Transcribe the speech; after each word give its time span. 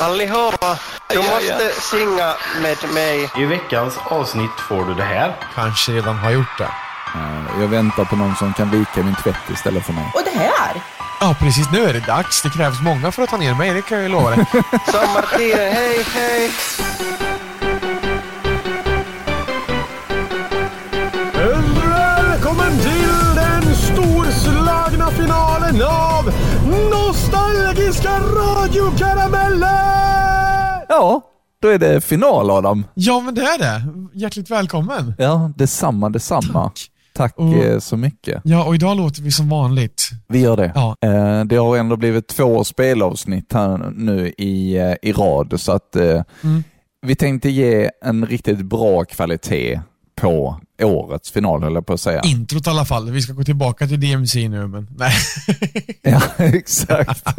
Allihopa, 0.00 0.78
du 1.08 1.18
måste 1.18 1.70
sjunga 1.90 2.34
med 2.62 2.76
mig. 2.94 3.30
I 3.38 3.44
veckans 3.44 3.94
avsnitt 4.04 4.50
får 4.68 4.84
du 4.84 4.94
det 4.94 5.02
här. 5.04 5.36
Kanske 5.54 5.92
redan 5.92 6.16
har 6.16 6.30
gjort 6.30 6.58
det. 6.58 6.64
Eh, 7.14 7.60
Jag 7.60 7.68
väntar 7.68 8.04
på 8.04 8.16
någon 8.16 8.36
som 8.36 8.52
kan 8.52 8.70
vika 8.70 9.02
min 9.02 9.14
tvätt 9.14 9.50
istället 9.54 9.86
för 9.86 9.92
mig. 9.92 10.10
Och 10.14 10.20
det 10.24 10.38
här? 10.38 10.82
Ja, 11.20 11.36
precis 11.40 11.70
nu 11.72 11.84
är 11.84 11.92
det 11.92 12.06
dags. 12.06 12.42
Det 12.42 12.50
krävs 12.50 12.80
många 12.80 13.12
för 13.12 13.22
att 13.22 13.30
ta 13.30 13.36
ner 13.36 13.54
mig, 13.54 13.70
det 13.74 13.82
kan 13.82 13.98
jag 13.98 14.02
ju 14.06 14.12
lova 14.12 14.30
dig. 14.30 14.46
Sommartiden, 14.92 15.72
hej 15.72 16.02
hej. 16.14 16.50
Välkommen 21.84 22.78
till 22.78 23.34
den 23.34 23.74
storslagna 23.76 25.10
finalen 25.10 25.82
av 25.82 26.32
Nostalgiska 26.90 28.10
radiokarameller! 28.20 29.35
Ja, 30.96 31.20
då 31.62 31.68
är 31.68 31.78
det 31.78 32.00
final 32.00 32.50
Adam. 32.50 32.84
Ja, 32.94 33.20
men 33.20 33.34
det 33.34 33.40
är 33.42 33.58
det. 33.58 33.82
Hjärtligt 34.18 34.50
välkommen. 34.50 35.14
Ja, 35.18 35.50
detsamma, 35.56 36.08
detsamma. 36.10 36.72
Tack, 37.14 37.34
Och- 37.38 37.54
eh, 37.54 37.78
så 37.78 37.96
mycket. 37.96 38.40
Ja, 38.44 38.64
och 38.64 38.74
idag 38.74 38.96
låter 38.96 39.22
vi 39.22 39.30
som 39.32 39.48
vanligt. 39.48 40.08
Vi 40.28 40.38
gör 40.40 40.56
det. 40.56 40.72
Ja. 40.74 40.96
Eh, 41.00 41.44
Det 41.44 41.56
har 41.56 41.76
ändå 41.76 41.96
blivit 41.96 42.28
två 42.28 42.64
spelavsnitt 42.64 43.52
här 43.52 43.90
nu 43.96 44.28
i, 44.38 44.76
eh, 44.76 44.94
i 45.02 45.12
rad, 45.12 45.60
så 45.60 45.72
att 45.72 45.96
eh, 45.96 46.22
Mm. 46.44 46.64
vi 47.06 47.14
tänkte 47.14 47.50
ge 47.50 47.90
en 48.04 48.26
riktigt 48.26 48.62
bra 48.62 49.04
kvalitet 49.04 49.80
på 50.20 50.60
årets 50.82 51.30
final, 51.30 51.62
höll 51.62 51.74
jag 51.74 51.86
på 51.86 51.92
att 51.92 52.00
säga. 52.00 52.20
Introt 52.20 52.66
i 52.66 52.70
alla 52.70 52.84
fall. 52.84 53.10
Vi 53.10 53.22
ska 53.22 53.32
gå 53.32 53.44
tillbaka 53.44 53.86
till 53.86 54.00
DMC 54.00 54.48
nu, 54.48 54.66
men 54.66 54.88
nej. 54.96 55.12
Ja, 56.02 56.22
exakt. 56.38 57.26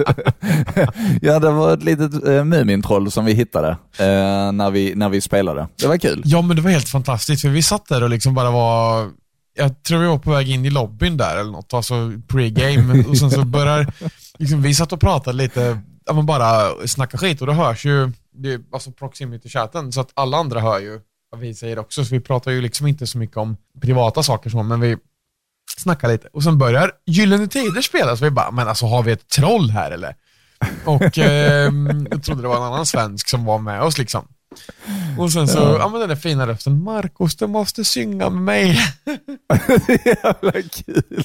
ja, 1.22 1.40
det 1.40 1.52
var 1.52 1.74
ett 1.74 1.84
litet 1.84 2.28
eh, 2.28 2.44
Mumintroll 2.44 3.12
som 3.12 3.26
vi 3.26 3.34
hittade 3.34 3.70
eh, 4.00 4.52
när, 4.52 4.72
vi, 4.72 4.96
när 4.96 5.10
vi 5.10 5.22
spelade. 5.22 5.68
Det 5.76 5.88
var 5.88 5.98
kul. 5.98 6.22
Ja, 6.26 6.42
men 6.42 6.56
det 6.56 6.62
var 6.62 6.72
helt 6.72 6.90
fantastiskt, 6.90 7.42
för 7.42 7.50
vi 7.50 7.64
satt 7.64 7.86
där 7.88 8.04
och 8.04 8.10
liksom 8.10 8.34
bara 8.34 8.52
var... 8.52 9.10
Jag 9.58 9.84
tror 9.84 10.00
vi 10.00 10.08
var 10.08 10.18
på 10.18 10.32
väg 10.32 10.50
in 10.50 10.66
i 10.66 10.70
lobbyn 10.70 11.18
där 11.18 11.38
eller 11.38 11.52
något, 11.52 11.74
alltså 11.74 11.94
pre-game. 12.28 13.08
Och 13.10 13.18
sen 13.18 13.32
så 13.32 13.46
börjar... 13.46 13.94
Liksom, 14.38 14.62
vi 14.62 14.74
satt 14.74 14.94
och 14.94 15.00
pratade 15.00 15.38
lite, 15.38 15.80
ja 16.06 16.14
men 16.14 16.26
bara 16.26 16.88
snacka 16.88 17.18
skit 17.18 17.42
och 17.42 17.48
då 17.48 17.54
hörs 17.54 17.86
ju, 17.86 18.12
det, 18.34 18.54
är 18.54 18.60
alltså 18.72 18.92
proximity-chatten, 18.92 19.92
så 19.92 20.02
att 20.02 20.12
alla 20.14 20.38
andra 20.38 20.60
hör 20.60 20.80
ju 20.80 21.00
vad 21.30 21.42
vi 21.42 21.54
säger 21.54 21.80
också. 21.80 22.06
Så 22.06 22.16
vi 22.16 22.20
pratar 22.20 22.52
ju 22.52 22.62
liksom 22.62 22.88
inte 22.88 23.08
så 23.08 23.18
mycket 23.18 23.38
om 23.38 23.58
privata 23.82 24.24
saker 24.24 24.50
så, 24.50 24.64
men 24.64 24.80
vi 24.80 24.98
snackar 25.78 26.08
lite. 26.08 26.28
Och 26.34 26.44
sen 26.44 26.58
börjar 26.58 26.92
Gyllene 27.06 27.48
Tider 27.48 27.82
spelas, 27.82 28.20
så 28.20 28.26
vi 28.26 28.32
bara, 28.32 28.52
men 28.52 28.68
alltså 28.68 28.86
har 28.86 29.04
vi 29.04 29.12
ett 29.12 29.28
troll 29.28 29.70
här 29.70 29.92
eller? 29.92 30.16
Och 30.86 31.18
eh, 31.18 31.72
jag 32.12 32.24
trodde 32.24 32.42
det 32.42 32.48
var 32.48 32.58
en 32.58 32.74
annan 32.74 32.86
svensk 32.86 33.30
som 33.30 33.46
var 33.46 33.60
med 33.60 33.82
oss 33.82 33.98
liksom. 33.98 34.28
Och 35.18 35.32
sen 35.32 35.48
så, 35.48 35.78
ja, 35.80 35.90
men 35.90 36.00
den 36.00 36.10
där 36.10 36.16
fina 36.16 36.48
rösten, 36.48 36.84
Marcos 36.84 37.36
du 37.36 37.48
måste 37.48 37.86
synga 37.86 38.30
med 38.30 38.42
mig. 38.42 38.80
Jävla 40.06 40.52
kul. 40.52 41.24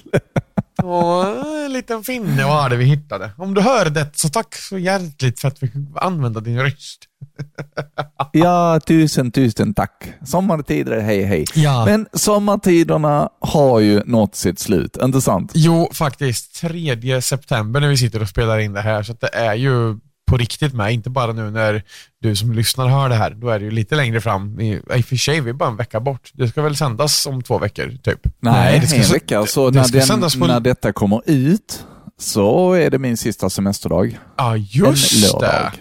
Och 0.83 1.45
en 1.65 1.73
liten 1.73 2.05
finne 2.05 2.45
var 2.45 2.71
det 2.71 2.77
vi 2.77 2.85
hittade. 2.85 3.31
Om 3.39 3.55
du 3.55 3.61
hör 3.61 3.91
det 3.91 4.11
så 4.15 4.29
tack 4.29 4.55
så 4.55 4.79
hjärtligt 4.79 5.41
för 5.41 5.49
att 5.49 5.63
vi 5.63 5.67
fick 5.67 5.83
använda 5.95 6.41
din 6.41 6.61
röst. 6.61 7.01
Ja, 8.35 8.81
tusen, 8.87 9.33
tusen 9.33 9.75
tack. 9.75 10.13
Sommartider, 10.27 11.01
hej, 11.01 11.23
hej. 11.23 11.45
Ja. 11.55 11.85
Men 11.85 12.07
sommartiderna 12.13 13.29
har 13.41 13.81
ju 13.81 14.03
nått 14.05 14.35
sitt 14.35 14.59
slut, 14.59 14.97
inte 15.03 15.21
sant? 15.21 15.53
Jo, 15.55 15.91
faktiskt 15.93 16.61
3 16.61 17.23
september 17.23 17.81
när 17.81 17.89
vi 17.89 17.97
sitter 17.97 18.23
och 18.23 18.29
spelar 18.29 18.59
in 18.59 18.73
det 18.73 18.81
här, 18.81 19.03
så 19.03 19.13
det 19.13 19.35
är 19.35 19.55
ju 19.55 19.99
på 20.33 20.37
riktigt 20.37 20.75
med, 20.75 20.93
inte 20.93 21.11
bara 21.11 21.33
nu 21.33 21.51
när 21.51 21.83
du 22.21 22.37
som 22.37 22.53
lyssnar 22.53 22.89
hör 22.89 23.09
det 23.09 23.15
här. 23.15 23.31
Då 23.31 23.49
är 23.49 23.59
det 23.59 23.65
ju 23.65 23.71
lite 23.71 23.95
längre 23.95 24.21
fram. 24.21 24.61
I, 24.61 24.73
i 24.73 24.81
och 25.01 25.05
för 25.05 25.17
sig, 25.17 25.41
vi 25.41 25.51
är 25.51 25.55
bara 25.55 25.69
en 25.69 25.77
vecka 25.77 26.01
bort. 26.01 26.31
Det 26.33 26.49
ska 26.49 26.63
väl 26.63 26.77
sändas 26.77 27.27
om 27.27 27.43
två 27.43 27.59
veckor, 27.59 27.99
typ? 28.03 28.21
Nej, 28.41 28.81
det 28.81 28.87
ska, 28.87 28.97
en 28.97 29.13
vecka. 29.13 29.47
Så 29.47 29.71
det 29.71 29.79
när, 29.79 29.85
ska 29.85 29.99
den, 29.99 30.07
sändas 30.07 30.37
på... 30.37 30.47
när 30.47 30.61
detta 30.61 30.93
kommer 30.93 31.23
ut 31.27 31.85
så 32.19 32.73
är 32.73 32.91
det 32.91 32.99
min 32.99 33.17
sista 33.17 33.51
semesterdag. 33.51 34.19
Ja, 34.37 34.55
en 34.55 34.63
just 34.63 35.23
det. 35.23 35.33
lördag. 35.33 35.73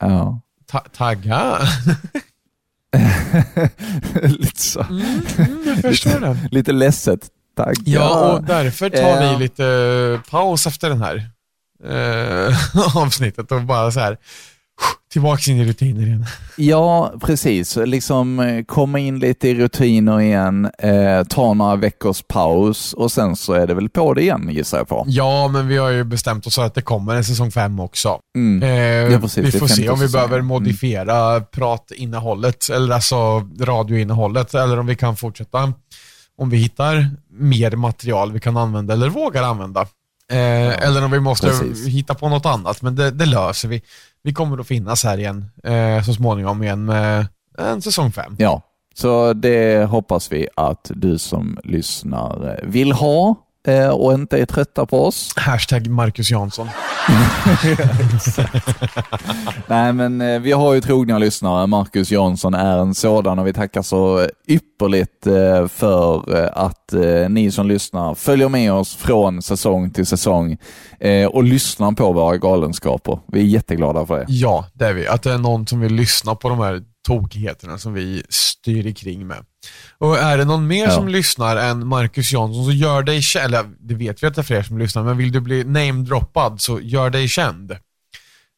Ja. 0.00 0.40
Ta 0.70 0.78
tagga. 0.78 1.58
lite 4.22 4.60
så. 4.60 4.80
Mm, 4.80 5.22
jag 5.66 5.78
förstår 5.78 6.20
det. 6.20 6.48
Lite 6.50 6.72
ledset. 6.72 7.20
Tack. 7.56 7.78
Ja, 7.84 8.32
och 8.32 8.44
därför 8.44 8.90
tar 8.90 9.32
vi 9.32 9.38
lite 9.38 10.20
paus 10.30 10.66
efter 10.66 10.88
den 10.88 11.02
här 11.02 11.35
eh, 11.90 12.96
avsnittet 12.96 13.52
och 13.52 13.62
bara 13.62 13.90
så 13.90 14.00
här 14.00 14.18
tillbaks 15.12 15.48
in 15.48 15.56
i 15.56 15.64
rutiner 15.64 16.02
igen. 16.06 16.26
Ja, 16.56 17.12
precis. 17.20 17.76
Liksom 17.76 18.40
eh, 18.40 18.64
komma 18.64 18.98
in 18.98 19.18
lite 19.18 19.48
i 19.48 19.54
rutiner 19.54 20.20
igen, 20.20 20.70
eh, 20.78 21.24
ta 21.28 21.54
några 21.54 21.76
veckors 21.76 22.22
paus 22.28 22.92
och 22.92 23.12
sen 23.12 23.36
så 23.36 23.52
är 23.52 23.66
det 23.66 23.74
väl 23.74 23.88
på 23.88 24.14
det 24.14 24.22
igen 24.22 24.48
gissar 24.52 24.78
jag 24.78 24.88
på. 24.88 25.04
Ja, 25.08 25.48
men 25.48 25.68
vi 25.68 25.76
har 25.76 25.88
ju 25.90 26.04
bestämt 26.04 26.46
oss 26.46 26.54
för 26.54 26.64
att 26.64 26.74
det 26.74 26.82
kommer 26.82 27.14
en 27.14 27.24
säsong 27.24 27.50
fem 27.52 27.80
också. 27.80 28.18
Mm. 28.36 28.62
Eh, 28.62 29.12
Ja, 29.12 29.18
precis. 29.20 29.54
vi 29.54 29.58
får 29.58 29.66
se 29.66 29.88
om 29.88 30.00
vi 30.00 30.08
behöver 30.08 30.34
Mm. 30.36 30.46
modifiera 30.46 31.40
pratinnehållet, 31.40 32.68
eller 32.70 32.94
alltså 32.94 33.48
radioinnehållet, 33.60 34.54
eller 34.54 34.78
om 34.78 34.86
vi 34.86 34.94
kan 34.96 35.16
fortsätta. 35.16 35.72
Om 36.38 36.50
vi 36.50 36.56
hittar 36.56 37.10
mer 37.38 37.70
material 37.70 38.32
vi 38.32 38.40
kan 38.40 38.56
använda 38.56 38.94
eller 38.94 39.08
vågar 39.08 39.42
använda. 39.42 39.86
Eh, 40.32 40.86
eller 40.86 41.04
om 41.04 41.10
vi 41.10 41.20
måste 41.20 41.46
precis. 41.46 41.86
hitta 41.86 42.14
på 42.14 42.28
något 42.28 42.46
annat, 42.46 42.82
men 42.82 42.96
det, 42.96 43.10
det 43.10 43.26
löser 43.26 43.68
vi. 43.68 43.82
Vi 44.22 44.32
kommer 44.32 44.58
att 44.58 44.66
finnas 44.66 45.04
här 45.04 45.18
igen 45.18 45.50
eh, 45.64 46.02
så 46.02 46.14
småningom 46.14 46.62
igen 46.62 46.84
med 46.84 47.26
en 47.58 47.82
säsong 47.82 48.12
fem. 48.12 48.36
Ja, 48.38 48.62
så 48.94 49.32
det 49.32 49.84
hoppas 49.84 50.32
vi 50.32 50.48
att 50.56 50.90
du 50.94 51.18
som 51.18 51.58
lyssnar 51.64 52.60
vill 52.62 52.92
ha 52.92 53.34
eh, 53.66 53.88
och 53.88 54.12
inte 54.12 54.38
är 54.38 54.46
trötta 54.46 54.86
på 54.86 55.06
oss. 55.06 55.32
Hashtag 55.36 55.86
Marcus 55.86 56.30
Jansson. 56.30 56.66
Nej, 59.66 59.92
men 59.92 60.20
eh, 60.20 60.40
vi 60.40 60.52
har 60.52 60.74
ju 60.74 60.80
trogna 60.80 61.18
lyssnare. 61.18 61.66
Marcus 61.66 62.10
Jansson 62.10 62.54
är 62.54 62.78
en 62.78 62.94
sådan 62.94 63.38
och 63.38 63.46
vi 63.46 63.52
tackar 63.52 63.82
så 63.82 64.28
ypperligt 64.48 65.26
eh, 65.26 65.68
för 65.68 66.44
att 66.54 66.92
ni 67.28 67.50
som 67.50 67.68
lyssnar 67.68 68.14
följer 68.14 68.48
med 68.48 68.72
oss 68.72 68.96
från 68.96 69.42
säsong 69.42 69.90
till 69.90 70.06
säsong 70.06 70.56
och 71.30 71.44
lyssnar 71.44 71.92
på 71.92 72.12
våra 72.12 72.36
galenskaper. 72.36 73.18
Vi 73.26 73.40
är 73.40 73.44
jätteglada 73.44 74.06
för 74.06 74.18
det. 74.18 74.24
Ja, 74.28 74.66
det 74.72 74.86
är 74.86 74.92
vi. 74.92 75.06
Att 75.06 75.22
det 75.22 75.32
är 75.32 75.38
någon 75.38 75.66
som 75.66 75.80
vill 75.80 75.94
lyssna 75.94 76.34
på 76.34 76.48
de 76.48 76.58
här 76.58 76.82
tokigheterna 77.06 77.78
som 77.78 77.92
vi 77.94 78.22
styr 78.28 78.92
kring 78.94 79.26
med. 79.26 79.44
Och 79.98 80.18
är 80.18 80.38
det 80.38 80.44
någon 80.44 80.66
mer 80.66 80.84
Ja. 80.84 80.90
som 80.90 81.08
lyssnar 81.08 81.56
än 81.56 81.86
Marcus 81.86 82.32
Jansson 82.32 82.64
så 82.64 82.72
gör 82.72 83.02
dig 83.02 83.22
känd, 83.22 83.44
eller 83.54 83.70
det 83.80 83.94
vet 83.94 84.22
vi 84.22 84.26
att 84.26 84.34
det 84.34 84.40
är 84.40 84.42
fler 84.44 84.62
som 84.62 84.78
lyssnar, 84.78 85.02
men 85.04 85.16
vill 85.16 85.32
du 85.32 85.40
bli 85.40 85.64
namedroppad 85.64 86.60
så 86.60 86.80
gör 86.80 87.10
dig 87.10 87.28
känd. 87.28 87.70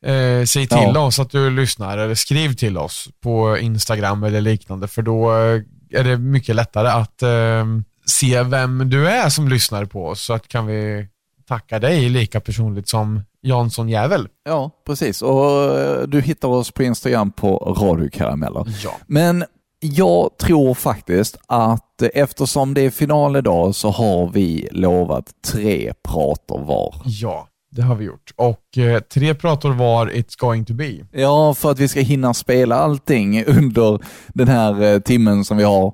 Eh, 0.06 0.44
säg 0.46 0.66
till 0.66 0.78
Ja. 0.94 1.00
oss 1.00 1.18
att 1.18 1.30
du 1.30 1.50
lyssnar 1.50 1.98
eller 1.98 2.14
skriv 2.14 2.52
till 2.54 2.78
oss 2.78 3.08
på 3.22 3.58
Instagram 3.58 4.24
eller 4.24 4.40
liknande 4.40 4.88
för 4.88 5.02
då 5.02 5.30
eh, 5.36 5.62
är 6.00 6.04
det 6.04 6.16
mycket 6.18 6.54
lättare 6.54 6.88
att 6.88 7.22
eh, 7.22 7.66
se 8.06 8.42
vem 8.42 8.90
du 8.90 9.08
är 9.08 9.28
som 9.28 9.48
lyssnar 9.48 9.84
på 9.84 10.06
oss 10.08 10.22
så 10.22 10.32
att 10.32 10.48
kan 10.48 10.66
vi 10.66 11.06
tacka 11.48 11.78
dig 11.78 12.08
lika 12.08 12.40
personligt 12.40 12.88
som 12.88 13.22
Jansson 13.42 13.88
Jävel. 13.88 14.28
Ja, 14.44 14.70
precis. 14.86 15.22
Och 15.22 15.78
eh, 15.78 16.02
du 16.02 16.20
hittar 16.20 16.48
oss 16.48 16.70
på 16.70 16.82
Instagram 16.82 17.32
på 17.32 17.56
radiokarameller. 17.80 18.66
Ja. 18.84 18.90
Men 19.06 19.44
jag 19.80 20.30
tror 20.38 20.74
faktiskt 20.74 21.38
att 21.46 22.02
eftersom 22.14 22.74
det 22.74 22.80
är 22.80 22.90
final 22.90 23.36
idag 23.36 23.74
så 23.74 23.90
har 23.90 24.30
vi 24.32 24.68
lovat 24.72 25.24
tre 25.52 25.92
prater 26.02 26.58
var. 26.58 26.94
Ja, 27.04 27.48
det 27.70 27.82
har 27.82 27.94
vi 27.94 28.04
gjort. 28.04 28.32
Och 28.36 28.78
eh, 28.78 29.00
tre 29.00 29.34
prator 29.34 29.72
var 29.72 30.06
It's 30.06 30.38
going 30.38 30.64
to 30.64 30.74
be. 30.74 30.92
Ja, 31.12 31.54
för 31.54 31.70
att 31.70 31.78
vi 31.78 31.88
ska 31.88 32.00
hinna 32.00 32.34
spela 32.34 32.76
allting 32.76 33.44
under 33.46 33.98
den 34.28 34.48
här 34.48 34.82
eh, 34.82 34.98
timmen 34.98 35.44
som 35.44 35.56
vi 35.56 35.64
har. 35.64 35.86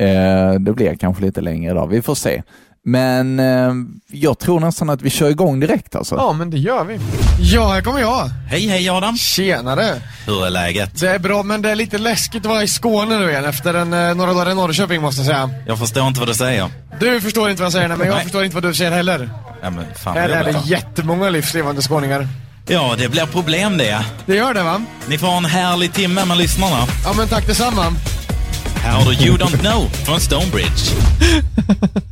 Eh, 0.00 0.54
det 0.60 0.72
blir 0.72 0.94
kanske 0.94 1.22
lite 1.22 1.40
längre 1.40 1.70
idag, 1.70 1.86
vi 1.86 2.02
får 2.02 2.14
se. 2.14 2.42
Men 2.84 3.40
eh, 3.40 3.72
jag 4.12 4.38
tror 4.38 4.60
nästan 4.60 4.90
att 4.90 5.02
vi 5.02 5.10
kör 5.10 5.30
igång 5.30 5.60
direkt 5.60 5.96
alltså. 5.96 6.14
Ja, 6.14 6.32
men 6.32 6.50
det 6.50 6.58
gör 6.58 6.84
vi. 6.84 6.98
Ja, 7.40 7.68
här 7.72 7.82
kommer 7.82 8.00
jag. 8.00 8.28
Hej, 8.48 8.66
hej 8.68 8.88
Adam. 8.90 9.16
Tjenare. 9.16 10.02
Hur 10.26 10.46
är 10.46 10.50
läget? 10.50 11.00
Det 11.00 11.08
är 11.10 11.18
bra, 11.18 11.42
men 11.42 11.62
det 11.62 11.70
är 11.70 11.74
lite 11.74 11.98
läskigt 11.98 12.40
att 12.42 12.46
vara 12.50 12.62
i 12.62 12.68
Skåne 12.68 13.18
nu 13.18 13.30
igen 13.30 13.44
efter 13.44 13.74
en, 13.74 13.92
eh, 13.92 14.14
några 14.14 14.32
dagar 14.34 14.50
i 14.50 14.54
Norrköping 14.54 15.02
måste 15.02 15.20
jag 15.20 15.26
säga. 15.26 15.50
Jag 15.66 15.78
förstår 15.78 16.06
inte 16.08 16.20
vad 16.20 16.28
du 16.28 16.34
säger. 16.34 16.70
Du 17.00 17.20
förstår 17.20 17.50
inte 17.50 17.62
vad 17.62 17.66
jag 17.66 17.72
säger, 17.72 17.88
nej, 17.88 17.96
men 17.98 18.06
jag 18.06 18.14
Nej. 18.14 18.22
förstår 18.22 18.44
inte 18.44 18.54
vad 18.56 18.62
du 18.64 18.74
säger 18.74 18.90
heller. 18.90 19.30
Ja, 19.62 19.70
men 19.70 19.84
fan 20.04 20.16
Här 20.16 20.28
är 20.28 20.44
det 20.44 20.50
jobbigt. 20.50 20.70
jättemånga 20.70 21.30
livslevande 21.30 21.82
skåningar. 21.82 22.28
Ja, 22.68 22.94
det 22.98 23.08
blir 23.08 23.26
problem 23.26 23.78
det. 23.78 24.04
Det 24.26 24.36
gör 24.36 24.54
det 24.54 24.62
va? 24.62 24.80
Ni 25.08 25.18
får 25.18 25.28
en 25.36 25.44
härlig 25.44 25.92
timme 25.92 26.24
med 26.24 26.38
lyssnarna. 26.38 26.86
Ja, 27.04 27.12
men 27.16 27.28
tack 27.28 27.46
detsamma. 27.46 27.84
Här 28.76 28.92
har 28.92 29.04
du 29.12 29.26
You 29.26 29.36
Don't 29.38 29.58
Know 29.58 29.88
från 30.04 30.20
Stonebridge. 30.20 30.90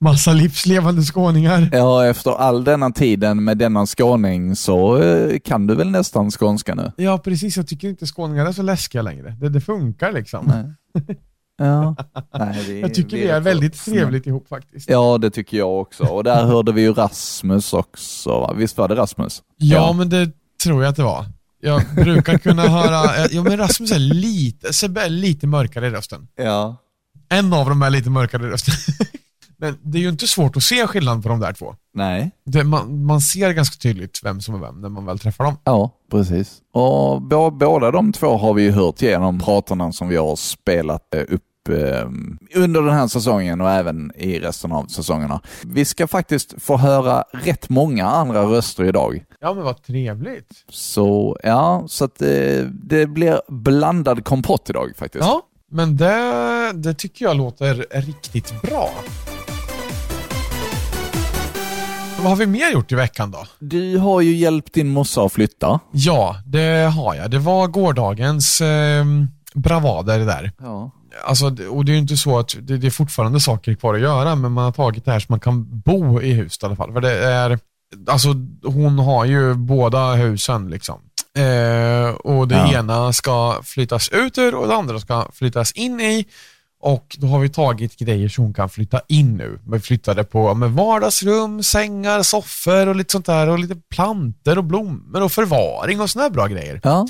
Massa 0.00 0.32
livslevande 0.32 1.02
skåningar. 1.02 1.68
Ja, 1.72 2.06
efter 2.06 2.30
all 2.30 2.64
denna 2.64 2.90
tiden 2.90 3.44
med 3.44 3.58
denna 3.58 3.86
skåning 3.86 4.56
så 4.56 5.02
eh, 5.02 5.38
kan 5.38 5.66
du 5.66 5.74
väl 5.74 5.90
nästan 5.90 6.30
skånska 6.30 6.74
nu? 6.74 6.92
Ja, 6.96 7.18
precis. 7.18 7.56
Jag 7.56 7.66
tycker 7.68 7.88
inte 7.88 8.06
skåningar 8.06 8.46
är 8.46 8.52
så 8.52 8.62
läskiga 8.62 9.02
längre. 9.02 9.36
Det, 9.40 9.48
det 9.48 9.60
funkar 9.60 10.12
liksom. 10.12 10.44
Nej. 10.46 11.16
Ja. 11.62 11.96
Nej, 12.38 12.64
vi, 12.66 12.80
Jag 12.80 12.94
tycker 12.94 13.16
vi 13.16 13.28
är 13.28 13.40
väldigt 13.40 13.84
trevligt 13.84 14.26
ihop 14.26 14.48
faktiskt. 14.48 14.90
Ja, 14.90 15.18
det 15.18 15.30
tycker 15.30 15.56
jag 15.56 15.80
också. 15.80 16.04
Och 16.04 16.24
där 16.24 16.44
hörde 16.44 16.72
vi 16.72 16.80
ju 16.82 16.92
Rasmus 16.92 17.72
också. 17.72 18.54
Visst 18.56 18.78
var 18.78 18.88
det 18.88 18.94
Rasmus? 18.94 19.42
Ja, 19.56 19.92
men 19.92 20.08
det 20.08 20.30
tror 20.64 20.82
jag 20.82 20.90
att 20.90 20.96
det 20.96 21.02
var. 21.02 21.26
Jag 21.60 21.82
brukar 21.94 22.38
kunna 22.38 22.62
höra, 22.62 23.28
ja 23.30 23.42
men 23.42 23.56
Rasmus 23.58 23.92
är 23.92 23.98
lite, 23.98 24.72
Sebbe 24.72 25.04
är 25.04 25.08
lite 25.08 25.46
mörkare 25.46 25.86
i 25.86 25.90
rösten. 25.90 26.28
Ja. 26.36 26.76
En 27.28 27.52
av 27.52 27.68
dem 27.68 27.82
är 27.82 27.90
lite 27.90 28.10
mörkare 28.10 28.46
i 28.46 28.50
rösten. 28.50 28.74
Men 29.60 29.78
det 29.82 29.98
är 29.98 30.02
ju 30.02 30.08
inte 30.08 30.26
svårt 30.26 30.56
att 30.56 30.62
se 30.62 30.86
skillnad 30.86 31.22
på 31.22 31.28
de 31.28 31.40
där 31.40 31.52
två. 31.52 31.74
Nej. 31.94 32.30
Det, 32.44 32.64
man, 32.64 33.04
man 33.04 33.20
ser 33.20 33.50
ganska 33.52 33.76
tydligt 33.82 34.20
vem 34.22 34.40
som 34.40 34.54
är 34.54 34.58
vem 34.58 34.80
när 34.80 34.88
man 34.88 35.06
väl 35.06 35.18
träffar 35.18 35.44
dem. 35.44 35.56
Ja, 35.64 35.90
precis. 36.10 36.58
Och 36.72 37.20
bå- 37.22 37.50
båda 37.58 37.90
de 37.90 38.12
två 38.12 38.36
har 38.36 38.54
vi 38.54 38.62
ju 38.62 38.70
hört 38.70 39.02
genom 39.02 39.38
pratarna 39.40 39.92
som 39.92 40.08
vi 40.08 40.16
har 40.16 40.36
spelat 40.36 41.14
upp 41.28 41.42
eh, 41.68 42.08
under 42.54 42.82
den 42.82 42.94
här 42.94 43.06
säsongen 43.08 43.60
och 43.60 43.70
även 43.70 44.12
i 44.16 44.38
resten 44.40 44.72
av 44.72 44.86
säsongerna. 44.86 45.40
Vi 45.66 45.84
ska 45.84 46.06
faktiskt 46.06 46.54
få 46.62 46.76
höra 46.76 47.24
rätt 47.32 47.68
många 47.68 48.06
andra 48.06 48.42
röster 48.42 48.84
idag. 48.84 49.24
Ja 49.40 49.54
men 49.54 49.64
vad 49.64 49.82
trevligt. 49.82 50.50
Så 50.68 51.38
ja, 51.42 51.84
så 51.88 52.04
att 52.04 52.22
eh, 52.22 52.28
det 52.82 53.06
blir 53.06 53.40
blandad 53.48 54.24
kompott 54.24 54.70
idag 54.70 54.92
faktiskt. 54.96 55.24
Ja, 55.24 55.42
men 55.72 55.96
det, 55.96 56.72
det 56.74 56.94
tycker 56.94 57.24
jag 57.24 57.36
låter 57.36 57.86
riktigt 58.00 58.62
bra. 58.62 58.90
Vad 62.22 62.28
har 62.28 62.36
vi 62.36 62.46
mer 62.46 62.72
gjort 62.72 62.92
i 62.92 62.94
veckan 62.94 63.30
då? 63.30 63.46
Du 63.58 63.98
har 63.98 64.20
ju 64.20 64.34
hjälpt 64.36 64.74
din 64.74 64.88
morsa 64.88 65.22
att 65.22 65.32
flytta. 65.32 65.80
Ja, 65.92 66.36
det 66.46 66.90
har 66.96 67.14
jag. 67.14 67.30
Det 67.30 67.38
var 67.38 67.66
gårdagens 67.66 68.60
eh, 68.60 69.04
bravader 69.54 70.18
där. 70.18 70.52
Ja. 70.60 70.90
Alltså, 71.24 71.46
och 71.70 71.84
det 71.84 71.92
är 71.92 71.94
ju 71.94 71.98
inte 71.98 72.16
så 72.16 72.38
att 72.38 72.56
det, 72.60 72.76
det 72.78 72.86
är 72.86 72.90
fortfarande 72.90 73.40
saker 73.40 73.74
kvar 73.74 73.94
att 73.94 74.00
göra, 74.00 74.34
men 74.34 74.52
man 74.52 74.64
har 74.64 74.72
tagit 74.72 75.04
det 75.04 75.10
här 75.12 75.20
så 75.20 75.26
man 75.28 75.40
kan 75.40 75.80
bo 75.80 76.20
i 76.20 76.32
huset 76.32 76.62
i 76.62 76.66
alla 76.66 76.76
fall. 76.76 76.92
För 76.92 77.00
det 77.00 77.24
är, 77.24 77.58
alltså 78.08 78.28
hon 78.64 78.98
har 78.98 79.24
ju 79.24 79.54
båda 79.54 80.12
husen 80.14 80.70
liksom. 80.70 81.00
Eh, 81.36 82.14
och 82.14 82.48
det 82.48 82.54
Ja. 82.54 82.78
ena 82.78 83.12
ska 83.12 83.60
flyttas 83.64 84.08
ut 84.08 84.38
ur 84.38 84.54
och 84.54 84.68
det 84.68 84.74
andra 84.74 84.98
ska 85.00 85.26
flyttas 85.32 85.72
in 85.72 86.00
i. 86.00 86.24
Och 86.82 87.16
då 87.18 87.26
har 87.26 87.38
vi 87.40 87.48
tagit 87.48 87.96
grejer 87.96 88.28
så 88.28 88.42
hon 88.42 88.54
kan 88.54 88.68
flytta 88.68 89.00
in 89.08 89.36
nu. 89.36 89.58
Vi 89.70 89.80
flyttade 89.80 90.24
på 90.24 90.54
med 90.54 90.70
vardagsrum, 90.70 91.62
sängar, 91.62 92.22
soffor 92.22 92.86
och 92.86 92.96
lite 92.96 93.12
sånt 93.12 93.26
där 93.26 93.48
och 93.48 93.58
lite 93.58 93.76
planter 93.76 94.58
och 94.58 94.64
blommor 94.64 95.22
och 95.22 95.32
förvaring 95.32 96.00
och 96.00 96.10
såna 96.10 96.22
här 96.22 96.30
bra 96.30 96.46
grejer. 96.46 96.80
Ja. 96.82 97.06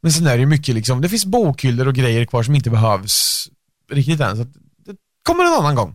Men 0.00 0.12
sen 0.12 0.26
är 0.26 0.32
det 0.32 0.40
ju 0.40 0.46
mycket 0.46 0.74
liksom, 0.74 1.00
det 1.00 1.08
finns 1.08 1.24
bokhyllor 1.24 1.88
och 1.88 1.94
grejer 1.94 2.24
kvar 2.24 2.42
som 2.42 2.54
inte 2.54 2.70
behövs 2.70 3.48
riktigt 3.92 4.20
än. 4.20 4.36
Så 4.36 4.42
det 4.86 4.96
kommer 5.22 5.44
en 5.44 5.52
annan 5.52 5.74
gång. 5.74 5.94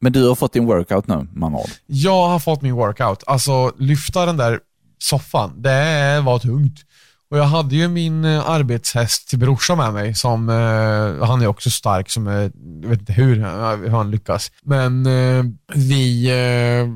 Men 0.00 0.12
du 0.12 0.28
har 0.28 0.34
fått 0.34 0.52
din 0.52 0.66
workout 0.66 1.06
nu, 1.06 1.28
Manard. 1.32 1.70
Jag 1.86 2.28
har 2.28 2.38
fått 2.38 2.62
min 2.62 2.74
workout. 2.74 3.24
Alltså 3.26 3.72
lyfta 3.78 4.26
den 4.26 4.36
där 4.36 4.60
soffan, 4.98 5.62
det 5.62 6.20
var 6.24 6.38
tungt. 6.38 6.80
Och 7.34 7.40
jag 7.40 7.44
hade 7.44 7.76
ju 7.76 7.88
min 7.88 8.24
eh, 8.24 8.50
arbetshäst 8.50 9.28
till 9.28 9.38
brorsa 9.38 9.74
med 9.74 9.92
mig 9.92 10.14
som, 10.14 10.48
eh, 10.48 11.26
han 11.26 11.42
är 11.42 11.46
också 11.46 11.70
stark 11.70 12.10
som, 12.10 12.28
eh, 12.28 12.50
jag 12.82 12.88
vet 12.88 13.00
inte 13.00 13.12
hur, 13.12 13.36
hur 13.76 13.90
han 13.90 14.10
lyckas. 14.10 14.50
Men 14.62 15.06
eh, 15.06 15.44
vi 15.74 16.30
eh, 16.30 16.88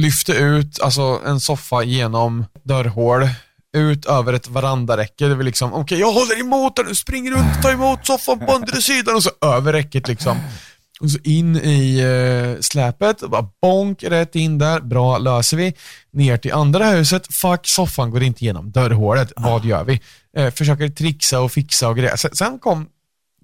lyfte 0.00 0.32
ut 0.32 0.80
alltså 0.82 1.20
en 1.26 1.40
soffa 1.40 1.82
genom 1.82 2.44
dörrhål 2.64 3.28
ut 3.76 4.06
över 4.06 4.32
ett 4.32 4.48
verandaräcke. 4.48 5.26
Det 5.28 5.34
var 5.34 5.42
liksom, 5.42 5.74
okej 5.74 6.00
jag 6.00 6.12
håller 6.12 6.40
emot 6.40 6.76
den, 6.76 6.86
nu 6.86 6.94
spring 6.94 7.30
runt, 7.30 7.62
ta 7.62 7.72
emot 7.72 8.06
soffan 8.06 8.38
på 8.38 8.52
andra 8.52 8.76
sidan 8.76 9.16
och 9.16 9.22
så 9.22 9.30
över 9.40 9.72
räcket 9.72 10.08
liksom. 10.08 10.36
Och 11.02 11.10
så 11.10 11.18
in 11.24 11.56
i 11.56 11.98
eh, 12.00 12.60
släpet, 12.60 13.22
och 13.22 13.30
bara 13.30 13.48
bonk 13.62 14.02
rätt 14.02 14.36
in 14.36 14.58
där, 14.58 14.80
bra 14.80 15.18
löser 15.18 15.56
vi. 15.56 15.74
Ner 16.10 16.36
till 16.36 16.52
andra 16.52 16.86
huset, 16.86 17.34
fuck 17.34 17.66
soffan 17.66 18.10
går 18.10 18.22
inte 18.22 18.44
igenom 18.44 18.70
dörrhålet, 18.70 19.32
vad 19.36 19.64
gör 19.64 19.84
vi? 19.84 20.00
Eh, 20.36 20.50
försöker 20.50 20.88
trixa 20.88 21.40
och 21.40 21.52
fixa 21.52 21.88
och 21.88 21.96
grejer. 21.96 22.16
Sen, 22.16 22.30
sen 22.34 22.58
kom 22.58 22.88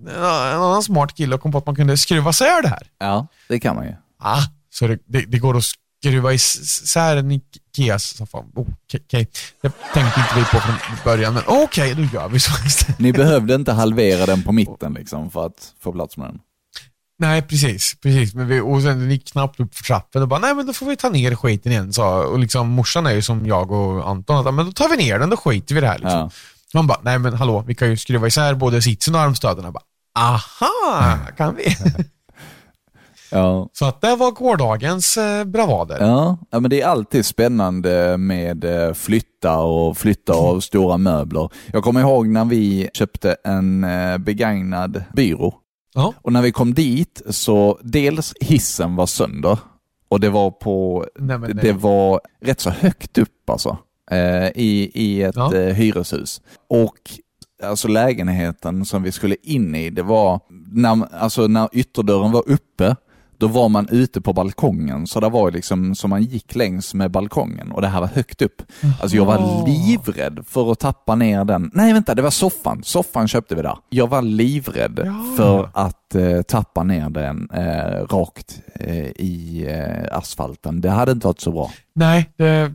en 0.08 0.22
annan 0.22 0.82
smart 0.82 1.14
kille 1.16 1.34
och 1.34 1.40
kom 1.40 1.52
på 1.52 1.58
att 1.58 1.66
man 1.66 1.76
kunde 1.76 1.96
skruva 1.96 2.31
isär 2.31 2.62
det 2.62 2.69
här. 2.69 2.82
Ja, 2.99 3.26
det 3.49 3.61
kan 3.61 3.76
man 3.76 3.84
ju. 3.87 3.94
Ah, 4.19 4.43
så 4.70 4.87
det, 4.87 4.99
det, 5.06 5.20
det 5.20 5.38
går 5.38 5.56
att 5.56 5.64
skruva 6.00 6.32
isär 6.32 7.16
en 7.16 7.31
Ikeas 7.31 8.16
soffa. 8.16 8.38
Okej, 8.38 9.00
okej. 9.04 9.28
det 9.62 9.72
tänkte 9.94 10.20
inte 10.20 10.34
vi 10.37 10.40
på 10.40 10.61
från 10.61 10.75
början, 11.04 11.34
men 11.34 11.43
okej, 11.46 11.94
då 11.94 12.02
gör 12.02 12.28
vi 12.28 12.40
så 12.40 12.52
istället. 12.66 12.99
Ni 12.99 13.12
behövde 13.12 13.54
inte 13.54 13.72
halvera 13.72 14.26
den 14.26 14.43
på 14.43 14.52
mitten 14.52 14.93
liksom 14.93 15.31
för 15.31 15.46
att 15.46 15.75
få 15.81 15.93
plats 15.93 16.16
med 16.16 16.26
den. 16.28 16.40
Nej, 17.20 17.43
precis. 17.43 17.94
precis. 18.03 18.35
Men 18.35 18.49
vi, 18.49 18.61
och 18.61 18.82
sen 18.82 19.11
gick 19.11 19.32
knappt 19.32 19.61
upp 19.61 19.75
för 19.75 19.85
trappen 19.85 20.23
och 20.23 20.29
bara, 20.29 20.41
nej 20.41 20.55
men 20.55 20.67
då 20.67 20.73
får 20.73 20.87
vi 20.87 20.97
ta 20.97 21.09
ner 21.09 21.35
skiten 21.35 21.73
igen. 21.73 21.93
Så, 21.93 22.05
och 22.05 22.38
liksom, 22.38 22.69
morsan 22.69 23.06
är 23.06 23.12
ju 23.12 23.23
som 23.23 23.47
jag 23.47 23.70
och 23.70 24.09
Anton, 24.09 24.47
att, 24.47 24.55
men 24.55 24.67
då 24.67 24.73
tar 24.73 24.88
vi 24.88 24.97
ner 24.97 25.19
den, 25.19 25.31
då 25.31 25.37
skiter 25.37 25.75
vi 25.75 25.79
i 25.79 25.81
det 25.81 25.88
här. 25.88 25.99
Liksom. 25.99 26.19
Ja. 26.19 26.31
Man 26.75 26.87
bara, 26.87 26.99
nej 27.03 27.19
men 27.19 27.35
hallå, 27.35 27.65
vi 27.67 27.75
kan 27.75 27.91
ju 27.91 27.97
skruva 27.97 28.26
isär 28.26 28.55
både 28.55 28.82
sitsen 28.82 29.15
och 29.15 29.20
armstöden. 29.20 29.65
Jag 29.65 29.73
bara, 29.73 29.85
aha, 30.19 31.19
kan 31.37 31.55
vi? 31.56 31.76
Ja. 33.31 33.69
så 33.73 33.85
att 33.85 34.00
det 34.00 34.17
var 34.17 34.31
gårdagens 34.31 35.17
eh, 35.17 35.44
bravader. 35.44 35.99
Ja, 36.00 36.38
ja, 36.50 36.61
men 36.61 36.71
det 36.71 36.81
är 36.81 36.87
alltid 36.87 37.26
spännande 37.26 38.17
med 38.17 38.64
eh, 38.64 38.94
flytta 38.94 39.59
och 39.59 39.99
flytta 39.99 40.32
av 40.32 40.61
stora 40.61 40.97
möbler. 40.97 41.50
Jag 41.73 41.85
kommer 41.85 42.00
ihåg 42.00 42.29
när 42.29 42.44
vi 42.44 42.88
köpte 42.93 43.37
en 43.44 43.85
eh, 43.85 44.19
begagnad 44.19 45.05
byrå 45.12 45.55
Ja. 45.94 46.14
och 46.23 46.32
när 46.32 46.43
vi 46.43 46.52
kom 46.52 46.75
dit 46.75 47.23
så 47.31 47.79
dels 47.82 48.35
hissen 48.40 48.96
var 48.96 49.06
sönder 49.06 49.58
och 50.08 50.20
det 50.20 50.29
var 50.31 50.50
på, 50.50 51.06
Nej, 51.19 51.38
nej. 51.38 51.55
det 51.62 51.73
var 51.73 52.20
rätt 52.40 52.61
så 52.61 52.70
högt 52.70 53.19
upp 53.19 53.50
alltså 53.50 53.79
eh, 54.11 54.46
i, 54.49 54.90
i 54.94 55.23
ett 55.23 55.37
Ja. 55.37 55.55
eh, 55.55 55.75
hyreshus. 55.75 56.40
Och 56.69 56.94
alltså 57.62 57.88
lägenheten 57.88 58.85
som 58.85 59.02
vi 59.02 59.12
skulle 59.12 59.37
in 59.43 59.75
i, 59.75 59.90
det 59.90 60.02
var 60.02 60.40
när, 60.73 61.14
alltså 61.14 61.46
när 61.46 61.69
ytterdörren 61.73 62.32
var 62.32 62.49
uppe 62.50 62.96
då 63.38 63.46
var 63.49 63.69
man 63.69 63.88
ute 63.90 64.20
på 64.20 64.32
balkongen, 64.32 65.06
så 65.06 65.20
det 65.20 65.29
var 65.29 65.50
liksom 65.50 65.94
som 65.94 66.11
man 66.11 66.23
gick 66.23 66.55
längs 66.55 66.94
med 66.94 67.11
balkongen 67.11 67.73
och 67.73 67.81
det 67.82 67.88
här 67.88 68.00
var 68.00 68.06
högt 68.08 68.43
upp. 68.43 68.62
Alltså 69.00 69.17
jag 69.17 69.25
var 69.25 69.67
livrädd 69.67 70.40
för 70.46 70.73
att 70.73 70.79
tappa 70.79 71.14
ner 71.14 71.44
den. 71.44 71.70
Nej 71.75 71.93
vänta, 71.93 72.14
det 72.14 72.23
var 72.23 72.31
soffan. 72.31 72.82
Soffan 72.85 73.29
köpte 73.29 73.54
vi 73.54 73.62
där. 73.62 73.76
Jag 73.88 74.07
var 74.09 74.23
livrädd 74.23 75.00
Ja. 75.04 75.35
för 75.37 75.71
att 75.75 76.14
eh, 76.14 76.42
tappa 76.42 76.83
ner 76.83 77.11
den 77.11 77.49
eh, 77.50 78.04
rakt 78.11 78.61
eh, 78.75 79.07
i 79.07 79.66
eh, 79.68 80.16
asfalten. 80.18 80.80
Det 80.80 80.90
hade 80.90 81.12
inte 81.12 81.26
varit 81.26 81.40
så 81.40 81.52
bra. 81.52 81.71
Nej, 81.95 82.30
det 82.37 82.73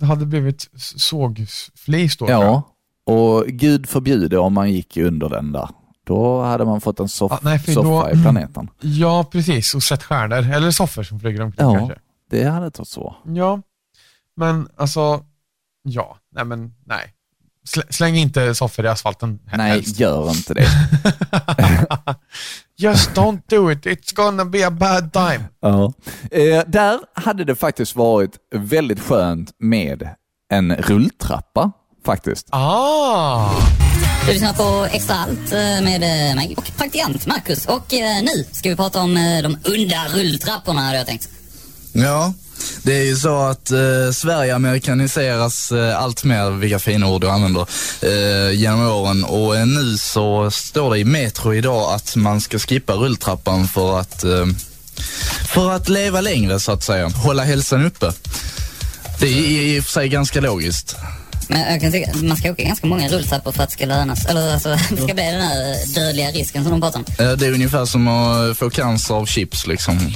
eh, 0.00 0.06
hade 0.08 0.26
blivit 0.26 0.68
sågflis 0.76 2.16
då. 2.18 2.26
Ja, 2.30 2.62
och 3.06 3.44
gud 3.46 3.88
förbjude 3.88 4.38
om 4.38 4.52
man 4.54 4.72
gick 4.72 4.96
under 4.96 5.28
den 5.28 5.52
där. 5.52 5.68
Då 6.06 6.42
hade 6.42 6.64
man 6.64 6.80
fått 6.80 7.00
en 7.00 7.06
soff- 7.06 7.28
Ja, 7.30 7.38
nej, 7.42 7.58
soffa 7.58 7.80
då- 7.82 8.10
i 8.10 8.22
planeten. 8.22 8.70
ja, 8.80 9.24
precis. 9.24 9.74
Och 9.74 9.82
sett 9.82 10.02
stjärnor. 10.02 10.36
Eller 10.54 10.70
soffor 10.70 11.02
som 11.02 11.20
flyger 11.20 11.42
omkring 11.42 11.66
Ja. 11.66 11.74
kanske. 11.78 11.98
Det 12.30 12.44
hade 12.44 12.70
varit 12.70 12.84
så. 12.84 13.16
Ja, 13.26 13.60
men 14.36 14.68
alltså, 14.76 15.24
ja, 15.82 16.16
nej 16.34 16.44
men 16.44 16.74
nej. 16.86 17.12
Slä- 17.68 17.92
Släng 17.92 18.16
inte 18.16 18.54
soffor 18.54 18.84
i 18.84 18.88
asfalten 18.88 19.38
Nej, 19.56 19.70
helst. 19.70 19.98
gör 19.98 20.30
inte 20.30 20.54
det. 20.54 20.68
Just 22.78 23.10
don't 23.10 23.40
do 23.48 23.70
it, 23.72 23.86
it's 23.86 24.14
gonna 24.14 24.44
be 24.44 24.66
a 24.66 24.70
bad 24.70 25.12
time. 25.12 25.44
Ja. 25.60 25.92
Eh, 26.30 26.62
där 26.66 26.98
hade 27.14 27.44
det 27.44 27.54
faktiskt 27.54 27.96
varit 27.96 28.36
väldigt 28.54 29.00
skönt 29.00 29.50
med 29.58 30.08
en 30.50 30.76
rulltrappa 30.76 31.72
faktiskt. 32.04 32.48
Ah! 32.50 33.50
Du 34.26 34.32
lyssnar 34.32 34.52
på 34.52 34.88
Extra 34.92 35.16
Allt 35.16 35.52
eh, 35.52 35.58
med 35.58 36.02
eh, 36.30 36.36
mig 36.36 36.54
och 36.56 36.70
praktikant 36.76 37.26
Marcus. 37.26 37.66
Och 37.66 37.94
eh, 37.94 38.22
nu 38.22 38.44
ska 38.52 38.68
vi 38.68 38.76
prata 38.76 39.00
om 39.00 39.14
de 39.14 39.58
onda 39.72 40.06
rulltrapporna 40.14 40.80
hade 40.80 40.96
jag 40.98 41.06
tänkt. 41.06 41.28
Ja, 41.92 42.32
det 42.82 42.92
är 42.92 43.04
ju 43.04 43.16
så 43.16 43.36
att 43.42 43.70
eh, 43.70 43.78
Sverige 44.12 44.54
amerikaniseras 44.54 45.72
eh, 45.72 46.02
allt 46.02 46.24
mer, 46.24 46.50
vilka 46.50 46.78
fina 46.78 47.08
ord 47.08 47.20
du 47.20 47.30
använder, 47.30 47.66
eh, 48.00 48.50
genom 48.50 48.88
åren. 48.88 49.24
Och 49.24 49.56
eh, 49.56 49.66
nu 49.66 49.98
så 49.98 50.50
står 50.50 50.90
det 50.90 50.98
i 50.98 51.04
Metro 51.04 51.54
idag 51.54 51.94
att 51.94 52.16
man 52.16 52.40
ska 52.40 52.58
skippa 52.58 52.92
rulltrappan 52.92 53.68
för 53.68 54.00
att, 54.00 54.24
eh, 54.24 54.46
för 55.46 55.70
att 55.70 55.88
leva 55.88 56.20
längre 56.20 56.60
så 56.60 56.72
att 56.72 56.84
säga. 56.84 57.08
Hålla 57.08 57.44
hälsan 57.44 57.86
uppe. 57.86 58.12
Det 59.20 59.26
är 59.26 59.62
i 59.62 59.80
och 59.80 59.84
för 59.84 59.92
sig 59.92 60.08
ganska 60.08 60.40
logiskt. 60.40 60.96
Men 61.48 61.72
jag 61.72 61.80
kan 61.80 61.92
tycka, 61.92 62.12
man 62.14 62.36
ska 62.36 62.50
åka 62.50 62.62
ganska 62.62 62.86
många 62.86 63.08
rulltrappor 63.08 63.52
för 63.52 63.62
att 63.62 63.68
det 63.68 63.72
ska 63.72 63.86
lönas. 63.86 64.26
Eller 64.26 64.52
alltså, 64.54 64.68
det 64.90 64.96
ska 65.02 65.14
bli 65.14 65.24
den 65.24 65.42
här 65.42 65.94
dödliga 65.94 66.30
risken 66.30 66.62
som 66.64 66.70
de 66.72 66.80
pratar 66.80 66.98
om. 66.98 67.04
Eh, 67.26 67.32
det 67.32 67.46
är 67.46 67.52
ungefär 67.52 67.84
som 67.84 68.08
att 68.08 68.58
få 68.58 68.70
cancer 68.70 69.14
av 69.14 69.26
chips 69.26 69.66
liksom. 69.66 70.12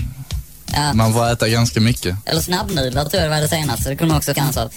Ja. 0.75 0.93
Man 0.93 1.13
får 1.13 1.33
äta 1.33 1.49
ganska 1.49 1.81
mycket. 1.81 2.17
Eller 2.27 2.41
snabbnudlar 2.41 3.05
tror 3.05 3.23
jag 3.23 3.31
det 3.31 3.35
var 3.37 3.43
det 3.43 3.49
senaste. 3.49 3.89
Det 3.89 3.97
kunde 3.97 4.09
man 4.13 4.19
också 4.19 4.35
kallas 4.35 4.57
av. 4.57 4.71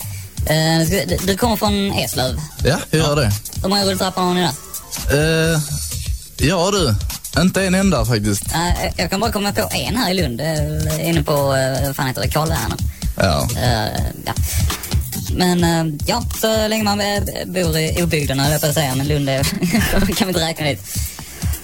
Eh, 0.46 1.08
du- 1.26 1.38
kommer 1.38 1.56
från 1.56 1.92
Eslöv. 1.94 2.40
Ja, 2.64 2.78
jag 2.92 3.00
gör 3.00 3.16
det. 3.16 3.32
Hur 3.64 3.70
många 3.70 3.86
rulltrappor 3.86 4.22
har 4.22 4.34
ni 4.34 4.42
där? 4.42 5.54
Eh, 5.54 5.60
ja 6.38 6.72
du, 6.72 6.96
inte 7.42 7.64
en 7.66 7.76
enda 7.76 8.06
faktiskt. 8.06 8.44
Eh, 8.54 8.92
jag 8.98 9.10
kan 9.10 9.20
bara 9.20 9.32
komma 9.32 9.52
på 9.52 9.70
en 9.74 9.96
här 9.98 10.12
i 10.12 10.14
Lund. 10.14 10.42
eh, 10.42 11.10
Inne 11.10 11.24
på, 11.24 11.56
eh, 11.56 11.86
vad 11.88 11.96
fan 11.96 12.08
heter 12.08 12.22
det, 12.22 12.28
Karl 12.30 12.50
Werner. 12.50 12.78
Ja. 13.18 13.48
Eh, 13.62 14.04
ja. 14.26 14.34
Men 15.36 15.64
eh, 15.64 15.94
ja, 16.08 16.24
så 16.42 16.68
länge 16.68 16.84
man 16.84 17.02
eh, 17.02 17.24
bor 17.46 17.78
i 17.78 18.04
obygden 18.04 18.40
höll 18.40 18.52
jag 18.52 18.62
på 18.62 18.68
att 18.68 18.74
säga, 18.74 18.96
men 18.96 19.08
Lund 19.08 19.30
är, 19.30 19.44
kan 20.14 20.28
vi 20.28 20.32
inte 20.32 20.46
räkna 20.46 20.66
dit. 20.66 20.98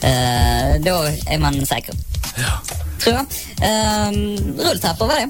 Eh, 0.02 0.82
då 0.82 1.04
är 1.34 1.38
man 1.38 1.66
säker. 1.66 1.96
Tror 3.00 3.16
jag. 3.16 3.26
Uh, 3.60 4.38
rulltrappor 4.58 5.08
var 5.08 5.16
det. 5.16 5.30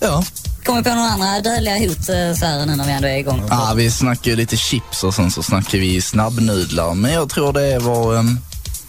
Ja. 0.00 0.24
Kommer 0.64 0.82
på 0.82 0.88
några 0.88 1.08
andra 1.08 1.40
dödliga 1.40 1.78
hot 1.78 2.04
så 2.04 2.44
här 2.46 2.66
nu 2.66 2.76
när 2.76 2.84
vi 2.84 2.92
ändå 2.92 3.08
är 3.08 3.16
igång? 3.16 3.48
Ah, 3.50 3.74
vi 3.74 3.90
snackar 3.90 4.30
ju 4.30 4.36
lite 4.36 4.56
chips 4.56 5.04
och 5.04 5.14
sen 5.14 5.30
så 5.30 5.42
snackar 5.42 5.78
vi 5.78 6.00
snabbnudlar. 6.02 6.94
Men 6.94 7.12
jag 7.12 7.30
tror 7.30 7.52
det 7.52 7.62
är 7.62 7.80
vad, 7.80 8.14
um, 8.14 8.40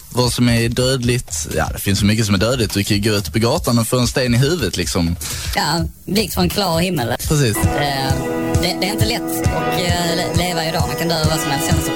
vad 0.09 0.33
som 0.33 0.49
är 0.49 0.69
dödligt. 0.69 1.47
Ja, 1.55 1.69
det 1.73 1.79
finns 1.79 1.99
så 1.99 2.05
mycket 2.05 2.25
som 2.25 2.35
är 2.35 2.39
dödligt. 2.39 2.73
Du 2.73 2.83
kan 2.83 2.97
ju 2.97 3.11
gå 3.11 3.17
ut 3.17 3.33
på 3.33 3.39
gatan 3.39 3.79
och 3.79 3.87
få 3.87 3.99
en 3.99 4.07
sten 4.07 4.35
i 4.35 4.37
huvudet 4.37 4.77
liksom. 4.77 5.15
Ja, 5.55 5.85
blixt 6.05 6.33
från 6.33 6.49
klar 6.49 6.79
himmel. 6.79 7.15
Precis. 7.27 7.57
Eh, 7.57 8.38
det, 8.61 8.77
det 8.81 8.87
är 8.87 8.91
inte 8.93 9.05
lätt 9.05 9.21
att 9.47 9.73
eh, 9.79 10.15
le- 10.15 10.33
leva 10.43 10.65
idag. 10.65 10.83
Man 10.87 10.95
kan 10.99 11.07
dö 11.07 11.15
vad 11.29 11.39
som 11.39 11.51
helst 11.51 11.69
känns 11.71 11.85
som. 11.85 11.93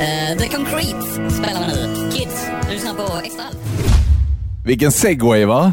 Eh, 0.00 0.38
The 0.38 0.48
Concrete 0.48 1.30
spelar 1.30 1.60
vi 1.60 1.66
nu. 1.74 2.10
Kids, 2.10 2.46
du 2.68 2.74
lyssnar 2.74 2.94
på 2.94 3.02
Extra 3.24 3.42
Allt. 3.44 3.58
Vilken 4.64 4.92
segway 4.92 5.44
va? 5.44 5.72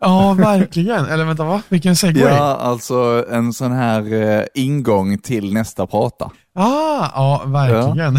Ja, 0.00 0.32
verkligen. 0.32 1.06
Eller 1.06 1.24
vänta, 1.24 1.44
va? 1.44 1.62
Vilken 1.68 1.96
segway? 1.96 2.32
Ja, 2.34 2.56
alltså 2.56 3.24
en 3.30 3.52
sån 3.52 3.72
här 3.72 4.12
eh, 4.22 4.44
ingång 4.54 5.18
till 5.18 5.52
nästa 5.54 5.86
prata. 5.86 6.30
Ah, 6.58 7.08
ja, 7.14 7.42
verkligen. 7.46 8.18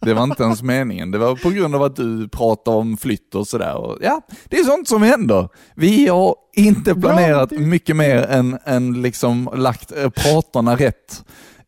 Det 0.00 0.14
var 0.14 0.24
inte 0.24 0.42
ens 0.42 0.62
meningen. 0.62 1.10
Det 1.10 1.18
var 1.18 1.36
på 1.36 1.50
grund 1.50 1.74
av 1.74 1.82
att 1.82 1.96
du 1.96 2.28
pratade 2.28 2.76
om 2.76 2.96
flytt 2.96 3.34
och 3.34 3.46
sådär. 3.48 3.96
Ja, 4.00 4.20
det 4.44 4.58
är 4.58 4.64
sånt 4.64 4.88
som 4.88 5.02
händer. 5.02 5.48
Vi 5.76 6.08
har 6.08 6.34
inte 6.56 6.94
planerat 6.94 7.50
det- 7.50 7.58
mycket 7.58 7.96
mer 7.96 8.16
än, 8.22 8.58
än 8.64 9.02
liksom 9.02 9.50
lagt 9.54 9.92
eh, 9.92 10.10
pratarna 10.10 10.76
rätt. 10.76 11.24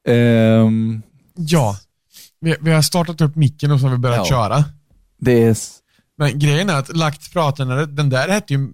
Ehm, 0.09 1.03
Ja. 1.35 1.77
Vi, 2.41 2.57
vi 2.61 2.71
har 2.73 2.83
startat 2.83 3.21
upp 3.21 3.37
micken 3.37 3.71
och 3.71 3.81
så 3.81 3.87
har 3.87 3.93
vi 3.93 3.99
börjat 3.99 4.19
Ja. 4.19 4.25
köra. 4.49 4.65
det 5.21 5.45
är... 5.45 5.57
Men 6.19 6.39
grejen 6.39 6.71
är 6.71 6.75
att 6.79 6.97
lagt 6.97 7.33
pratarna, 7.33 7.87
den 7.87 8.11
där 8.11 8.29
hette 8.29 8.55
ju 8.55 8.67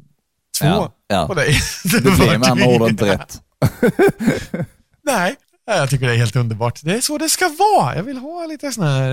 två 0.60 0.66
Ja, 0.66 0.92
ja. 1.08 1.26
på 1.26 1.34
dig. 1.34 1.54
Det 1.84 2.00
blev 2.00 2.38
med 2.40 2.48
andra 2.48 2.66
ord 2.66 2.90
inte 2.90 3.04
rätt. 3.12 3.40
Nej, 5.06 5.36
jag 5.66 5.90
tycker 5.90 6.06
det 6.06 6.12
är 6.14 6.16
helt 6.18 6.36
underbart. 6.36 6.80
Det 6.82 6.92
är 6.96 7.00
så 7.00 7.18
det 7.18 7.28
ska 7.28 7.44
vara. 7.58 7.96
Jag 7.96 8.02
vill 8.02 8.18
ha 8.18 8.46
lite 8.46 8.72
sån 8.72 8.84
här, 8.84 9.10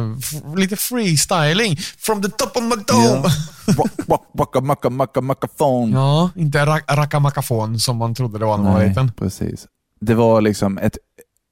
eh, 0.00 0.16
lite 0.56 0.76
freestyling 0.76 1.76
from 1.98 2.22
the 2.22 2.28
top 2.28 2.56
of 2.56 2.62
my 2.62 2.76
dome. 2.86 3.28
Rock, 3.78 3.90
rock, 4.08 4.26
Macka, 4.34 4.60
macka, 4.60 4.90
macka, 4.90 5.20
mackafon. 5.20 5.92
Ja, 5.92 6.30
inte 6.36 6.58
ra- 6.64 6.96
rackamakafon 6.96 7.78
som 7.80 7.96
man 7.96 8.14
trodde 8.14 8.38
det 8.38 8.44
var 8.44 8.56
när 8.58 8.64
man 8.64 8.74
var 8.74 8.86
liten. 8.86 9.12
precis. 9.12 9.66
Det 10.00 10.14
var 10.14 10.40
liksom 10.40 10.78
ett, 10.78 10.98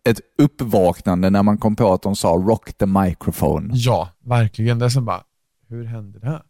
ett 0.04 0.20
uppvaknande 0.38 1.30
när 1.30 1.42
man 1.42 1.58
kom 1.58 1.76
på 1.76 1.92
att 1.92 2.02
de 2.02 2.16
sa 2.16 2.28
rock 2.28 2.72
the 2.78 2.86
microphone. 2.86 3.70
Ja, 3.72 4.08
verkligen. 4.24 4.78
Det 4.78 4.84
är 4.84 4.88
som 4.88 5.04
bara, 5.04 5.22
hur 5.68 5.84
hände 5.84 6.18
det 6.18 6.26
här? 6.26 6.42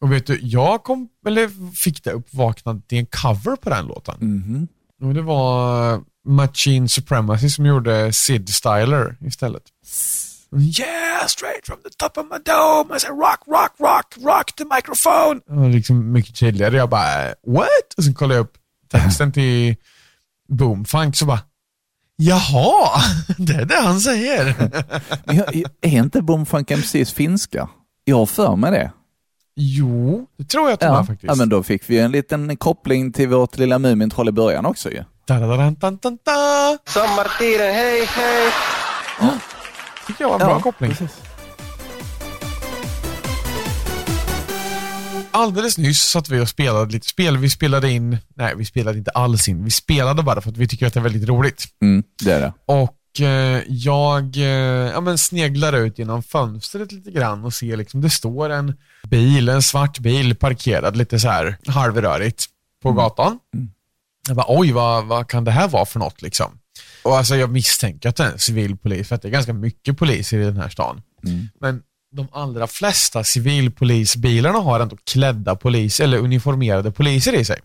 Och 0.00 0.12
vet 0.12 0.26
du, 0.26 0.38
jag 0.42 0.84
kom, 0.84 1.08
eller 1.26 1.72
fick 1.76 2.04
det 2.04 2.10
uppvaknandet 2.10 2.92
i 2.92 2.98
en 2.98 3.06
cover 3.06 3.56
på 3.56 3.70
den 3.70 3.86
låten. 3.86 4.14
Mhm. 4.20 4.68
Och 5.02 5.14
det 5.14 5.22
var 5.22 6.00
Machine 6.26 6.88
Supremacy 6.88 7.50
som 7.50 7.66
gjorde 7.66 8.12
Sid 8.12 8.48
Styler 8.48 9.16
istället. 9.26 9.62
Yeah, 10.52 11.26
straight 11.26 11.66
from 11.66 11.78
the 11.82 11.90
top 11.98 12.18
of 12.18 12.24
my 12.30 12.38
dome. 12.44 12.96
I 12.96 13.00
said 13.00 13.10
rock, 13.18 13.40
rock, 13.46 13.72
rock, 13.78 14.14
rock 14.24 14.52
the 14.56 14.64
microphone. 14.64 15.40
Och 15.64 15.70
liksom 15.70 16.12
mycket 16.12 16.36
tydligare. 16.36 16.76
Jag 16.76 16.88
bara, 16.90 17.26
what? 17.46 17.94
Och 17.96 18.04
sen 18.04 18.14
kollade 18.14 18.34
jag 18.34 18.44
upp 18.44 18.52
texten 18.92 19.32
till 19.32 19.76
Boomfunk 20.48 21.16
så 21.16 21.26
bara, 21.26 21.40
jaha, 22.16 23.00
det 23.38 23.52
är 23.54 23.64
det 23.64 23.80
han 23.82 24.00
säger. 24.00 24.54
Men 25.26 25.36
jag- 25.36 25.56
Är 25.80 25.98
inte 25.98 26.22
Boomfunk 26.22 26.70
MCs 26.70 27.12
finska? 27.12 27.68
Jag 28.04 28.16
har 28.16 28.26
för 28.26 28.56
mig 28.56 28.70
det. 28.70 28.92
jo, 29.56 30.26
det 30.38 30.44
tror 30.44 30.64
jag 30.64 30.72
att 30.74 30.80
de 30.80 30.86
är 30.86 30.90
Ja, 30.90 31.04
faktiskt. 31.04 31.24
ja, 31.28 31.34
men 31.34 31.48
då 31.48 31.62
fick 31.62 31.90
vi 31.90 31.98
en 31.98 32.12
liten 32.12 32.56
koppling 32.56 33.12
till 33.12 33.28
vårt 33.28 33.58
lilla 33.58 33.78
Mumintroll 33.78 34.28
i 34.28 34.32
början 34.32 34.66
också 34.66 34.90
ju. 34.90 35.04
Sommartiden, 36.86 37.74
hej 37.74 38.04
hej! 38.04 38.52
tycker 40.06 40.24
jag 40.24 40.28
var 40.28 40.40
en 40.40 40.46
bra 40.46 40.60
koppling. 40.60 40.92
Alldeles 45.30 45.78
nyss 45.78 46.00
satt 46.00 46.28
vi 46.28 46.40
och 46.40 46.48
spelade 46.48 46.92
lite 46.92 47.06
spel. 47.06 47.36
Vi 47.36 47.50
spelade 47.50 47.90
in, 47.90 48.18
nej 48.34 48.54
vi 48.56 48.64
spelade 48.64 48.98
inte 48.98 49.10
alls 49.10 49.48
in. 49.48 49.64
Vi 49.64 49.70
spelade 49.70 50.22
bara 50.22 50.40
för 50.40 50.50
att 50.50 50.56
vi 50.56 50.68
tycker 50.68 50.86
att 50.86 50.94
det 50.94 51.00
är 51.00 51.04
väldigt 51.04 51.28
roligt. 51.28 51.64
Mm, 51.82 52.04
det 52.24 52.32
är 52.32 52.40
det. 52.40 52.52
Och 52.66 53.20
eh, 53.20 53.62
jag 53.68 54.36
eh, 54.36 54.44
ja, 54.92 55.00
men 55.00 55.18
sneglar 55.18 55.72
ut 55.72 55.98
genom 55.98 56.22
fönstret 56.22 56.92
lite 56.92 57.10
grann 57.10 57.44
och 57.44 57.54
ser 57.54 57.76
liksom, 57.76 58.00
det 58.00 58.10
står 58.10 58.50
en 58.50 58.74
bil, 59.08 59.48
en 59.48 59.62
svart 59.62 59.98
bil 59.98 60.34
parkerad 60.36 60.96
lite 60.96 61.18
så 61.18 61.28
här 61.28 61.56
halvrörigt 61.66 62.46
på 62.82 62.92
gatan. 62.92 63.38
Jag 64.26 64.36
bara, 64.36 64.46
oj 64.48 64.72
vad, 64.72 65.06
vad 65.06 65.28
kan 65.28 65.44
det 65.44 65.50
här 65.50 65.68
vara 65.68 65.86
för 65.86 65.98
något 65.98 66.22
liksom? 66.22 66.58
Och 67.02 67.16
alltså 67.16 67.36
jag 67.36 67.50
misstänker 67.50 68.08
att 68.08 68.16
det 68.16 68.24
är 68.24 68.32
en 68.32 68.38
civil 68.38 68.76
polis, 68.76 69.08
för 69.08 69.14
att 69.14 69.22
det 69.22 69.28
är 69.28 69.32
ganska 69.32 69.52
mycket 69.52 69.98
poliser 69.98 70.38
i 70.38 70.44
den 70.44 70.56
här 70.56 70.68
stan. 70.68 71.02
Men 71.60 71.82
de 72.12 72.28
allra 72.32 72.66
flesta 72.66 73.24
civilpolisbilarna 73.24 74.58
har 74.58 74.80
ändå 74.80 74.96
klädda 75.04 75.56
polis 75.56 76.00
eller 76.00 76.18
uniformerade 76.18 76.92
poliser 76.92 77.32
i 77.32 77.44
sig. 77.44 77.60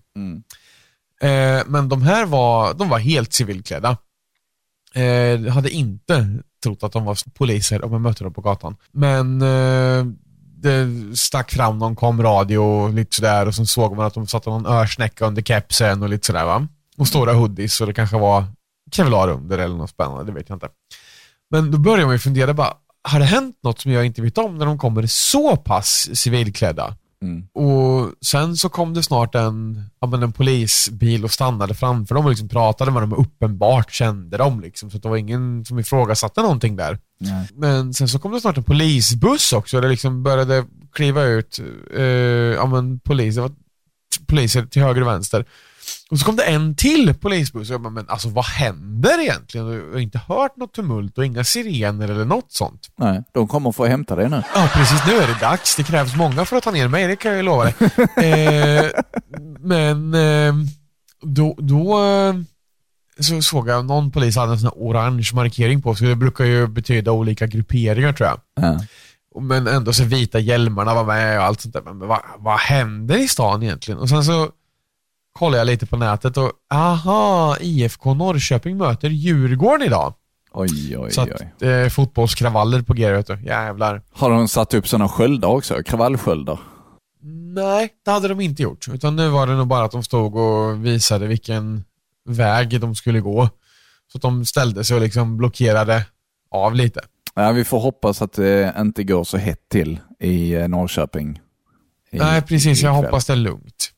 Eh, 1.22 1.63
men 1.68 1.89
de 1.89 2.01
här 2.01 2.25
var, 2.25 2.74
de 2.74 2.89
var 2.89 3.00
helt 3.00 3.34
civilklädda. 3.34 3.98
Eh, 4.94 5.03
jag 5.03 5.51
hade 5.51 5.70
inte 5.70 6.39
trott 6.63 6.84
att 6.84 6.91
de 6.91 7.06
var 7.06 7.18
poliser 7.34 7.86
om 7.86 7.91
jag 7.91 8.01
mötte 8.01 8.24
dem 8.24 8.34
på 8.34 8.41
gatan. 8.41 8.75
Men 8.91 9.41
eh, 9.41 10.06
det 10.62 11.18
stack 11.18 11.51
fram 11.51 11.77
någon 11.77 11.96
komradio 11.96 12.58
och 12.58 12.94
lite 12.94 13.15
sådär 13.15 13.48
och 13.48 13.56
sen 13.56 13.68
såg 13.68 13.96
man 13.96 14.06
att 14.06 14.13
de 14.13 14.27
satte 14.27 14.50
någon 14.50 14.65
örsnäcka 14.65 15.25
under 15.25 15.41
kepsen 15.41 16.03
och 16.03 16.10
lite 16.10 16.27
sådär 16.27 16.46
va. 16.46 16.68
Och 16.98 17.08
stora 17.08 17.34
hoodies 17.34 17.82
och 17.82 17.88
det 17.88 17.94
kanske 17.94 18.18
var 18.18 18.46
kevlar 18.91 19.30
under 19.30 19.58
eller 19.58 19.75
något 19.75 19.89
spännande, 19.89 20.24
det 20.24 20.32
vet 20.32 20.50
jag 20.50 20.56
inte. 20.56 20.70
Men 21.51 21.72
då 21.72 21.77
börjar 21.77 22.06
man 22.06 22.15
ju 22.15 22.20
fundera 22.20 22.53
bara, 22.53 22.74
har 23.03 23.20
det 23.20 23.25
hänt 23.25 23.56
något 23.63 23.80
som 23.80 23.91
jag 23.91 24.06
inte 24.06 24.22
vet 24.22 24.38
om 24.38 24.58
när 24.58 24.65
de 24.65 24.77
kommer 24.77 25.06
så 25.08 25.56
pass 25.56 26.10
civilklädda? 26.13 26.96
Och 27.53 28.13
sen 28.25 28.58
så 28.58 28.70
kom 28.70 28.94
det 28.94 29.03
snart 29.03 29.36
en, 29.36 29.84
ja, 30.01 30.08
men 30.08 30.24
en 30.24 30.32
polisbil 30.32 31.24
och 31.24 31.32
stannade 31.32 31.74
framför 31.74 32.15
dem 32.15 32.25
och 32.25 32.30
liksom 32.32 32.50
pratade 32.50 32.91
med 32.91 33.03
dem 33.03 33.13
och 33.13 33.20
uppenbart 33.22 33.91
kände 33.91 34.38
dem. 34.38 34.62
Liksom, 34.62 34.91
så 34.91 34.98
att 34.98 35.03
det 35.03 35.10
var 35.10 35.18
ingen 35.18 35.65
som 35.65 35.80
ifrågasatte 35.80 36.41
någonting 36.41 36.75
där. 36.75 37.00
Men 37.53 37.93
sen 37.93 38.07
så 38.07 38.19
kom 38.19 38.31
det 38.31 38.41
snart 38.41 38.57
en 38.57 38.63
polisbuss 38.63 39.53
också 39.53 39.81
det 39.81 39.87
liksom 39.87 40.23
började 40.23 40.65
kliva 40.93 41.23
ut 41.23 41.59
eh, 41.95 42.03
ja, 42.55 42.65
men 42.65 42.99
poliser, 42.99 43.51
poliser 44.27 44.65
till 44.65 44.81
höger 44.81 45.01
och 45.01 45.07
vänster. 45.07 45.45
Och 46.11 46.19
så 46.19 46.25
kom 46.25 46.35
det 46.35 46.43
en 46.43 46.75
till 46.75 47.13
polisbuss 47.13 47.69
och 47.69 47.73
jag 47.73 47.81
bara, 47.81 47.89
men 47.89 48.09
alltså 48.09 48.29
vad 48.29 48.45
händer 48.45 49.21
egentligen? 49.21 49.67
Jag 49.67 49.91
har 49.93 49.99
inte 49.99 50.21
hört 50.27 50.57
något 50.57 50.73
tumult 50.73 51.17
och 51.17 51.25
inga 51.25 51.43
sirener 51.43 52.09
eller 52.09 52.25
något 52.25 52.51
sånt. 52.51 52.89
Nej, 52.95 53.23
de 53.33 53.47
kommer 53.47 53.71
få 53.71 53.85
hämta 53.85 54.15
dig 54.15 54.29
nu. 54.29 54.43
Ja, 54.55 54.69
precis. 54.73 55.01
Nu 55.07 55.13
är 55.13 55.27
det 55.27 55.39
dags. 55.39 55.75
Det 55.75 55.83
krävs 55.83 56.15
många 56.15 56.45
för 56.45 56.57
att 56.57 56.63
ta 56.63 56.71
ner 56.71 56.87
mig, 56.87 57.07
det 57.07 57.15
kan 57.15 57.31
jag 57.31 57.37
ju 57.37 57.43
lova 57.43 57.63
dig. 57.63 57.73
eh, 58.83 58.91
men 59.59 60.13
eh, 60.13 60.53
då, 61.21 61.55
då 61.57 62.03
eh, 62.03 62.33
så 63.23 63.41
såg 63.41 63.69
jag 63.69 63.85
någon 63.85 64.11
polis 64.11 64.35
hade 64.35 64.51
en 64.51 64.59
sån 64.59 64.67
här 64.75 64.83
orange 64.87 65.29
markering 65.33 65.81
på 65.81 65.95
sig. 65.95 66.07
Det 66.07 66.15
brukar 66.15 66.45
ju 66.45 66.67
betyda 66.67 67.11
olika 67.11 67.47
grupperingar 67.47 68.13
tror 68.13 68.29
jag. 68.29 68.39
Ja. 68.65 68.79
Men 69.41 69.67
ändå 69.67 69.93
så 69.93 70.03
vita 70.03 70.39
hjälmarna 70.39 70.93
var 70.93 71.03
med 71.03 71.37
och 71.37 71.43
allt 71.43 71.61
sånt 71.61 71.73
där. 71.73 71.81
Men 71.81 71.99
vad, 72.07 72.19
vad 72.37 72.59
händer 72.59 73.17
i 73.17 73.27
stan 73.27 73.63
egentligen? 73.63 73.99
Och 73.99 74.09
sen 74.09 74.23
så 74.23 74.49
kollade 75.39 75.57
jag 75.57 75.65
lite 75.65 75.85
på 75.85 75.97
nätet 75.97 76.37
och 76.37 76.51
aha, 76.73 77.57
IFK 77.59 78.13
Norrköping 78.13 78.77
möter 78.77 79.09
Djurgården 79.09 79.87
idag. 79.87 80.13
Oj, 80.53 80.97
oj, 80.97 81.11
Så 81.11 81.23
oj. 81.23 81.31
att, 81.31 81.61
eh, 81.61 81.87
fotbollskravaller 81.89 82.81
på 82.81 82.93
G, 82.93 83.11
vet 83.11 83.27
du. 83.27 83.39
Jävlar. 83.45 84.01
Har 84.13 84.29
de 84.29 84.47
satt 84.47 84.73
upp 84.73 84.87
sådana 84.87 85.09
sköldar 85.09 85.47
också? 85.49 85.83
Kravallsköldar? 85.85 86.59
Nej, 87.53 87.89
det 88.05 88.11
hade 88.11 88.27
de 88.27 88.41
inte 88.41 88.63
gjort. 88.63 88.87
Utan 88.93 89.15
nu 89.15 89.29
var 89.29 89.47
det 89.47 89.53
nog 89.53 89.67
bara 89.67 89.83
att 89.85 89.91
de 89.91 90.03
stod 90.03 90.35
och 90.35 90.85
visade 90.85 91.27
vilken 91.27 91.83
väg 92.25 92.81
de 92.81 92.95
skulle 92.95 93.19
gå. 93.19 93.49
Så 94.11 94.17
att 94.17 94.21
de 94.21 94.45
ställde 94.45 94.83
sig 94.83 94.95
och 94.95 95.01
liksom 95.01 95.37
blockerade 95.37 96.05
av 96.51 96.75
lite. 96.75 97.01
Ja, 97.35 97.51
vi 97.51 97.63
får 97.63 97.79
hoppas 97.79 98.21
att 98.21 98.33
det 98.33 98.75
inte 98.79 99.03
går 99.03 99.23
så 99.23 99.37
hett 99.37 99.69
till 99.69 99.99
i 100.19 100.53
eh, 100.53 100.67
Norrköping. 100.67 101.39
I, 102.11 102.17
Nej, 102.17 102.41
precis. 102.41 102.81
Jag 102.81 102.93
hoppas 102.93 103.25
det 103.25 103.33
är 103.33 103.37
lugnt. 103.37 103.91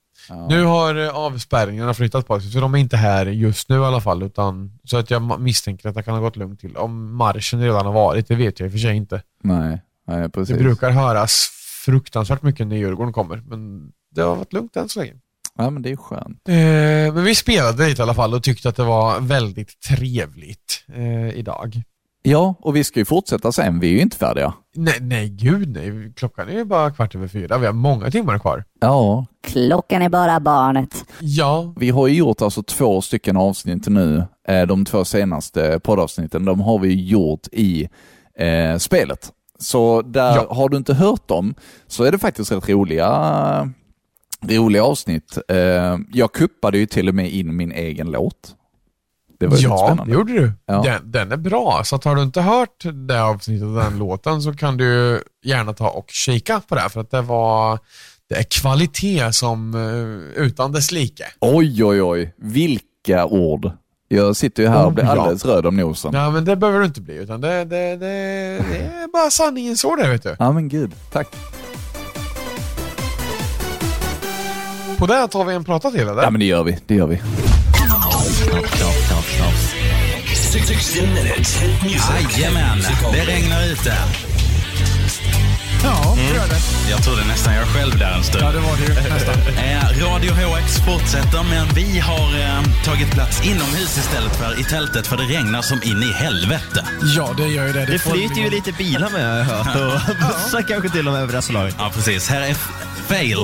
Nu 0.50 0.64
har 0.64 0.96
eh, 0.96 1.10
avspärrningarna 1.10 1.94
flyttat 1.94 2.28
på 2.28 2.40
sig, 2.40 2.52
så 2.52 2.60
de 2.60 2.74
är 2.76 2.78
inte 2.78 2.98
här 2.98 3.26
just 3.26 3.70
nu 3.70 3.76
i 3.76 3.80
alla 3.80 4.02
fall. 4.02 4.24
Utan, 4.24 4.80
så 4.84 4.98
att 4.98 5.12
jag 5.12 5.42
misstänker 5.42 5.90
att 5.90 5.96
det 5.96 6.04
kan 6.04 6.14
ha 6.14 6.22
gått 6.22 6.36
lugnt 6.36 6.60
till. 6.60 6.78
Om 6.78 7.16
marschen 7.16 7.62
redan 7.62 7.86
har 7.86 7.94
varit, 7.94 8.28
det 8.28 8.36
vet 8.36 8.60
jag 8.60 8.68
i 8.68 8.70
och 8.70 8.72
för 8.72 8.80
sig 8.80 8.96
inte. 8.96 9.22
Nej, 9.44 9.82
nej 10.08 10.30
precis. 10.30 10.58
Det 10.58 10.64
brukar 10.64 10.92
höras 10.92 11.50
fruktansvärt 11.86 12.42
mycket 12.42 12.68
när 12.68 12.76
Djurgården 12.76 13.14
kommer, 13.14 13.44
men 13.46 13.92
det 14.12 14.22
har 14.22 14.36
varit 14.36 14.54
lugnt 14.54 14.76
än 14.76 14.90
så 14.90 15.00
länge. 15.00 15.14
Ja, 15.58 15.70
men 15.70 15.82
det 15.82 15.92
är 15.92 15.96
skönt. 15.96 16.42
Eh, 16.50 17.14
men 17.16 17.24
vi 17.24 17.36
spelade 17.36 17.88
lite 17.88 18.02
i 18.02 18.04
alla 18.04 18.14
fall 18.14 18.34
och 18.34 18.44
tyckte 18.44 18.70
att 18.70 18.76
det 18.76 18.84
var 18.84 19.20
väldigt 19.20 19.82
trevligt 19.82 20.86
eh, 20.96 21.30
idag. 21.30 21.82
Ja, 22.26 22.56
och 22.60 22.76
vi 22.76 22.84
ska 22.84 23.00
ju 23.00 23.06
fortsätta 23.06 23.52
sen. 23.52 23.80
Vi 23.80 23.88
är 23.88 23.92
ju 23.94 24.00
inte 24.02 24.18
färdiga. 24.18 24.54
Nej, 24.76 24.98
nej, 25.02 25.30
gud 25.30 25.70
nej. 25.70 26.14
Klockan 26.16 26.50
är 26.50 26.54
ju 26.54 26.66
bara 26.66 26.92
kvart 26.92 27.16
över 27.16 27.28
fyra. 27.28 27.58
Vi 27.58 27.66
har 27.66 27.74
många 27.74 28.12
timmar 28.12 28.40
kvar. 28.40 28.64
Ja, 28.82 29.26
Klockan 29.48 30.02
är 30.02 30.10
bara 30.10 30.40
barnet. 30.40 31.06
Ja, 31.20 31.74
vi 31.78 31.90
har 31.90 32.08
ju 32.08 32.16
gjort 32.16 32.42
alltså 32.42 32.64
två 32.64 33.02
stycken 33.02 33.38
avsnitt 33.38 33.88
nu. 33.88 34.24
Eh, 34.48 34.62
De 34.68 34.86
två 34.86 35.06
senaste 35.06 35.80
poddavsnitten, 35.84 36.46
de 36.46 36.62
har 36.62 36.80
vi 36.80 37.08
gjort 37.08 37.48
i 37.52 37.90
eh, 38.40 38.78
spelet. 38.78 39.30
Så 39.60 40.02
där 40.02 40.36
Ja. 40.36 40.48
har 40.54 40.70
du 40.70 40.78
inte 40.78 40.94
hört 40.94 41.28
dem, 41.28 41.56
så 41.88 42.04
är 42.04 42.12
det 42.12 42.20
faktiskt 42.20 42.52
rätt 42.52 42.70
roliga, 42.70 43.10
roliga 44.50 44.84
avsnitt. 44.84 45.38
Eh, 45.48 45.98
jag 46.14 46.32
kuppade 46.34 46.78
ju 46.78 46.86
till 46.86 47.10
och 47.10 47.16
med 47.16 47.32
in 47.32 47.56
min 47.56 47.72
egen 47.72 48.12
låt. 48.12 48.56
Det 49.40 49.48
var 49.48 49.58
ju 49.58 49.64
ja 49.64 49.98
det 50.06 50.12
gjorde 50.12 50.34
du. 50.34 50.52
Ja. 50.66 50.82
Den, 50.84 51.12
den 51.12 51.32
är 51.32 51.38
bra, 51.38 51.82
så 51.86 51.96
att 51.96 52.04
har 52.04 52.16
du 52.16 52.22
inte 52.24 52.42
hört 52.42 52.86
det 53.08 53.24
avsnittet 53.24 53.76
den 53.76 53.98
låten 53.98 54.42
så 54.42 54.54
kan 54.54 54.78
du 54.78 55.24
gärna 55.46 55.74
ta 55.74 55.90
och 55.90 56.10
kika 56.10 56.62
på 56.68 56.76
det, 56.76 56.82
här, 56.82 56.90
för 56.90 57.02
att 57.02 57.12
det 57.12 57.22
var 57.22 57.80
det 58.30 58.36
är 58.36 58.44
kvalitet 58.44 59.34
som 59.34 59.76
eh, 59.76 60.44
utan 60.44 60.72
dess 60.72 60.92
like. 60.92 61.26
Oj, 61.40 61.84
oj, 61.84 62.02
oj. 62.02 62.34
Vilka 62.38 63.26
ord. 63.26 63.72
Jag 64.08 64.36
sitter 64.36 64.64
ju 64.64 64.70
här 64.70 64.86
och 64.86 64.94
blir 64.94 65.06
alldeles 65.06 65.46
röd 65.46 65.66
om 65.66 65.78
nosen. 65.78 66.14
Ja, 66.14 66.32
men 66.32 66.46
det 66.46 66.56
behöver 66.56 66.80
du 66.80 66.86
inte 66.86 67.02
bli, 67.02 67.16
utan 67.16 67.42
det, 67.42 67.66
det, 67.66 67.96
det, 67.96 68.06
det 68.70 68.78
är 68.78 69.12
bara 69.12 69.30
sanningens 69.30 69.86
ord 69.86 70.00
vet 70.00 70.24
du. 70.24 70.36
Ja, 70.40 70.52
men 70.52 70.70
gud. 70.70 70.92
Tack. 71.12 71.36
På 74.98 75.08
det 75.08 75.28
tar 75.28 75.44
vi 75.46 75.54
en 75.56 75.64
prata 75.64 75.92
till, 75.92 76.00
eller? 76.08 76.24
Ja, 76.24 76.30
men 76.30 76.40
det 76.40 76.46
gör 76.46 76.64
vi. 76.64 76.78
Det 76.88 76.96
gör 76.96 77.08
vi. 77.08 77.22
60 80.52 81.02
minutes 81.02 81.56
hit 81.62 81.82
music. 81.84 82.38
Jajamän, 82.38 82.80
det 83.14 83.26
regnar 83.26 83.64
ute. 83.66 83.94
Ja, 85.84 86.16
det 86.18 86.36
gör 86.36 86.48
det. 86.48 86.90
Jag 86.92 87.04
trodde 87.04 87.26
nästan 87.28 87.54
jag 87.56 87.68
själv 87.68 87.98
där 88.00 88.12
en 88.18 88.24
stund. 88.24 88.44
Ja, 88.44 88.52
det 88.52 88.60
var 88.60 88.78
det 88.78 88.84
ju 88.84 89.10
nästan. 89.14 89.34
Eh, 89.64 90.04
Radio 90.04 90.32
HX 90.34 90.78
fortsätter, 90.86 91.44
men 91.50 91.68
vi 91.76 92.00
har 92.00 92.40
eh, 92.40 92.64
tagit 92.86 93.12
plats 93.12 93.46
inomhus 93.46 93.98
istället 93.98 94.36
för 94.36 94.60
i 94.60 94.64
tältet, 94.64 95.08
för 95.08 95.18
det 95.18 95.24
regnar 95.24 95.62
som 95.62 95.84
in 95.84 96.04
i 96.04 96.12
helvete. 96.14 96.86
Ja, 97.16 97.34
det 97.38 97.48
gör 97.48 97.68
ju 97.68 97.74
det. 97.74 97.86
Det 97.86 98.00
får 98.00 98.12
flyter 98.12 98.36
vi- 98.36 98.42
ju 98.42 98.50
lite 98.50 98.72
bilar 98.72 99.10
med 99.10 99.30
har 99.32 99.38
jag 99.38 99.46
hört 99.46 99.76
och 100.10 100.16
bussar 100.16 100.62
kanske 100.68 100.90
till 100.90 101.08
och 101.08 101.14
med 101.14 101.22
över 101.22 101.34
det 101.34 101.46
här 101.48 101.54
laget. 101.54 101.76
Ja, 101.80 101.92
precis. 101.96 102.30
Här 102.30 102.42
är 102.42 102.50
f- 102.52 102.70
fail. 103.08 103.38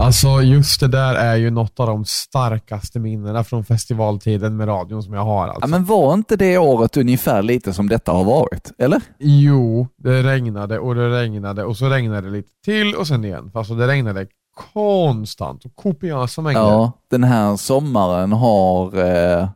Alltså 0.00 0.42
just 0.42 0.80
det 0.80 0.88
där 0.88 1.14
är 1.14 1.36
ju 1.36 1.50
något 1.50 1.80
av 1.80 1.86
de 1.86 2.04
starkaste 2.04 2.98
minnena 2.98 3.44
från 3.44 3.64
festivaltiden 3.64 4.56
med 4.56 4.68
radion 4.68 5.02
som 5.02 5.14
jag 5.14 5.24
har. 5.24 5.42
Alltså. 5.48 5.60
Ja, 5.60 5.66
men 5.66 5.84
var 5.84 6.14
inte 6.14 6.36
det 6.36 6.58
året 6.58 6.96
ungefär 6.96 7.42
lite 7.42 7.72
som 7.72 7.88
detta 7.88 8.12
har 8.12 8.24
varit? 8.24 8.72
Eller? 8.78 9.00
Jo, 9.18 9.88
det 9.96 10.22
regnade 10.22 10.78
och 10.78 10.94
det 10.94 11.20
regnade 11.22 11.64
och 11.64 11.76
så 11.76 11.88
regnade 11.88 12.20
det 12.30 12.36
lite 12.36 12.48
till 12.64 12.94
och 12.94 13.06
sen 13.06 13.24
igen. 13.24 13.50
Alltså 13.54 13.74
det 13.74 13.86
regnade 13.88 14.26
konstant 14.72 15.64
och 15.64 15.76
kopiösa 15.76 16.42
mängder. 16.42 16.60
Ja, 16.60 16.92
den 17.10 17.24
här 17.24 17.56
sommaren 17.56 18.32
har 18.32 18.98
eh, 19.40 19.48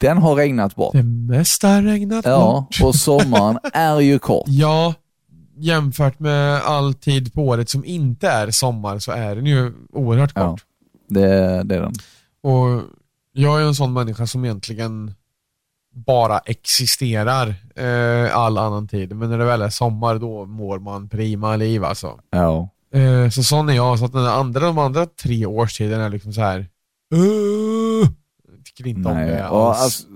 den 0.00 0.18
har 0.18 0.34
regnat 0.36 0.74
bort. 0.76 0.92
Det 0.92 1.02
mesta 1.02 1.68
har 1.68 1.82
regnat 1.82 2.24
Ja, 2.24 2.66
bort. 2.70 2.88
och 2.88 2.94
sommaren 2.94 3.58
är 3.72 4.00
ju 4.00 4.18
kort. 4.18 4.44
Ja, 4.48 4.94
jämfört 5.56 6.18
med 6.18 6.62
all 6.62 6.94
tid 6.94 7.34
på 7.34 7.42
året 7.46 7.68
som 7.68 7.84
inte 7.84 8.28
är 8.28 8.50
sommar 8.50 8.98
så 8.98 9.12
är 9.12 9.36
den 9.36 9.46
ju 9.46 9.72
oerhört 9.92 10.32
Ja. 10.34 10.50
kort. 10.50 10.64
Det, 11.08 11.62
det 11.62 11.74
är 11.76 11.80
den. 11.80 11.92
Och 12.42 12.82
jag 13.32 13.60
är 13.60 13.64
en 13.66 13.74
sån 13.74 13.92
människa 13.92 14.26
som 14.26 14.44
egentligen 14.44 15.14
bara 15.94 16.38
existerar 16.38 17.54
eh, 17.76 18.36
all 18.36 18.58
annan 18.58 18.88
tid. 18.88 19.16
Men 19.16 19.30
när 19.30 19.38
det 19.38 19.44
väl 19.44 19.62
är 19.62 19.68
sommar 19.70 20.18
då 20.18 20.44
mår 20.46 20.78
man 20.78 21.08
prima 21.08 21.56
liv 21.56 21.84
alltså. 21.84 22.20
Ja. 22.30 22.68
Eh, 22.94 23.28
så 23.30 23.42
sån 23.42 23.68
är 23.68 23.72
jag. 23.74 23.98
Så 23.98 24.04
att 24.04 24.12
den 24.12 24.26
andra, 24.26 24.60
de 24.60 24.78
andra 24.78 25.06
tre 25.06 25.46
årstiderna 25.46 26.04
är 26.04 26.10
liksom 26.10 26.32
så 26.32 26.40
här. 26.40 26.58
Uh, 27.14 28.08
tycker 28.64 28.86
inte 28.90 29.08
om 29.08 29.14
Nej. 29.14 29.26
det 29.26 29.48
Och 29.48 29.68
alls. 29.68 29.78
alltså, 29.82 30.06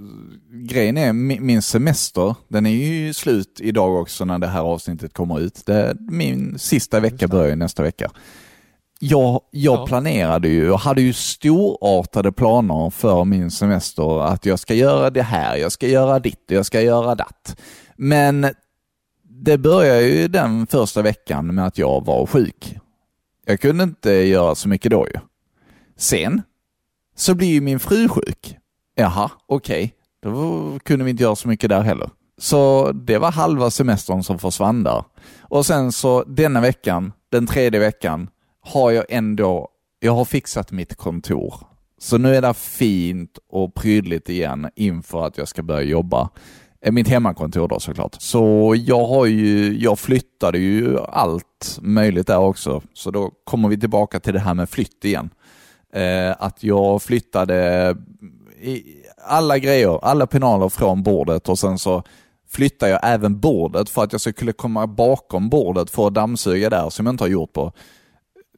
grejen 0.68 0.96
är, 0.96 1.12
mi- 1.12 1.40
min 1.40 1.62
semester, 1.62 2.34
den 2.48 2.66
är 2.66 2.70
ju 2.70 3.12
slut 3.12 3.60
idag 3.62 4.00
också 4.00 4.24
när 4.24 4.38
det 4.38 4.46
här 4.46 4.60
avsnittet 4.60 5.12
kommer 5.12 5.40
ut. 5.40 5.66
Det, 5.66 5.96
min 5.98 6.58
sista 6.58 7.00
vecka 7.00 7.28
börjar 7.28 7.48
ju 7.48 7.56
nästa 7.56 7.82
vecka. 7.82 8.10
Jag, 9.00 9.40
jag 9.50 9.78
Ja. 9.78 9.86
planerade 9.86 10.48
ju 10.48 10.70
och 10.70 10.80
hade 10.80 11.02
ju 11.02 11.12
storartade 11.12 12.32
planer 12.32 12.90
för 12.90 13.24
min 13.24 13.50
semester 13.50 14.22
att 14.22 14.46
jag 14.46 14.58
ska 14.58 14.74
göra 14.74 15.10
det 15.10 15.22
här, 15.22 15.56
jag 15.56 15.72
ska 15.72 15.86
göra 15.88 16.18
ditt 16.18 16.44
och 16.50 16.52
jag 16.56 16.66
ska 16.66 16.80
göra 16.80 17.14
datt. 17.14 17.60
Men 17.96 18.46
det 19.22 19.58
började 19.58 20.02
ju 20.02 20.28
den 20.28 20.66
första 20.66 21.02
veckan 21.02 21.54
med 21.54 21.66
att 21.66 21.78
jag 21.78 22.04
var 22.04 22.26
sjuk. 22.26 22.76
Jag 23.46 23.60
kunde 23.60 23.84
inte 23.84 24.10
göra 24.12 24.54
så 24.54 24.68
mycket 24.68 24.90
då 24.90 25.06
ju. 25.06 25.20
Sen 25.96 26.42
så 27.16 27.34
blir 27.34 27.48
ju 27.48 27.60
min 27.60 27.78
fru 27.80 28.08
sjuk. 28.08 28.56
Jaha, 28.94 29.30
okej. 29.46 29.94
Då 30.22 30.78
kunde 30.82 31.04
vi 31.04 31.10
inte 31.10 31.22
göra 31.22 31.36
så 31.36 31.48
mycket 31.48 31.70
där 31.70 31.80
heller. 31.80 32.10
Så 32.38 32.92
det 32.92 33.18
var 33.18 33.32
halva 33.32 33.70
semestern 33.70 34.22
som 34.22 34.38
försvann 34.38 34.82
där. 34.82 35.04
Och 35.40 35.66
sen 35.66 35.92
så 35.92 36.24
denna 36.24 36.60
veckan, 36.60 37.12
den 37.30 37.46
tredje 37.46 37.80
veckan, 37.80 38.28
har 38.60 38.90
jag 38.90 39.04
ändå, 39.08 39.68
jag 40.00 40.12
har 40.12 40.24
fixat 40.24 40.72
mitt 40.72 40.96
kontor. 40.96 41.54
Så 41.98 42.18
nu 42.18 42.36
är 42.36 42.42
det 42.42 42.54
fint 42.54 43.38
och 43.50 43.74
prydligt 43.74 44.28
igen 44.28 44.68
inför 44.76 45.26
att 45.26 45.38
jag 45.38 45.48
ska 45.48 45.62
börja 45.62 45.82
jobba. 45.82 46.30
Eh, 46.80 46.92
mitt 46.92 47.08
hemmakontor 47.08 47.68
då 47.68 47.80
såklart. 47.80 48.16
Så 48.18 48.74
jag 48.78 49.06
har 49.06 49.26
ju, 49.26 49.78
jag 49.78 49.98
flyttade 49.98 50.58
ju 50.58 50.98
allt 50.98 51.78
möjligt 51.80 52.26
där 52.26 52.38
också. 52.38 52.82
Så 52.92 53.10
då 53.10 53.30
kommer 53.44 53.68
vi 53.68 53.80
tillbaka 53.80 54.20
till 54.20 54.32
det 54.32 54.40
här 54.40 54.54
med 54.54 54.70
flytt 54.70 55.04
igen. 55.04 55.30
Eh, 55.92 56.34
att 56.38 56.64
jag 56.64 57.02
flyttade 57.02 57.96
alla 59.24 59.58
grejer, 59.58 60.04
alla 60.04 60.26
penaler 60.26 60.68
från 60.68 61.02
bordet 61.02 61.48
och 61.48 61.58
sen 61.58 61.78
så 61.78 62.02
flyttade 62.50 62.92
jag 62.92 63.00
även 63.02 63.40
bordet 63.40 63.90
för 63.90 64.04
att 64.04 64.12
jag 64.12 64.20
skulle 64.20 64.52
komma 64.52 64.86
bakom 64.86 65.48
bordet 65.48 65.90
för 65.90 66.06
att 66.06 66.14
dammsuga 66.14 66.70
där 66.70 66.90
som 66.90 67.06
jag 67.06 67.12
inte 67.12 67.24
har 67.24 67.28
gjort 67.28 67.52
på 67.52 67.72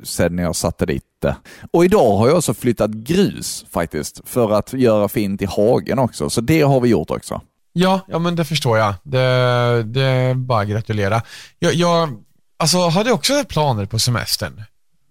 sedan 0.04 0.38
jag 0.38 0.56
satte 0.56 0.86
dit 0.86 1.04
det. 1.22 1.36
Och 1.70 1.84
idag 1.84 2.16
har 2.16 2.28
jag 2.28 2.36
också 2.36 2.54
flyttat 2.54 2.90
grus 2.90 3.64
faktiskt 3.70 4.20
för 4.24 4.52
att 4.52 4.72
göra 4.72 5.08
fint 5.08 5.42
i 5.42 5.44
hagen 5.44 5.98
också. 5.98 6.30
Så 6.30 6.40
det 6.40 6.62
har 6.62 6.80
vi 6.80 6.88
gjort 6.88 7.10
också. 7.10 7.40
Ja, 7.72 8.00
ja 8.08 8.18
men 8.18 8.36
det 8.36 8.44
förstår 8.44 8.78
jag. 8.78 8.94
Det, 9.02 9.82
det 9.82 10.02
är 10.02 10.34
bara 10.34 10.62
att 10.62 10.68
gratulera. 10.68 11.22
Jag, 11.58 11.74
jag 11.74 12.24
alltså, 12.56 12.88
hade 12.88 13.12
också 13.12 13.44
planer 13.44 13.86
på 13.86 13.98
semestern. 13.98 14.62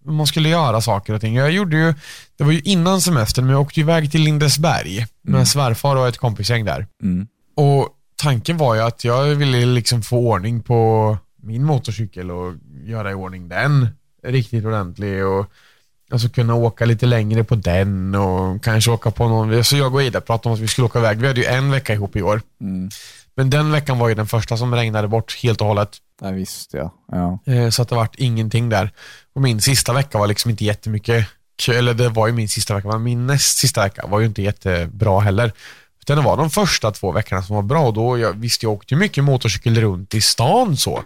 Man 0.06 0.28
skulle 0.28 0.50
göra 0.50 0.82
saker 0.82 1.14
och 1.14 1.22
ting. 1.22 1.36
Jag 1.36 1.52
gjorde 1.52 1.78
ju, 1.78 1.94
det 2.38 2.44
var 2.44 2.52
ju 2.52 2.60
innan 2.60 3.02
semestern, 3.02 3.46
men 3.46 3.54
jag 3.54 3.62
åkte 3.62 3.80
iväg 3.80 4.12
till 4.12 4.22
Lindesberg 4.22 5.06
med 5.22 5.48
svärfar 5.48 5.96
och 5.96 6.08
ett 6.08 6.18
kompisgäng 6.18 6.66
där. 6.66 6.88
Mm. 7.04 7.28
Och 7.56 7.90
tanken 8.16 8.58
var 8.58 8.76
ju 8.76 8.82
att 8.82 9.04
jag 9.04 9.24
ville 9.24 9.66
liksom 9.66 10.02
få 10.02 10.18
ordning 10.18 10.62
på 10.62 11.18
min 11.44 11.64
motorcykel 11.64 12.32
och 12.32 12.54
göra 12.84 13.12
i 13.12 13.14
ordning 13.14 13.50
den 13.50 13.88
riktigt 14.24 14.66
ordentlig 14.66 15.26
och 15.26 15.46
alltså 16.12 16.30
kunna 16.30 16.56
åka 16.56 16.86
lite 16.86 17.06
längre 17.06 17.44
på 17.44 17.56
den 17.56 18.16
och 18.16 18.64
kanske 18.64 18.92
åka 18.92 19.12
på 19.12 19.28
någon, 19.28 19.64
så 19.64 19.78
jag 19.78 19.96
och 19.96 20.04
Ida 20.04 20.22
pratade 20.22 20.50
om 20.50 20.54
att 20.54 20.60
vi 20.60 20.68
skulle 20.68 20.86
åka 20.86 21.00
iväg. 21.00 21.18
Vi 21.20 21.28
hade 21.28 21.40
ju 21.42 21.46
en 21.46 21.72
vecka 21.72 21.94
ihop 21.94 22.16
i 22.16 22.22
år. 22.22 22.42
Mm. 22.62 22.90
Men 23.36 23.50
den 23.50 23.72
veckan 23.72 24.00
var 24.00 24.10
ju 24.10 24.16
den 24.16 24.28
första 24.28 24.58
som 24.58 24.76
regnade 24.76 25.08
bort 25.08 25.38
helt 25.44 25.62
och 25.62 25.68
hållet. 25.68 25.90
Ja, 26.22 26.30
visst 26.30 26.74
ja. 26.74 26.94
ja. 27.12 27.54
Eh, 27.54 27.70
Så 27.70 27.82
att 27.82 27.90
det 27.90 27.96
vart 27.96 28.16
ingenting 28.16 28.70
där. 28.70 28.92
Och 29.40 29.44
min 29.44 29.62
sista 29.62 29.94
vecka 29.94 30.18
var 30.18 30.28
liksom 30.28 30.52
inte 30.52 30.66
jättemycket, 30.66 31.26
kul- 31.62 31.76
eller 31.76 31.94
det 31.94 32.10
var 32.10 32.28
ju 32.28 32.34
min 32.34 32.50
sista 32.50 32.76
vecka, 32.76 32.88
men 32.88 33.04
min 33.04 33.28
näst 33.28 33.58
sista 33.58 33.84
vecka 33.84 34.08
var 34.08 34.20
ju 34.20 34.26
inte 34.26 34.42
jättebra 34.42 35.20
heller. 35.20 35.52
Utan 36.02 36.18
det 36.18 36.24
var 36.24 36.38
de 36.38 36.50
första 36.50 36.92
två 36.92 37.12
veckorna 37.12 37.44
som 37.44 37.56
var 37.56 37.64
bra 37.64 37.88
och 37.88 37.94
då, 37.94 38.18
jag, 38.18 38.34
visst 38.34 38.64
jag 38.64 38.72
åkte 38.72 38.94
ju 38.94 39.00
mycket 39.00 39.24
motorcykel 39.24 39.82
runt 39.82 40.14
i 40.14 40.22
stan 40.22 40.78
så. 40.78 41.04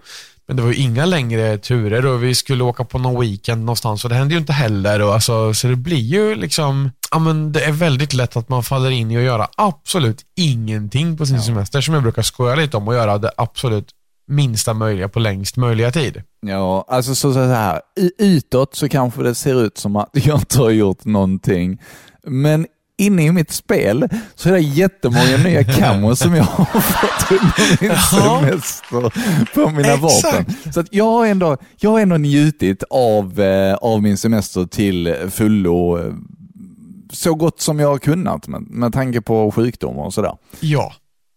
Men 0.47 0.55
det 0.55 0.63
var 0.63 0.69
ju 0.69 0.75
inga 0.75 1.05
längre 1.05 1.57
turer 1.57 2.05
och 2.05 2.23
vi 2.23 2.35
skulle 2.35 2.63
åka 2.63 2.83
på 2.83 2.99
någon 2.99 3.21
weekend 3.21 3.65
någonstans 3.65 4.03
och 4.03 4.09
det 4.09 4.15
hände 4.15 4.33
ju 4.33 4.39
inte 4.39 4.53
heller. 4.53 5.01
Och 5.01 5.13
alltså, 5.13 5.53
så 5.53 5.67
det 5.67 5.75
blir 5.75 5.97
ju 5.97 6.35
liksom, 6.35 6.91
ja 7.11 7.19
men 7.19 7.51
det 7.51 7.63
är 7.63 7.71
väldigt 7.71 8.13
lätt 8.13 8.37
att 8.37 8.49
man 8.49 8.63
faller 8.63 8.89
in 8.89 9.11
i 9.11 9.17
att 9.17 9.23
göra 9.23 9.47
absolut 9.57 10.21
ingenting 10.35 11.17
på 11.17 11.25
sin 11.25 11.41
semester 11.41 11.81
som 11.81 11.93
jag 11.93 12.03
brukar 12.03 12.21
skoja 12.21 12.55
lite 12.55 12.77
om 12.77 12.87
och 12.87 12.93
göra 12.93 13.17
det 13.17 13.31
absolut 13.37 13.87
minsta 14.25 14.73
möjliga 14.73 15.09
på 15.09 15.19
längst 15.19 15.57
möjliga 15.57 15.91
tid. 15.91 16.21
Ja, 16.41 16.85
alltså 16.87 17.15
så, 17.15 17.33
så 17.33 17.39
här, 17.39 17.81
y- 17.99 18.09
utåt 18.17 18.75
så 18.75 18.89
kanske 18.89 19.23
det 19.23 19.35
ser 19.35 19.63
ut 19.63 19.77
som 19.77 19.95
att 19.95 20.09
jag 20.13 20.39
inte 20.39 20.59
har 20.59 20.69
gjort 20.69 21.05
någonting. 21.05 21.81
Men 22.27 22.65
inne 22.97 23.25
i 23.25 23.31
mitt 23.31 23.51
spel 23.51 24.09
så 24.35 24.49
är 24.49 24.53
det 24.53 24.59
jättemånga 24.59 25.37
nya 25.43 25.63
camos 25.77 26.19
som 26.19 26.35
jag 26.35 26.43
har 26.43 26.65
fått 26.81 27.31
under 27.31 27.81
min 27.81 27.97
semester 28.51 29.53
på 29.53 29.69
mina 29.69 29.93
Exakt. 29.93 30.23
vapen. 30.33 30.73
Så 30.73 30.79
att 30.79 30.87
jag 30.91 31.05
har 31.11 31.25
ändå, 31.25 31.57
jag 31.79 31.89
har 31.89 31.99
ändå 31.99 32.17
njutit 32.17 32.83
av, 32.89 33.39
eh, 33.41 33.73
av 33.75 34.01
min 34.01 34.17
semester 34.17 34.65
till 34.65 35.15
fullo 35.31 35.99
eh, 35.99 36.13
så 37.11 37.35
gott 37.35 37.61
som 37.61 37.79
jag 37.79 37.87
har 37.87 37.97
kunnat 37.97 38.47
med, 38.47 38.61
med 38.61 38.93
tanke 38.93 39.21
på 39.21 39.51
sjukdomar 39.51 40.03
och 40.03 40.13
sådär. 40.13 40.37
Ja. 40.59 40.93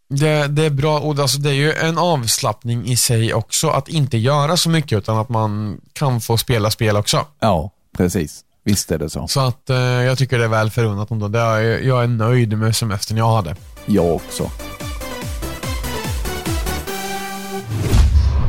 Det, 0.08 0.46
det 0.46 0.64
är 0.64 0.70
bra 0.70 0.98
och 0.98 1.18
alltså 1.18 1.38
det 1.38 1.50
är 1.50 1.54
ju 1.54 1.72
en 1.72 1.98
avslappning 1.98 2.86
i 2.86 2.96
sig 2.96 3.34
också 3.34 3.70
att 3.70 3.88
inte 3.88 4.16
göra 4.18 4.56
så 4.56 4.70
mycket 4.70 4.98
utan 4.98 5.18
att 5.18 5.28
man 5.28 5.80
kan 5.92 6.20
få 6.20 6.36
spela 6.36 6.70
spel 6.70 6.96
också. 6.96 7.26
Ja, 7.40 7.70
precis. 7.96 8.42
Visst 8.64 8.90
är 8.90 8.98
det 8.98 9.10
så. 9.10 9.28
Så 9.28 9.40
att 9.40 9.70
eh, 9.70 9.76
jag 9.76 10.18
tycker 10.18 10.38
det 10.38 10.44
är 10.44 10.48
väl 10.48 10.70
förunnat 10.70 11.10
ändå. 11.10 11.28
Det 11.28 11.40
är, 11.40 11.60
jag 11.80 12.02
är 12.02 12.06
nöjd 12.06 12.58
med 12.58 12.76
semestern 12.76 13.16
jag 13.18 13.34
hade. 13.34 13.56
Jag 13.86 14.14
också. 14.14 14.50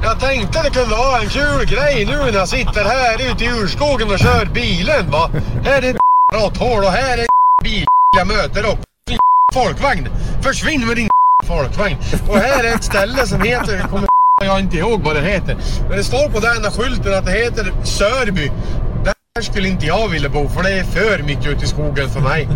Jag 0.04 0.20
tänkte 0.20 0.64
det 0.64 0.70
kunde 0.70 0.96
vara 0.96 1.22
en 1.22 1.30
kul 1.30 1.66
grej 1.66 2.06
nu 2.06 2.18
när 2.18 2.34
jag 2.34 2.50
sitter 2.50 2.86
här 2.86 3.32
ute 3.32 3.44
i 3.44 3.48
urskogen 3.48 4.12
och 4.12 4.20
kör 4.20 4.46
bilen 4.46 5.12
va. 5.12 5.30
Här 5.64 5.82
är 5.82 5.90
ett 5.90 5.98
råtthål 6.34 6.84
och 6.84 6.92
här 6.92 7.18
är 7.18 7.24
ett 7.24 7.30
bil 7.64 7.86
jag 8.18 8.28
möter. 8.28 8.64
Din 9.08 9.18
folkvagn. 9.54 10.08
Försvinn 10.42 10.88
med 10.88 10.96
din 10.96 11.10
folkvagn. 11.48 11.98
Och 12.30 12.38
här 12.38 12.64
är 12.64 12.76
ett 12.76 12.84
ställe 12.84 13.28
som 13.28 13.42
heter, 13.42 13.88
kommer 13.90 14.08
jag 14.46 14.60
inte 14.60 14.78
ihåg 14.78 15.04
vad 15.04 15.16
det 15.16 15.22
heter. 15.22 15.58
Men 15.88 15.98
det 15.98 16.04
står 16.04 16.30
på 16.30 16.40
den 16.40 16.64
här 16.64 16.72
skylten 16.72 17.14
att 17.14 17.26
det 17.26 17.32
heter 17.32 17.74
Sörby. 17.84 18.52
Där 19.04 19.42
skulle 19.42 19.68
inte 19.68 19.86
jag 19.86 20.08
vilja 20.08 20.30
bo 20.30 20.50
för 20.50 20.64
det 20.64 20.72
är 20.72 20.84
för 20.84 21.24
mycket 21.24 21.48
ute 21.48 21.66
i 21.66 21.68
skogen 21.68 22.10
för 22.10 22.20
mig. 22.20 22.48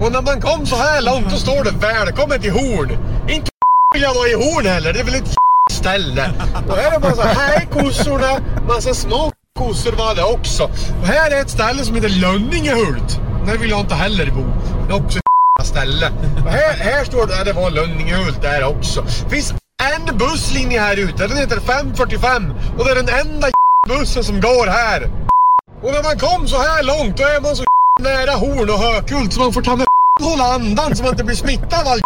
Och 0.00 0.12
när 0.12 0.22
man 0.22 0.40
kom 0.40 0.66
så 0.66 0.76
här 0.76 1.02
långt 1.02 1.30
då 1.30 1.36
står 1.36 1.64
det 1.64 1.70
välkommen 1.70 2.40
till 2.40 2.50
Horn. 2.52 2.90
Inte 3.28 3.50
vill 3.94 4.02
jag 4.02 4.14
vara 4.14 4.28
i 4.28 4.34
Horn 4.34 4.66
heller. 4.66 4.92
Det 4.92 5.00
är 5.00 5.04
väl 5.04 5.14
ett 5.14 5.34
ställe. 5.70 6.30
Och 6.68 6.76
här 6.76 6.96
är 6.96 7.00
massa, 7.00 7.22
här 7.22 7.56
är 7.60 7.66
kossorna, 7.66 8.40
massa 8.68 8.94
små 8.94 9.32
kossor 9.58 9.92
var 9.92 10.14
det 10.14 10.22
också. 10.22 10.64
Och 11.00 11.06
här 11.06 11.30
är 11.30 11.40
ett 11.40 11.50
ställe 11.50 11.84
som 11.84 11.94
heter 11.94 12.08
Lönningehult. 12.08 13.20
Där 13.46 13.58
vill 13.58 13.70
jag 13.70 13.80
inte 13.80 13.94
heller 13.94 14.30
bo. 14.30 14.44
Det 14.88 14.94
är 14.94 15.04
också 15.04 15.18
ställe. 15.64 16.12
Här, 16.46 16.72
här 16.72 17.04
står 17.04 17.26
det, 17.26 17.44
det 17.44 17.52
var 17.52 17.70
Lönningehult 17.70 18.42
där 18.42 18.64
också. 18.64 19.02
Det 19.02 19.30
finns 19.30 19.54
en 19.94 20.18
busslinje 20.18 20.80
här 20.80 20.96
ute, 20.96 21.26
den 21.26 21.36
heter 21.36 21.60
545 21.60 22.52
och 22.78 22.84
det 22.84 22.90
är 22.90 22.94
den 22.94 23.08
enda 23.08 23.48
bussen 23.88 24.24
som 24.24 24.40
går 24.40 24.66
här. 24.66 25.02
Och 25.82 25.92
när 25.92 26.02
man 26.02 26.18
kom 26.18 26.48
så 26.48 26.56
här 26.56 26.82
långt 26.82 27.16
då 27.16 27.22
är 27.24 27.40
man 27.40 27.56
så 27.56 27.64
nära 28.00 28.32
Horn 28.32 28.70
och 28.70 28.78
Hökult 28.78 29.32
så 29.32 29.40
man 29.40 29.52
får 29.52 29.62
ta 29.62 29.76
med 29.76 29.86
hålla 30.20 30.44
andan 30.44 30.96
så 30.96 31.02
man 31.02 31.12
inte 31.12 31.24
blir 31.24 31.36
smittad 31.36 31.80
av 31.80 31.88
all 31.88 32.00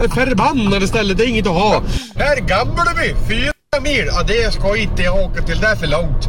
det 0.00 0.08
förbannade 0.08 0.88
stället, 0.88 1.18
det 1.18 1.24
är 1.24 1.28
inget 1.28 1.46
att 1.46 1.52
ha. 1.52 1.82
Här 2.16 2.36
Gamleby, 2.36 3.14
fyra 3.28 3.80
mil. 3.82 4.06
Ja, 4.06 4.22
det 4.22 4.52
ska 4.52 4.76
inte 4.76 5.02
jag 5.02 5.16
åka 5.24 5.42
till, 5.42 5.60
det 5.60 5.66
är 5.66 5.76
för 5.76 5.86
långt. 5.86 6.28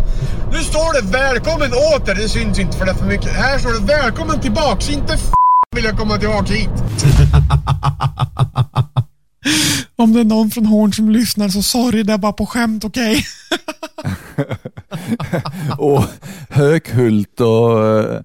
Nu 0.52 0.58
står 0.58 0.94
det 0.94 1.18
välkommen 1.18 1.72
åter, 1.74 2.16
det 2.16 2.30
syns 2.30 2.60
inte 2.60 2.78
för 2.78 2.86
det 2.86 2.92
är 2.92 2.96
för 2.96 3.06
mycket. 3.06 3.32
Här 3.32 3.60
står 3.60 3.74
det 3.80 3.94
välkommen 3.94 4.42
tillbaks, 4.42 4.90
inte 4.90 5.14
f 5.14 5.37
vill 5.78 5.86
jag 5.86 5.98
komma 5.98 6.18
tillbaks 6.18 6.52
hit. 6.52 6.70
Om 9.96 10.14
det 10.14 10.20
är 10.20 10.24
någon 10.24 10.52
från 10.52 10.66
Horn 10.66 10.94
som 10.94 11.10
lyssnar 11.10 11.50
så 11.50 11.62
sorry, 11.62 12.04
det 12.04 12.14
är 12.14 12.18
bara 12.18 12.34
på 12.34 12.46
skämt, 12.46 12.84
okej? 12.86 13.26
och 15.78 16.04
Höghult 16.50 17.42
och 17.42 17.86
eh, 17.86 18.22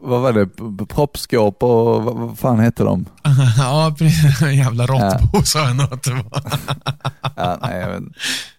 vad 0.00 0.20
var 0.20 0.32
det, 0.32 0.46
proppskåp 0.86 1.62
och 1.62 2.04
vad, 2.04 2.14
vad 2.14 2.38
fan 2.38 2.60
hette 2.60 2.84
de? 2.84 3.06
ja, 3.58 3.94
precis. 3.98 4.40
Jävla 4.40 4.86
råttbo 4.86 5.42
sa 5.42 5.66
jag 5.66 5.76
nog 5.76 5.92
att 5.92 6.02
det 6.02 6.12
var. 6.12 6.42
Ja, 7.36 7.58
nej, 7.62 7.96
inte. 7.96 8.18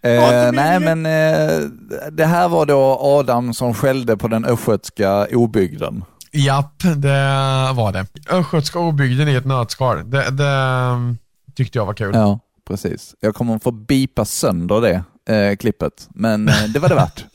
Eh, 0.10 0.52
nej 0.52 0.80
men 0.80 1.06
eh, 1.06 1.70
det 2.12 2.26
här 2.26 2.50
var 2.50 2.66
då 2.66 2.98
Adam 3.02 3.54
som 3.54 3.74
skällde 3.74 4.18
på 4.18 4.28
den 4.28 4.46
östgötska 4.46 5.28
obygden. 5.32 6.04
Japp, 6.36 6.84
det 6.96 7.74
var 7.74 7.92
det. 7.92 8.06
Östgötska 8.30 8.80
obygden 8.80 9.28
i 9.28 9.36
ett 9.36 9.46
nötskal. 9.46 10.10
Det, 10.10 10.30
det 10.32 10.48
mm, 10.48 11.18
tyckte 11.56 11.78
jag 11.78 11.86
var 11.86 11.94
kul. 11.94 12.16
Ja, 12.16 12.40
precis. 12.68 13.16
Jag 13.20 13.36
kommer 13.36 13.60
få 13.60 13.72
bipa 13.72 14.26
sönder 14.26 14.82
det 14.82 15.04
eh, 15.34 15.56
klippet, 15.56 16.08
men 16.10 16.50
eh, 16.50 16.64
det 16.64 16.80
var 16.80 16.90
det 16.90 16.96
värt. 16.96 17.26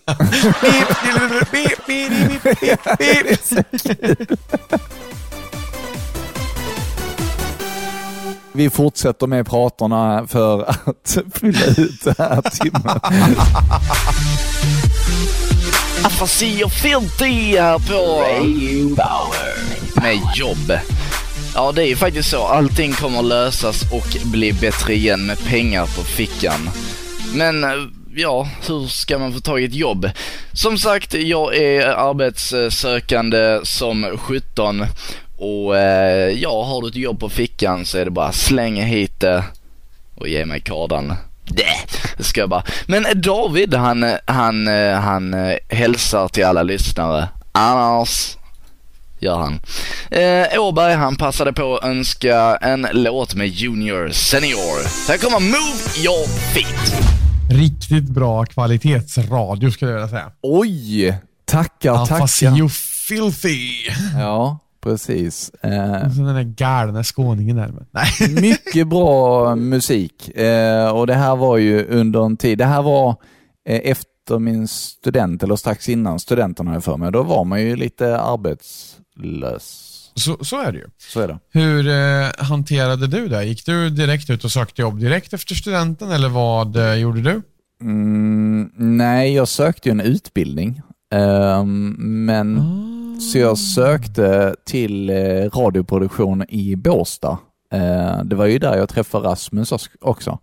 Vi 8.53 8.71
fortsätter 8.71 9.27
med 9.27 9.47
pratarna 9.47 10.27
för 10.27 10.63
att 10.63 11.19
fylla 11.35 11.67
ut 11.67 12.05
den 12.05 12.15
här 12.19 12.41
timmen. 12.41 13.01
Afasi 16.05 16.65
och 16.65 16.73
Filthy 16.73 17.59
här 17.59 17.79
på 17.79 18.23
Radio 18.23 18.95
Bauer 18.95 19.55
med 20.03 20.19
jobb. 20.37 20.73
Ja, 21.55 21.73
det 21.73 21.83
är 21.83 21.87
ju 21.87 21.97
faktiskt 21.97 22.31
så. 22.31 22.45
Allting 22.45 22.93
kommer 22.93 23.23
lösas 23.23 23.83
och 23.93 24.31
bli 24.31 24.53
bättre 24.53 24.95
igen 24.95 25.27
med 25.27 25.45
pengar 25.45 25.83
på 25.83 26.03
fickan. 26.03 26.71
Men 27.35 27.65
eh, 27.65 27.71
ja, 28.15 28.49
hur 28.67 28.87
ska 28.87 29.19
man 29.19 29.33
få 29.33 29.41
tag 29.41 29.61
i 29.61 29.65
ett 29.65 29.75
jobb? 29.75 30.11
Som 30.53 30.79
sagt, 30.79 31.15
jag 31.15 31.57
är 31.57 31.87
arbetssökande 31.87 33.61
som 33.63 34.19
17 34.19 34.87
och 35.39 35.77
eh, 35.77 36.29
ja, 36.29 36.65
har 36.65 36.83
du 36.83 36.89
ett 36.89 36.97
jobb 36.97 37.21
på 37.21 37.29
fickan 37.29 37.85
så 37.85 37.99
är 37.99 38.05
det 38.05 38.11
bara 38.11 38.33
slänga 38.33 38.85
hit 38.85 39.21
det 39.21 39.45
och 40.15 40.29
ge 40.29 40.47
mig 40.47 40.61
kardan. 40.61 41.15
Det 41.49 42.25
ska 42.25 42.41
jag 42.41 42.49
bara. 42.49 42.63
Men 42.87 43.07
David, 43.15 43.75
han, 43.75 44.17
han, 44.25 44.67
han 44.95 45.35
eh, 45.35 45.57
hälsar 45.69 46.29
till 46.29 46.45
alla 46.45 46.63
lyssnare. 46.63 47.29
Annars 47.53 48.37
gör 49.19 49.39
han. 49.39 49.61
Eh, 50.11 50.61
Åberg, 50.61 50.95
han 50.95 51.17
passade 51.17 51.53
på 51.53 51.77
att 51.77 51.85
önska 51.85 52.57
en 52.57 52.87
låt 52.93 53.35
med 53.35 53.49
Junior 53.49 54.11
Senior. 54.11 55.09
Här 55.09 55.19
kommer 55.19 55.41
Move 55.41 56.05
Your 56.05 56.27
Feet. 56.27 57.05
Riktigt 57.51 58.05
bra 58.05 58.45
kvalitetsradio 58.45 59.71
skulle 59.71 59.91
jag 59.91 59.99
vilja 59.99 60.09
säga. 60.09 60.31
Oj! 60.43 61.19
Tackar, 61.45 62.07
tackar. 62.07 62.65
och 62.65 62.73
filthy. 63.09 63.91
Ja, 64.19 64.59
precis. 64.81 65.51
Eh, 65.63 66.07
Och 66.07 66.13
så 66.13 66.23
den 66.23 66.35
där 66.35 66.43
galna 66.43 67.05
skåningen 67.05 67.57
där. 67.57 67.73
Nej. 67.91 68.41
mycket 68.41 68.89
bra 68.89 69.57
musik. 69.57 70.29
Eh, 70.37 70.89
och 70.91 71.07
det 71.07 71.15
här 71.15 71.37
var 71.37 71.57
ju 71.57 71.85
under 71.87 72.25
en 72.27 72.37
tid, 72.37 72.59
det 72.59 72.65
här 72.65 72.83
var 72.83 73.11
eh, 73.69 73.81
efter 73.85 74.39
min 74.39 74.69
student, 74.69 75.43
eller 75.43 75.57
strax 75.57 75.89
innan 75.89 76.21
studenten 76.21 76.67
har 76.67 76.75
jag 76.75 76.85
för 76.85 76.97
mig. 76.97 77.13
Då 77.13 77.23
var 77.23 77.45
man 77.45 77.61
ju 77.63 77.77
lite 77.77 78.21
arbetslös. 78.21 79.95
Så, 80.15 80.45
så 80.45 80.61
är 80.63 80.73
det 80.73 80.79
ju. 80.79 80.87
Så 81.13 81.21
är 81.21 81.29
det. 81.29 81.39
Hur 81.53 81.89
eh, 81.89 82.47
hanterade 82.47 83.07
du 83.07 83.29
det? 83.29 83.45
Gick 83.45 83.67
du 83.67 83.91
direkt 83.91 84.31
ut 84.31 84.45
och 84.45 84.53
sökte 84.53 84.83
jobb 84.83 85.01
direkt 85.01 85.33
efter 85.33 85.55
studenten 85.55 86.11
eller 86.11 86.29
vad 86.29 86.77
eh, 86.77 86.95
gjorde 86.95 87.21
du? 87.23 87.43
Mm, 87.83 88.71
nej, 88.77 89.35
jag 89.35 89.49
sökte 89.49 89.89
ju 89.89 89.91
en 89.91 90.01
utbildning. 90.01 90.83
Ehm, 91.11 91.95
men 92.27 92.63
Så 93.21 93.39
jag 93.39 93.59
sökte 93.59 94.55
till 94.65 95.11
eh, 95.11 95.15
radioproduktion 95.51 96.45
i 96.49 96.77
Båstad. 96.77 97.39
Eh, 97.73 98.25
det 98.25 98.37
var 98.37 98.47
ju 98.47 98.59
där 98.59 98.77
jag 98.77 98.89
träffade 98.89 99.29
Rasmus 99.29 99.73
också. 100.01 100.39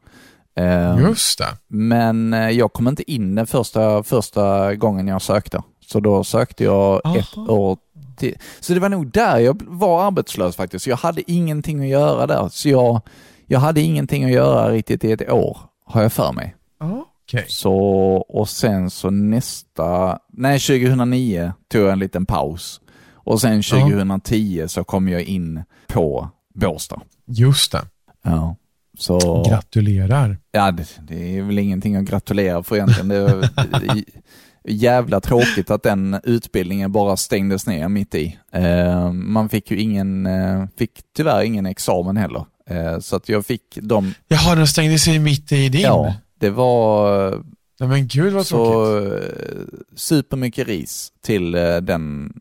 Ehm, 0.56 0.99
Just 0.99 1.39
det. 1.39 1.58
Men 1.67 2.34
eh, 2.34 2.49
jag 2.49 2.73
kom 2.73 2.88
inte 2.88 3.12
in 3.12 3.36
den 3.36 3.47
första, 3.47 4.04
första 4.04 4.75
gången 4.75 5.08
jag 5.08 5.21
sökte. 5.21 5.62
Så 5.88 5.99
då 5.99 6.23
sökte 6.23 6.63
jag 6.63 7.17
ett 7.17 7.38
år 7.38 7.78
till. 8.17 8.36
Så 8.60 8.73
det 8.73 8.80
var 8.80 8.89
nog 8.89 9.12
där 9.12 9.39
jag 9.39 9.62
var 9.65 10.08
arbetslös 10.08 10.56
faktiskt. 10.56 10.88
Jag 10.88 10.97
hade 10.97 11.32
ingenting 11.32 11.82
att 11.82 11.88
göra 11.88 12.28
där. 12.28 12.49
Så 12.51 12.69
jag, 12.69 13.01
jag 13.47 13.60
hade 13.60 13.82
ingenting 13.82 14.23
att 14.25 14.32
göra 14.32 14.71
riktigt 14.71 15.04
i 15.04 15.12
ett 15.12 15.30
år, 15.32 15.58
har 15.86 16.01
jag 16.01 16.13
för 16.13 16.32
mig. 16.32 16.56
Okej. 17.27 17.45
Så, 17.47 17.75
och 18.29 18.49
sen 18.49 18.89
så 18.89 19.09
nästa, 19.09 20.19
nej 20.33 20.59
2009 20.59 21.53
tog 21.71 21.81
jag 21.81 21.91
en 21.91 21.99
liten 21.99 22.25
paus. 22.25 22.81
Och 23.13 23.41
sen 23.41 23.63
2010 23.63 24.65
så 24.67 24.83
kom 24.83 25.07
jag 25.07 25.21
in 25.21 25.63
på 25.88 26.29
Båstad. 26.53 27.01
Just 27.27 27.71
det. 27.71 27.81
Ja. 28.23 28.55
Så, 28.97 29.43
Gratulerar. 29.49 30.38
ja, 30.51 30.71
det, 30.71 30.88
det 31.07 31.38
är 31.38 31.41
väl 31.41 31.59
ingenting 31.59 31.95
att 31.95 32.05
gratulera 32.05 32.63
för 32.63 32.75
egentligen. 32.75 33.07
Det 33.07 33.15
är 33.15 34.03
jävla 34.67 35.21
tråkigt 35.21 35.71
att 35.71 35.83
den 35.83 36.19
utbildningen 36.23 36.91
bara 36.91 37.17
stängdes 37.17 37.67
ner 37.67 37.88
mitt 37.88 38.15
i. 38.15 38.38
Eh, 38.51 39.11
man 39.11 39.49
fick 39.49 39.71
ju 39.71 39.77
ingen, 39.79 40.25
eh, 40.25 40.65
fick 40.77 40.91
tyvärr 41.17 41.43
ingen 41.43 41.65
examen 41.65 42.17
heller. 42.17 42.45
Eh, 42.69 42.99
så 42.99 43.15
att 43.15 43.29
jag 43.29 43.45
fick 43.45 43.77
dem, 43.81 44.13
Jaha, 44.27 44.55
den 44.55 44.67
stängde 44.67 44.99
sig 44.99 45.19
mitt 45.19 45.51
i 45.51 45.69
din? 45.69 45.81
ja, 45.81 46.13
det 46.45 46.51
var 46.51 47.29
Nej 47.79 47.89
men 47.89 48.08
gud 48.08 48.34
vad 48.34 48.45
så 48.45 48.65
tråkigt. 48.65 49.23
eh, 49.23 49.79
supermycket 49.95 50.67
ris 50.67 51.12
till 51.23 51.55
eh, 51.55 51.77
den, 51.77 52.34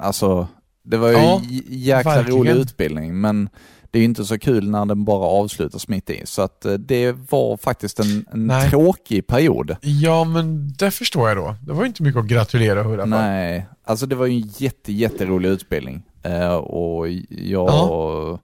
alltså 0.00 0.48
det 0.84 0.96
var 0.96 1.08
ju 1.08 1.14
Ja, 1.14 1.40
jäkla 1.68 2.14
verkligen. 2.14 2.38
rolig 2.38 2.52
utbildning 2.52 3.20
men 3.20 3.48
det 3.90 3.98
är 3.98 4.00
ju 4.00 4.04
inte 4.04 4.24
så 4.24 4.38
kul 4.38 4.70
när 4.70 4.86
den 4.86 5.04
bara 5.04 5.26
avslutas 5.26 5.88
mitt 5.88 6.10
i. 6.10 6.22
Så 6.24 6.42
att 6.42 6.64
eh, 6.64 6.72
det 6.72 7.12
var 7.30 7.56
faktiskt 7.56 8.00
en, 8.00 8.26
en 8.32 8.70
tråkig 8.70 9.26
period. 9.26 9.76
Ja, 9.80 10.24
men 10.24 10.72
det 10.78 10.90
förstår 10.90 11.28
jag 11.28 11.36
då. 11.38 11.54
Det 11.66 11.72
var 11.72 11.80
ju 11.82 11.86
inte 11.86 12.02
mycket 12.02 12.20
att 12.20 12.26
gratulera 12.26 12.82
hurra 12.82 13.02
för. 13.02 13.06
Nej, 13.06 13.66
alltså 13.84 14.06
det 14.06 14.14
var 14.14 14.26
ju 14.26 14.32
en 14.42 14.48
jätte, 14.58 14.92
jätterolig 14.92 15.48
utbildning. 15.48 16.02
Och 16.62 17.08
jag 17.28 17.68
Ja. 17.68 18.40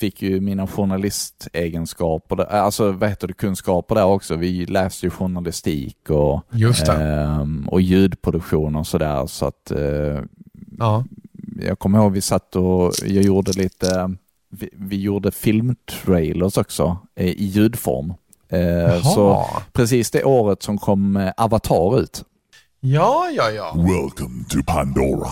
Fick 0.00 0.22
ju 0.22 0.40
mina 0.40 0.66
journalistegenskaper, 0.66 2.36
där, 2.36 2.44
alltså 2.44 2.92
vad 2.92 3.08
heter 3.08 3.26
det, 3.28 3.34
kunskaper 3.34 3.94
där 3.94 4.04
också. 4.04 4.36
Vi 4.36 4.66
läste 4.66 5.06
ju 5.06 5.10
journalistik 5.10 6.10
och, 6.10 6.42
Just 6.50 6.86
det. 6.86 6.92
ehm, 6.92 7.68
och 7.68 7.80
ljudproduktion 7.80 8.76
och 8.76 8.86
sådär. 8.86 9.26
Så 9.26 9.46
att 9.46 9.70
eh, 9.70 10.20
Ja. 10.78 11.04
jag 11.60 11.78
kommer 11.78 11.98
ihåg 11.98 12.12
vi 12.12 12.20
satt 12.20 12.56
och 12.56 12.92
jag 13.06 13.24
gjorde 13.24 13.52
lite, 13.52 14.14
vi, 14.50 14.70
vi 14.72 15.00
gjorde 15.00 15.30
filmtrailers 15.32 16.56
också 16.58 16.96
eh, 17.16 17.26
i 17.26 17.44
ljudform. 17.44 18.14
Eh, 18.48 19.02
så 19.02 19.46
precis 19.72 20.10
det 20.10 20.24
året 20.24 20.62
som 20.62 20.78
kom 20.78 21.16
eh, 21.16 21.32
Avatar 21.36 22.00
ut. 22.00 22.24
Ja, 22.80 23.28
ja, 23.36 23.50
ja. 23.50 23.72
Welcome 23.76 24.44
to 24.48 24.58
Pandora. 24.66 25.28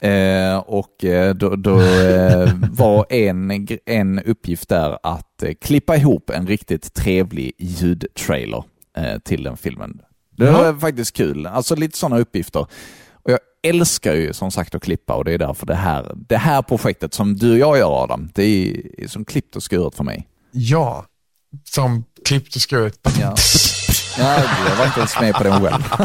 Eh, 0.00 0.56
och 0.56 1.04
eh, 1.04 1.34
då, 1.34 1.56
då 1.56 1.80
eh, 1.80 2.52
var 2.70 3.06
en, 3.12 3.68
en 3.86 4.22
uppgift 4.22 4.68
där 4.68 4.98
att 5.02 5.42
eh, 5.42 5.54
klippa 5.60 5.96
ihop 5.96 6.30
en 6.30 6.46
riktigt 6.46 6.94
trevlig 6.94 7.52
ljudtrailer 7.58 8.64
till 9.24 9.42
den 9.42 9.56
filmen. 9.56 10.00
Det 10.36 10.50
var 10.50 10.80
faktiskt 10.80 11.16
kul. 11.16 11.46
Alltså 11.46 11.76
lite 11.76 11.98
sådana 11.98 12.18
uppgifter. 12.18 12.66
Och 13.12 13.30
jag 13.30 13.38
älskar 13.62 14.14
ju 14.14 14.32
som 14.32 14.50
sagt 14.50 14.74
att 14.74 14.82
klippa 14.82 15.14
och 15.14 15.24
det 15.24 15.32
är 15.32 15.38
därför 15.38 15.66
det 15.66 15.74
här, 15.74 16.12
det 16.28 16.36
här 16.36 16.62
projektet 16.62 17.14
som 17.14 17.36
du 17.36 17.50
och 17.52 17.58
jag 17.58 17.78
gör 17.78 18.02
Adam, 18.02 18.28
det 18.34 18.42
är 18.98 19.08
som 19.08 19.24
klippt 19.24 19.56
och 19.56 19.62
skuret 19.62 19.94
för 19.94 20.04
mig. 20.04 20.28
Ja. 20.50 21.06
Som 21.64 22.04
klippt 22.24 22.56
och 22.56 22.62
skuret. 22.62 22.98
Ja. 23.20 23.34
Ja, 24.18 24.42
jag 24.68 24.76
var 24.76 24.86
inte 24.86 24.98
ens 25.00 25.20
med 25.20 25.34
på 25.34 25.44
den 25.44 25.62
själv. 25.62 25.82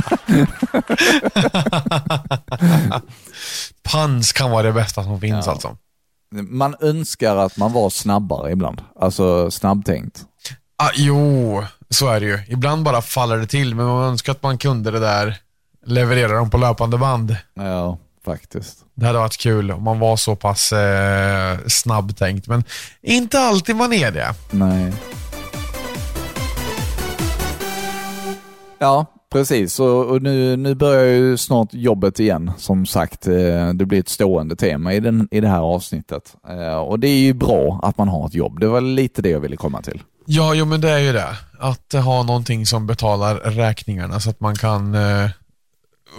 Pans 3.83 4.33
kan 4.33 4.51
vara 4.51 4.63
det 4.63 4.71
bästa 4.73 5.03
som 5.03 5.21
finns 5.21 5.45
Ja. 5.45 5.51
alltså. 5.51 5.77
Man 6.35 6.75
önskar 6.81 7.35
att 7.35 7.57
man 7.57 7.73
var 7.73 7.89
snabbare 7.89 8.51
ibland. 8.51 8.81
Alltså 8.99 9.51
snabbtänkt. 9.51 10.21
Ah, 10.77 10.89
jo, 10.95 11.63
så 11.89 12.07
är 12.09 12.19
det 12.19 12.25
ju. 12.25 12.39
Ibland 12.47 12.83
bara 12.83 13.01
faller 13.01 13.37
det 13.37 13.47
till, 13.47 13.75
men 13.75 13.85
man 13.85 14.03
önskar 14.03 14.31
att 14.31 14.43
man 14.43 14.57
kunde 14.57 14.91
det 14.91 14.99
där, 14.99 15.37
leverera 15.85 16.35
dem 16.35 16.49
på 16.49 16.57
löpande 16.57 16.97
band. 16.97 17.35
Ja, 17.53 17.97
faktiskt. 18.25 18.77
Det 18.95 19.05
hade 19.05 19.19
varit 19.19 19.37
kul 19.37 19.71
om 19.71 19.83
man 19.83 19.99
var 19.99 20.17
så 20.17 20.35
pass 20.35 20.71
eh, 20.73 21.57
snabbtänkt, 21.67 22.47
men 22.47 22.63
inte 23.01 23.39
alltid 23.39 23.75
man 23.75 23.93
är 23.93 24.11
det. 24.11 24.33
Nej. 24.51 24.93
Ja, 28.81 29.05
precis. 29.31 29.79
Och, 29.79 30.05
och 30.05 30.21
nu, 30.21 30.57
nu 30.57 30.75
börjar 30.75 31.05
ju 31.05 31.37
snart 31.37 31.73
jobbet 31.73 32.19
igen. 32.19 32.51
Som 32.57 32.85
sagt, 32.85 33.27
eh, 33.27 33.69
det 33.73 33.85
blir 33.85 33.99
ett 33.99 34.09
stående 34.09 34.55
tema 34.55 34.93
i, 34.93 34.99
den, 34.99 35.27
i 35.31 35.41
det 35.41 35.47
här 35.47 35.59
avsnittet. 35.59 36.35
Eh, 36.49 36.75
och 36.75 36.99
det 36.99 37.07
är 37.07 37.19
ju 37.19 37.33
bra 37.33 37.79
att 37.83 37.97
man 37.97 38.07
har 38.07 38.27
ett 38.27 38.33
jobb. 38.33 38.59
Det 38.59 38.67
var 38.67 38.81
lite 38.81 39.21
det 39.21 39.29
jag 39.29 39.39
ville 39.39 39.55
komma 39.55 39.81
till. 39.81 40.01
Ja, 40.25 40.53
jo, 40.53 40.65
men 40.65 40.81
det 40.81 40.89
är 40.89 40.99
ju 40.99 41.13
det. 41.13 41.37
Att 41.59 41.93
eh, 41.93 42.01
ha 42.01 42.23
någonting 42.23 42.65
som 42.65 42.87
betalar 42.87 43.35
räkningarna 43.35 44.19
så 44.19 44.29
att 44.29 44.39
man 44.39 44.55
kan 44.55 44.95
eh, 44.95 45.29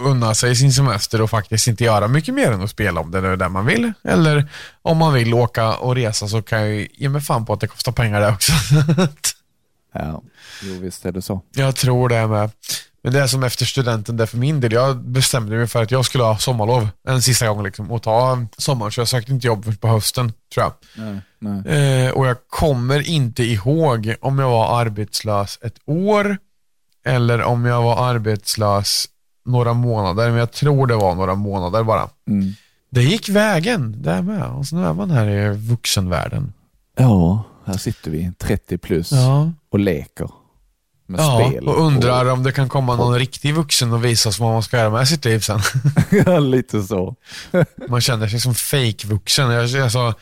unna 0.05 0.35
sig 0.35 0.55
sin 0.55 0.73
semester 0.73 1.21
och 1.21 1.29
faktiskt 1.29 1.67
inte 1.67 1.83
göra 1.83 2.07
mycket 2.07 2.33
mer 2.33 2.51
än 2.51 2.61
att 2.61 2.69
spela 2.69 3.01
om 3.01 3.11
det 3.11 3.17
är 3.17 3.37
det 3.37 3.49
man 3.49 3.65
vill. 3.65 3.93
Eller 4.03 4.49
om 4.81 4.97
man 4.97 5.13
vill 5.13 5.33
åka 5.33 5.75
och 5.75 5.95
resa 5.95 6.27
så 6.27 6.41
kan 6.41 6.59
jag 6.59 6.69
ju 6.69 6.87
ge 6.93 7.09
mig 7.09 7.21
fan 7.21 7.45
på 7.45 7.53
att 7.53 7.59
det 7.59 7.67
kostar 7.67 7.91
pengar 7.91 8.21
det 8.21 8.29
också. 8.29 8.51
Ja, 9.93 10.21
jo 10.63 10.79
visst 10.79 11.05
är 11.05 11.11
det 11.11 11.21
så. 11.21 11.41
jag 11.55 11.75
tror 11.75 12.09
det 12.09 12.27
med. 12.27 12.51
Men 13.03 13.13
det 13.13 13.19
är 13.19 13.27
som 13.27 13.43
efter 13.43 13.65
studenten 13.65 14.17
där 14.17 14.25
för 14.25 14.37
min 14.37 14.59
del. 14.59 14.71
Jag 14.71 14.97
bestämde 14.97 15.55
mig 15.55 15.67
för 15.67 15.83
att 15.83 15.91
jag 15.91 16.05
skulle 16.05 16.23
ha 16.23 16.37
sommarlov 16.37 16.87
en 17.07 17.21
sista 17.21 17.47
gång 17.47 17.63
liksom, 17.63 17.91
och 17.91 18.01
ta 18.03 18.45
sommaren. 18.57 18.91
Så 18.91 19.01
jag 19.01 19.07
sökte 19.07 19.31
inte 19.31 19.47
jobb 19.47 19.65
först 19.65 19.81
på 19.81 19.87
hösten, 19.87 20.33
tror 20.53 20.63
jag. 20.65 20.73
Nej, 21.05 21.21
nej. 21.39 22.05
Eh, 22.05 22.11
och 22.11 22.27
jag 22.27 22.37
kommer 22.49 23.09
inte 23.09 23.43
ihåg 23.43 24.15
om 24.21 24.39
jag 24.39 24.49
var 24.49 24.79
arbetslös 24.81 25.59
ett 25.61 25.75
år 25.85 26.37
eller 27.05 27.41
om 27.41 27.65
jag 27.65 27.81
var 27.81 28.09
arbetslös 28.09 29.05
några 29.45 29.73
månader. 29.73 30.29
Men 30.29 30.39
jag 30.39 30.51
tror 30.51 30.87
det 30.87 30.95
var 30.95 31.15
några 31.15 31.35
månader 31.35 31.83
bara. 31.83 32.09
Mm. 32.27 32.53
Det 32.89 33.03
gick 33.03 33.29
vägen, 33.29 34.01
det 34.01 34.21
med. 34.21 34.43
Och 34.43 34.65
så 34.65 34.75
nu 34.75 34.85
är 34.85 34.93
man 34.93 35.11
här 35.11 35.29
i 35.29 35.49
vuxenvärlden. 35.57 36.53
Ja, 36.97 37.43
här 37.65 37.77
sitter 37.77 38.11
vi, 38.11 38.31
30 38.37 38.77
plus, 38.77 39.11
Ja. 39.11 39.51
och 39.71 39.79
leker 39.79 40.29
med 41.07 41.19
Ja, 41.19 41.47
spel. 41.49 41.67
och 41.67 41.81
undrar 41.85 42.25
om 42.31 42.43
det 42.43 42.51
kan 42.51 42.69
komma 42.69 42.95
någon 42.95 43.19
riktig 43.19 43.53
vuxen 43.53 43.93
och 43.93 44.05
visa 44.05 44.29
oss 44.29 44.39
vad 44.39 44.53
man 44.53 44.63
ska 44.63 44.77
göra 44.77 44.89
med 44.89 45.07
sitt 45.07 45.25
liv 45.25 45.39
sen. 45.39 45.59
Ja, 46.25 46.39
lite 46.39 46.83
så. 46.83 47.15
Man 47.89 48.01
känner 48.01 48.27
sig 48.27 48.39
som 48.39 48.53
fake-vuxen. 48.55 49.51
Jag- 49.51 49.81
Alltså, 49.83 50.13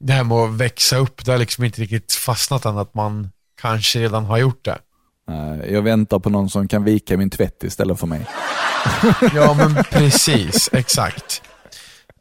det 0.00 0.12
här 0.12 0.24
med 0.24 0.36
att 0.38 0.54
växa 0.54 0.96
upp, 0.96 1.24
det 1.24 1.32
har 1.32 1.38
liksom 1.38 1.64
inte 1.64 1.80
riktigt 1.82 2.12
fastnat 2.12 2.64
än 2.64 2.78
att 2.78 2.94
man 2.94 3.30
kanske 3.60 3.98
redan 4.00 4.24
har 4.24 4.38
gjort 4.38 4.64
det. 4.64 4.78
Jag 5.70 5.82
väntar 5.82 6.18
på 6.18 6.30
någon 6.30 6.50
som 6.50 6.68
kan 6.68 6.84
vika 6.84 7.16
min 7.16 7.30
tvätt 7.30 7.64
istället 7.64 8.00
för 8.00 8.06
mig. 8.06 8.26
Ja, 9.34 9.54
men 9.54 9.84
precis. 9.84 10.68
Exakt. 10.72 11.42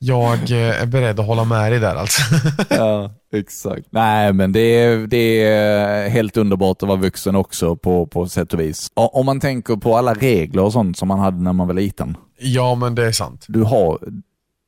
Jag 0.05 0.51
eh, 0.51 0.81
är 0.81 0.85
beredd 0.85 1.19
att 1.19 1.25
hålla 1.25 1.43
med 1.43 1.71
dig 1.71 1.79
där 1.79 1.95
alltså. 1.95 2.21
Ja, 2.69 3.11
exakt. 3.33 3.87
Nej, 3.89 4.33
men 4.33 4.51
det 4.51 4.59
är, 4.59 5.07
det 5.07 5.43
är 5.43 6.09
helt 6.09 6.37
underbart 6.37 6.83
att 6.83 6.89
vara 6.89 6.99
vuxen 6.99 7.35
också 7.35 7.75
på, 7.75 8.05
på 8.05 8.27
sätt 8.27 8.53
och 8.53 8.59
vis. 8.59 8.91
Om 8.93 9.25
man 9.25 9.39
tänker 9.39 9.75
på 9.75 9.97
alla 9.97 10.13
regler 10.13 10.63
och 10.63 10.73
sånt 10.73 10.97
som 10.97 11.07
man 11.07 11.19
hade 11.19 11.43
när 11.43 11.53
man 11.53 11.67
var 11.67 11.73
liten. 11.73 12.17
Ja, 12.39 12.75
men 12.75 12.95
det 12.95 13.05
är 13.05 13.11
sant. 13.11 13.45
Du 13.47 13.63
har, 13.63 13.99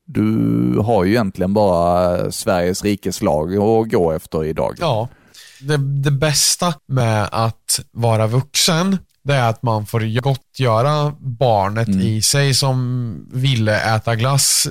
du 0.06 0.80
har 0.80 1.04
ju 1.04 1.12
egentligen 1.12 1.54
bara 1.54 2.32
Sveriges 2.32 2.84
rikes 2.84 3.22
lag 3.22 3.56
att 3.56 3.92
gå 3.92 4.12
efter 4.12 4.46
idag. 4.46 4.76
Ja. 4.80 5.08
Det, 5.62 5.78
det 5.78 6.12
bästa 6.12 6.74
med 6.88 7.30
att 7.32 7.80
vara 7.92 8.28
vuxen, 8.28 8.98
det 9.24 9.34
är 9.34 9.50
att 9.50 9.64
man 9.64 9.86
får 9.86 10.22
gottgöra 10.22 11.14
barnet 11.20 11.90
i 11.90 12.22
sig 12.22 12.54
som 12.54 13.30
ville 13.34 13.96
äta 13.96 14.16
glass 14.16 14.68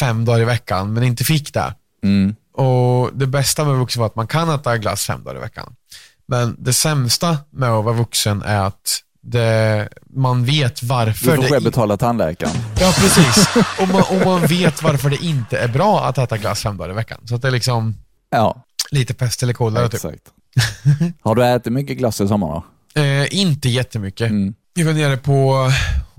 fem 0.00 0.24
dagar 0.24 0.40
i 0.40 0.44
veckan, 0.44 0.92
men 0.92 1.02
inte 1.02 1.24
fick 1.24 1.54
det. 1.54 1.74
Mm. 2.04 2.34
Och 2.54 3.10
Det 3.14 3.26
bästa 3.26 3.64
med 3.64 3.74
vuxen 3.76 4.00
var 4.00 4.06
att 4.06 4.16
man 4.16 4.26
kan 4.26 4.50
äta 4.50 4.78
glass 4.78 5.06
fem 5.06 5.24
dagar 5.24 5.36
i 5.36 5.40
veckan. 5.40 5.74
Men 6.28 6.56
det 6.58 6.72
sämsta 6.72 7.38
med 7.50 7.68
att 7.70 7.84
vara 7.84 7.94
vuxen 7.94 8.42
är 8.42 8.60
att 8.60 9.00
det, 9.22 9.88
man 10.10 10.44
vet 10.44 10.82
varför 10.82 11.36
Du 11.36 11.42
får 11.42 11.48
själv 11.48 11.64
betala 11.64 11.96
tandläkaren. 11.96 12.52
Ja, 12.80 12.92
precis. 12.96 13.48
Och 13.80 13.88
man, 13.88 14.02
och 14.10 14.26
man 14.26 14.46
vet 14.46 14.82
varför 14.82 15.10
det 15.10 15.24
inte 15.24 15.58
är 15.58 15.68
bra 15.68 16.04
att 16.04 16.18
äta 16.18 16.36
glass 16.38 16.62
fem 16.62 16.76
dagar 16.76 16.90
i 16.90 16.94
veckan. 16.94 17.20
Så 17.24 17.34
att 17.34 17.42
det 17.42 17.48
är 17.48 17.52
liksom 17.52 17.94
Ja, 18.30 18.64
lite 18.90 19.14
pest 19.14 19.42
eller 19.42 19.52
kolera 19.52 19.88
typ. 19.88 20.02
Har 21.22 21.34
du 21.34 21.46
ätit 21.46 21.72
mycket 21.72 21.98
glass 21.98 22.20
i 22.20 22.28
sommar 22.28 22.48
då? 22.48 22.64
Eh, 23.00 23.34
inte 23.34 23.68
jättemycket. 23.68 24.30
Mm. 24.30 24.54
Vi 24.74 24.82
var 24.82 24.92
nere 24.92 25.16
på 25.16 25.70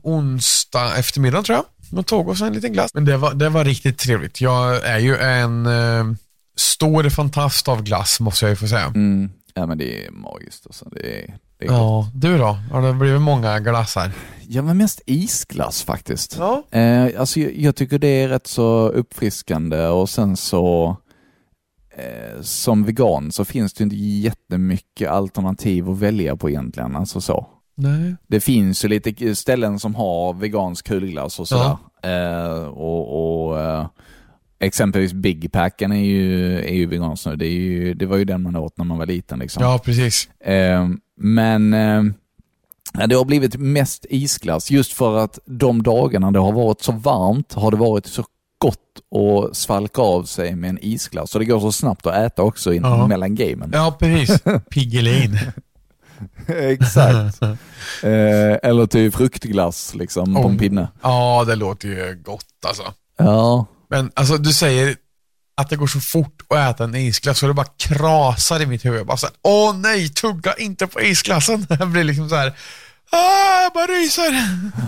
onsdag 0.03 0.95
eftermiddag 0.97 1.43
tror 1.43 1.55
jag 1.57 1.65
och 1.97 2.05
tog 2.05 2.29
oss 2.29 2.41
en 2.41 2.53
liten 2.53 2.73
glass. 2.73 2.93
Men 2.93 3.05
det 3.05 3.17
var, 3.17 3.33
det 3.33 3.49
var 3.49 3.65
riktigt 3.65 3.97
trevligt. 3.97 4.41
Jag 4.41 4.85
är 4.85 4.99
ju 4.99 5.17
en 5.17 5.65
eh, 5.65 6.05
stor 6.57 7.09
fantast 7.09 7.67
av 7.67 7.83
glass 7.83 8.19
måste 8.19 8.45
jag 8.45 8.49
ju 8.49 8.55
få 8.55 8.67
säga. 8.67 8.85
Mm. 8.85 9.29
Ja, 9.53 9.65
men 9.65 9.77
det 9.77 10.05
är 10.05 10.11
magiskt 10.11 10.65
alltså. 10.65 10.89
Det 10.89 11.23
är, 11.23 11.37
det 11.59 11.65
är. 11.65 11.71
Ja, 11.71 12.11
du 12.13 12.37
då? 12.37 12.57
Har 12.71 12.81
det 12.81 12.93
blivit 12.93 13.21
många 13.21 13.59
glassar? 13.59 14.11
Ja, 14.47 14.61
men 14.61 14.77
mest 14.77 15.01
isglass 15.05 15.83
faktiskt. 15.83 16.35
Ja. 16.39 16.63
Eh, 16.71 17.19
alltså, 17.19 17.39
jag, 17.39 17.57
jag 17.57 17.75
tycker 17.75 17.99
det 17.99 18.07
är 18.07 18.29
rätt 18.29 18.47
så 18.47 18.89
uppfriskande 18.89 19.87
och 19.87 20.09
sen 20.09 20.37
så 20.37 20.97
eh, 21.97 22.41
som 22.41 22.83
vegan 22.83 23.31
så 23.31 23.45
finns 23.45 23.73
det 23.73 23.83
inte 23.83 23.95
jättemycket 23.95 25.09
alternativ 25.09 25.89
att 25.89 25.97
välja 25.97 26.35
på 26.35 26.49
egentligen. 26.49 26.95
Alltså 26.95 27.21
så. 27.21 27.47
Nej. 27.75 28.15
Det 28.27 28.39
finns 28.39 28.85
ju 28.85 28.89
lite 28.89 29.35
ställen 29.35 29.79
som 29.79 29.95
har 29.95 30.33
vegansk 30.33 30.87
kulglass 30.87 31.39
och 31.39 31.47
sådär. 31.47 31.77
Eh, 32.03 32.63
och, 32.63 33.47
och 33.47 33.59
eh, 33.59 33.87
exempelvis 34.59 35.13
Big 35.13 35.51
Packen 35.51 35.91
är 35.91 36.03
ju, 36.05 36.59
är 36.59 36.73
ju 36.73 36.85
vegansk 36.85 37.25
nu. 37.25 37.35
Det, 37.35 37.45
är 37.45 37.49
ju, 37.59 37.93
det 37.93 38.05
var 38.05 38.17
ju 38.17 38.25
den 38.25 38.41
man 38.41 38.55
åt 38.55 38.77
när 38.77 38.85
man 38.85 38.97
var 38.97 39.05
liten. 39.05 39.39
Liksom. 39.39 39.63
Ja, 39.63 39.79
precis. 39.85 40.29
Eh, 40.39 40.87
men 41.17 41.73
eh, 41.73 42.03
ja, 42.93 43.07
det 43.07 43.15
har 43.15 43.25
blivit 43.25 43.55
mest 43.57 44.05
isglass 44.09 44.71
just 44.71 44.93
för 44.93 45.17
att 45.17 45.39
de 45.45 45.83
dagarna 45.83 46.31
det 46.31 46.39
har 46.39 46.51
varit 46.51 46.81
så 46.81 46.91
varmt 46.91 47.53
har 47.53 47.71
det 47.71 47.77
varit 47.77 48.05
så 48.05 48.23
gott 48.57 48.77
att 49.49 49.55
svalka 49.55 50.01
av 50.01 50.23
sig 50.23 50.55
med 50.55 50.69
en 50.69 50.79
isglass. 50.81 51.33
Och 51.35 51.39
det 51.39 51.45
går 51.45 51.59
så 51.59 51.71
snabbt 51.71 52.07
att 52.07 52.15
äta 52.15 52.43
också 52.43 52.73
in, 52.73 52.81
Ja. 52.83 53.07
mellan 53.07 53.35
gamen. 53.35 53.69
Ja, 53.73 53.95
precis. 53.99 54.41
Piggelin. 54.69 55.37
Exakt. 56.47 57.41
eh, 57.41 57.49
eller 58.63 58.85
till 58.85 59.11
fruktglass 59.11 59.95
liksom 59.95 60.33
på 60.33 60.39
en 60.39 60.45
Om- 60.45 60.57
pinne. 60.57 60.87
Ja, 61.01 61.43
det 61.47 61.55
låter 61.55 61.87
ju 61.87 62.21
gott 62.25 62.45
alltså. 62.67 62.83
Ja, 63.17 63.65
Men 63.89 64.11
alltså 64.13 64.37
du 64.37 64.53
säger 64.53 64.95
att 65.57 65.69
det 65.69 65.75
går 65.75 65.87
så 65.87 65.99
fort 65.99 66.41
att 66.49 66.57
äta 66.57 66.83
en 66.83 66.95
isglass 66.95 67.39
så 67.39 67.47
det 67.47 67.53
bara 67.53 67.67
krasar 67.77 68.61
i 68.61 68.65
mitt 68.65 68.85
huvud. 68.85 68.99
Jag 68.99 69.07
bara 69.07 69.17
så 69.17 69.25
här, 69.27 69.35
åh 69.41 69.75
nej, 69.77 70.09
tugga 70.09 70.53
inte 70.53 70.87
på 70.87 71.01
isglassen. 71.01 71.65
Jag 71.79 71.87
blir 71.87 72.03
liksom 72.03 72.29
så 72.29 72.35
här, 72.35 72.47
ah, 73.11 73.61
jag 73.63 73.73
bara 73.73 73.85
ryser. 73.85 74.31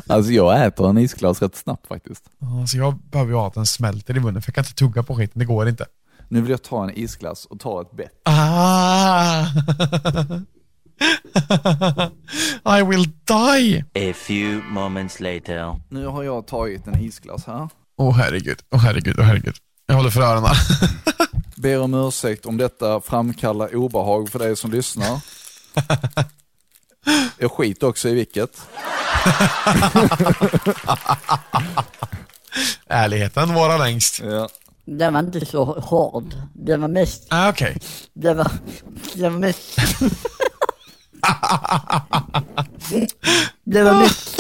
alltså 0.08 0.32
jag 0.32 0.66
äter 0.66 0.90
en 0.90 0.98
isglass 0.98 1.42
rätt 1.42 1.56
snabbt 1.56 1.88
faktiskt. 1.88 2.24
Alltså 2.62 2.78
jag 2.78 2.98
behöver 3.12 3.32
ju 3.32 3.38
ha 3.38 3.48
att 3.48 3.54
den 3.54 3.66
smälter 3.66 4.18
i 4.18 4.20
munnen 4.20 4.42
för 4.42 4.50
jag 4.50 4.56
kan 4.56 4.62
inte 4.62 4.74
tugga 4.76 5.04
på 5.04 5.16
skiten, 5.16 5.40
det 5.40 5.46
går 5.46 5.70
inte. 5.70 5.86
Nu 6.28 6.42
vill 6.42 6.52
jag 6.52 6.64
ta 6.64 6.84
en 6.84 6.98
isglass 6.98 7.46
och 7.46 7.60
ta 7.60 7.82
ett 7.82 7.92
bett. 7.92 8.22
Ah! 8.26 9.46
I 12.66 12.82
will 12.82 13.06
die! 13.26 13.84
A 13.96 14.14
few 14.14 14.62
moments 14.70 15.20
later. 15.20 15.80
Nu 15.90 16.06
har 16.06 16.24
jag 16.24 16.48
tagit 16.48 16.88
en 16.88 17.00
isglass 17.00 17.46
här. 17.46 17.70
Åh 17.98 18.16
herregud, 18.18 18.60
åh 18.72 18.80
herregud, 18.80 19.16
åh 19.20 19.26
herregud. 19.26 19.56
Jag 19.86 19.96
håller 19.96 20.10
för 20.10 20.22
öronen. 20.22 20.56
Ber 21.56 21.82
om 21.82 21.94
ursäkt 21.94 22.46
om 22.46 22.58
detta 22.58 23.02
framkallar 23.02 23.76
obehag 23.76 24.30
för 24.30 24.40
dig 24.40 24.56
som 24.56 24.72
lyssnar. 24.72 25.20
Jag 27.38 27.52
skiter 27.52 27.88
också 27.88 28.10
i 28.10 28.14
vilket. 28.14 28.58
Ärligheten 32.88 33.54
vara 33.54 33.78
längst. 33.78 34.22
Ja. 34.24 34.50
Den 34.86 35.14
var 35.14 35.20
inte 35.20 35.46
så 35.46 35.66
hård. 35.66 36.34
Den 36.54 36.82
var 36.82 36.88
mest... 36.88 37.28
Ah, 37.30 37.50
Okej. 37.50 37.78
Den 38.14 38.38
var... 38.38 38.52
Den 39.14 39.34
var 39.34 39.40
mest... 39.40 39.78
Det 43.64 43.84
var 43.84 43.94
mest... 44.00 44.40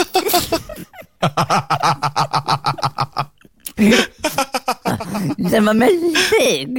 Det 5.38 5.60
var 5.66 5.74
mest 5.74 6.18
seg. 6.30 6.70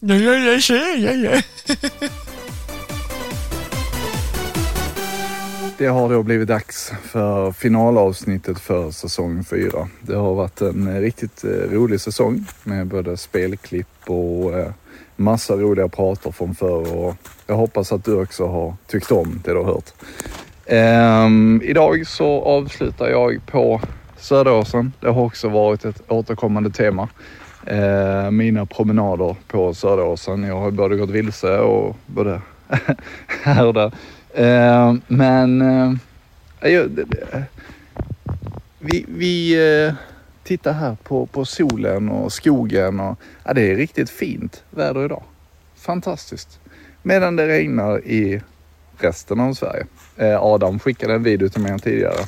Ja, 0.00 0.14
ja, 0.14 0.34
ja, 0.34 0.54
ja, 0.96 1.12
ja, 1.12 1.40
Det 5.78 5.86
har 5.86 6.08
då 6.08 6.22
blivit 6.22 6.48
dags 6.48 6.92
för 7.02 7.52
finalavsnittet 7.52 8.58
för 8.58 8.90
säsong 8.90 9.44
4. 9.44 9.88
Det 10.00 10.14
har 10.14 10.34
varit 10.34 10.60
en 10.60 10.88
eh, 10.88 11.00
riktigt 11.00 11.44
eh, 11.44 11.50
rolig 11.50 12.00
säsong 12.00 12.44
med 12.64 12.86
både 12.86 13.16
spelklipp 13.16 13.86
och 14.06 14.58
eh, 14.58 14.70
massa 15.16 15.54
roliga 15.54 15.88
prater 15.88 16.30
från 16.30 16.54
förr 16.54 16.96
och 16.96 17.14
jag 17.46 17.54
hoppas 17.54 17.92
att 17.92 18.04
du 18.04 18.22
också 18.22 18.46
har 18.46 18.74
tyckt 18.86 19.12
om 19.12 19.40
det 19.44 19.50
du 19.50 19.56
har 19.56 19.64
hört. 19.64 19.92
Ehm, 20.66 21.62
idag 21.64 22.06
så 22.06 22.42
avslutar 22.42 23.08
jag 23.08 23.40
på 23.46 23.80
Söderåsen. 24.16 24.92
Det 25.00 25.10
har 25.10 25.22
också 25.22 25.48
varit 25.48 25.84
ett 25.84 26.02
återkommande 26.08 26.70
tema. 26.70 27.08
Eh, 27.66 28.30
mina 28.30 28.66
promenader 28.66 29.36
på 29.48 29.74
Söderåsen. 29.74 30.42
Jag 30.42 30.60
har 30.60 30.70
både 30.70 30.96
gått 30.96 31.10
vilse 31.10 31.58
och 31.58 31.96
både 32.06 32.40
här 33.42 33.66
och 33.66 33.74
där. 33.74 33.92
Eh, 34.38 34.94
men 35.06 35.62
eh, 35.62 36.72
jag, 36.72 36.90
det, 36.90 37.04
det, 37.04 37.44
vi, 38.78 39.04
vi 39.08 39.54
eh, 39.86 39.94
tittar 40.42 40.72
här 40.72 40.96
på, 41.02 41.26
på 41.26 41.44
solen 41.44 42.08
och 42.08 42.32
skogen 42.32 43.00
och 43.00 43.18
ja, 43.44 43.52
det 43.54 43.70
är 43.70 43.76
riktigt 43.76 44.10
fint 44.10 44.64
väder 44.70 45.04
idag. 45.04 45.22
Fantastiskt. 45.76 46.60
Medan 47.02 47.36
det 47.36 47.48
regnar 47.48 48.04
i 48.04 48.42
resten 48.98 49.40
av 49.40 49.54
Sverige. 49.54 49.86
Eh, 50.16 50.42
Adam 50.42 50.78
skickade 50.78 51.14
en 51.14 51.22
video 51.22 51.48
till 51.48 51.62
mig 51.62 51.78
tidigare 51.78 52.20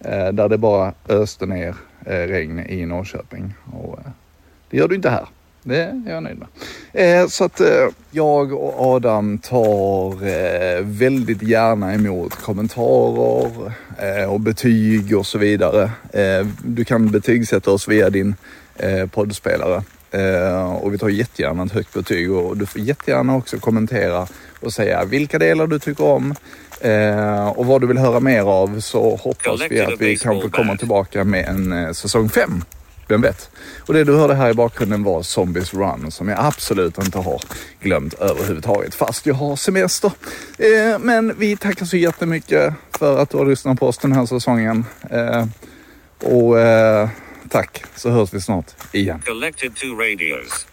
eh, 0.00 0.28
där 0.32 0.48
det 0.48 0.58
bara 0.58 0.92
öste 1.08 1.46
ner 1.46 1.74
eh, 2.06 2.12
regn 2.12 2.58
i 2.58 2.86
Norrköping. 2.86 3.54
Och, 3.72 3.98
det 4.70 4.76
gör 4.76 4.88
du 4.88 4.94
inte 4.94 5.10
här. 5.10 5.26
Det 5.66 5.82
är 5.82 6.02
jag 6.06 6.22
nöjd 6.22 6.38
med. 6.38 6.48
Eh, 7.20 7.28
så 7.28 7.44
att 7.44 7.60
eh, 7.60 7.88
jag 8.10 8.52
och 8.52 8.94
Adam 8.94 9.38
tar 9.38 10.26
eh, 10.26 10.80
väldigt 10.82 11.42
gärna 11.42 11.94
emot 11.94 12.34
kommentarer 12.34 13.72
eh, 13.98 14.32
och 14.32 14.40
betyg 14.40 15.18
och 15.18 15.26
så 15.26 15.38
vidare. 15.38 15.82
Eh, 16.12 16.46
du 16.64 16.84
kan 16.84 17.10
betygsätta 17.10 17.70
oss 17.70 17.88
via 17.88 18.10
din 18.10 18.34
eh, 18.76 19.06
poddspelare. 19.06 19.82
Och 20.80 20.94
vi 20.94 20.98
tar 20.98 21.08
jättegärna 21.08 21.62
ett 21.62 21.72
högt 21.72 21.94
betyg 21.94 22.32
och 22.32 22.56
du 22.56 22.66
får 22.66 22.80
jättegärna 22.80 23.36
också 23.36 23.58
kommentera 23.58 24.26
och 24.60 24.72
säga 24.72 25.04
vilka 25.04 25.38
delar 25.38 25.66
du 25.66 25.78
tycker 25.78 26.04
om 26.04 26.34
och 27.54 27.66
vad 27.66 27.80
du 27.80 27.86
vill 27.86 27.98
höra 27.98 28.20
mer 28.20 28.42
av 28.42 28.80
så 28.80 29.16
hoppas 29.16 29.60
vi 29.70 29.80
att 29.80 30.00
vi 30.00 30.16
kanske 30.16 30.48
kommer 30.48 30.76
tillbaka 30.76 31.24
med 31.24 31.48
en 31.48 31.94
säsong 31.94 32.28
5. 32.28 32.64
Vem 33.08 33.20
vet? 33.20 33.50
Och 33.78 33.94
det 33.94 34.04
du 34.04 34.16
hörde 34.16 34.34
här 34.34 34.50
i 34.50 34.54
bakgrunden 34.54 35.02
var 35.02 35.22
Zombies 35.22 35.74
Run 35.74 36.10
som 36.10 36.28
jag 36.28 36.38
absolut 36.40 36.98
inte 36.98 37.18
har 37.18 37.42
glömt 37.80 38.14
överhuvudtaget 38.14 38.94
fast 38.94 39.26
jag 39.26 39.34
har 39.34 39.56
semester. 39.56 40.12
Eh, 40.58 40.98
men 40.98 41.38
vi 41.38 41.56
tackar 41.56 41.86
så 41.86 41.96
jättemycket 41.96 42.74
för 42.98 43.18
att 43.18 43.30
du 43.30 43.36
har 43.36 43.46
lyssnat 43.46 43.78
på 43.78 43.86
oss 43.86 43.98
den 43.98 44.12
här 44.12 44.26
säsongen. 44.26 44.84
Eh, 45.10 45.46
och 46.18 46.60
eh, 46.60 47.08
tack 47.48 47.84
så 47.96 48.10
hörs 48.10 48.34
vi 48.34 48.40
snart 48.40 48.66
igen. 48.92 49.22
Collected 49.26 49.74
two 49.74 49.86
radios. 49.86 50.66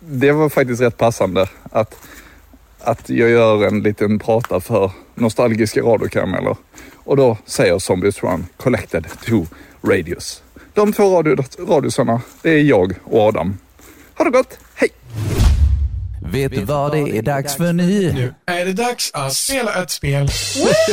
Det 0.00 0.32
var 0.32 0.48
faktiskt 0.48 0.82
rätt 0.82 0.96
passande 0.96 1.48
att, 1.62 1.96
att 2.80 3.08
jag 3.10 3.30
gör 3.30 3.66
en 3.66 3.82
liten 3.82 4.18
prata 4.18 4.60
för 4.60 4.90
nostalgiska 5.14 5.80
radiokarameller. 5.80 6.56
Och 6.94 7.16
då 7.16 7.38
säger 7.46 7.78
Zombies 7.78 8.22
Run 8.22 8.46
Collected 8.56 9.06
to 9.26 9.46
Radios. 9.82 10.43
De 10.74 10.92
två 10.92 11.16
radio, 11.16 11.44
radiosarna, 11.58 12.20
det 12.42 12.50
är 12.50 12.62
jag 12.62 12.92
och 13.04 13.20
Adam. 13.20 13.58
Ha 14.18 14.24
det 14.24 14.30
gott, 14.30 14.58
hej! 14.74 14.88
Vet 16.32 16.52
du 16.52 16.64
vad 16.64 16.92
det 16.92 17.18
är 17.18 17.22
dags 17.22 17.56
för 17.56 17.72
nu? 17.72 18.12
Nu 18.12 18.34
är 18.46 18.64
det 18.64 18.72
dags 18.72 19.10
att 19.14 19.34
spela 19.34 19.82
ett 19.82 19.90
spel. 19.90 20.28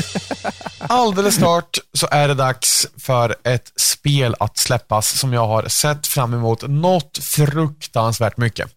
Alldeles 0.80 1.36
snart 1.36 1.78
så 1.94 2.08
är 2.12 2.28
det 2.28 2.34
dags 2.34 2.88
för 2.98 3.36
ett 3.44 3.72
spel 3.76 4.36
att 4.40 4.58
släppas 4.58 5.20
som 5.20 5.34
jag 5.34 5.48
har 5.48 5.68
sett 5.68 6.08
fram 6.08 6.34
emot 6.34 6.64
något 6.68 7.18
fruktansvärt 7.18 8.38
mycket. 8.38 8.72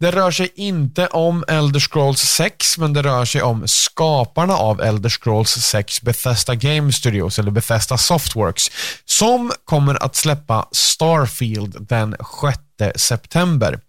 Det 0.00 0.10
rör 0.10 0.30
sig 0.30 0.52
inte 0.54 1.06
om 1.06 1.44
Elder 1.48 1.80
Scrolls 1.80 2.20
6, 2.20 2.78
men 2.78 2.92
det 2.92 3.02
rör 3.02 3.24
sig 3.24 3.42
om 3.42 3.68
skaparna 3.68 4.56
av 4.56 4.80
Elder 4.80 5.08
Scrolls 5.08 5.50
6, 5.50 6.02
Bethesda 6.02 6.54
Game 6.54 6.92
Studios, 6.92 7.38
eller 7.38 7.50
Bethesda 7.50 7.98
Softworks, 7.98 8.70
som 9.04 9.52
kommer 9.64 10.02
att 10.02 10.16
släppa 10.16 10.68
Starfield 10.72 11.86
den 11.88 12.16
6 12.42 13.02
september. 13.02 13.80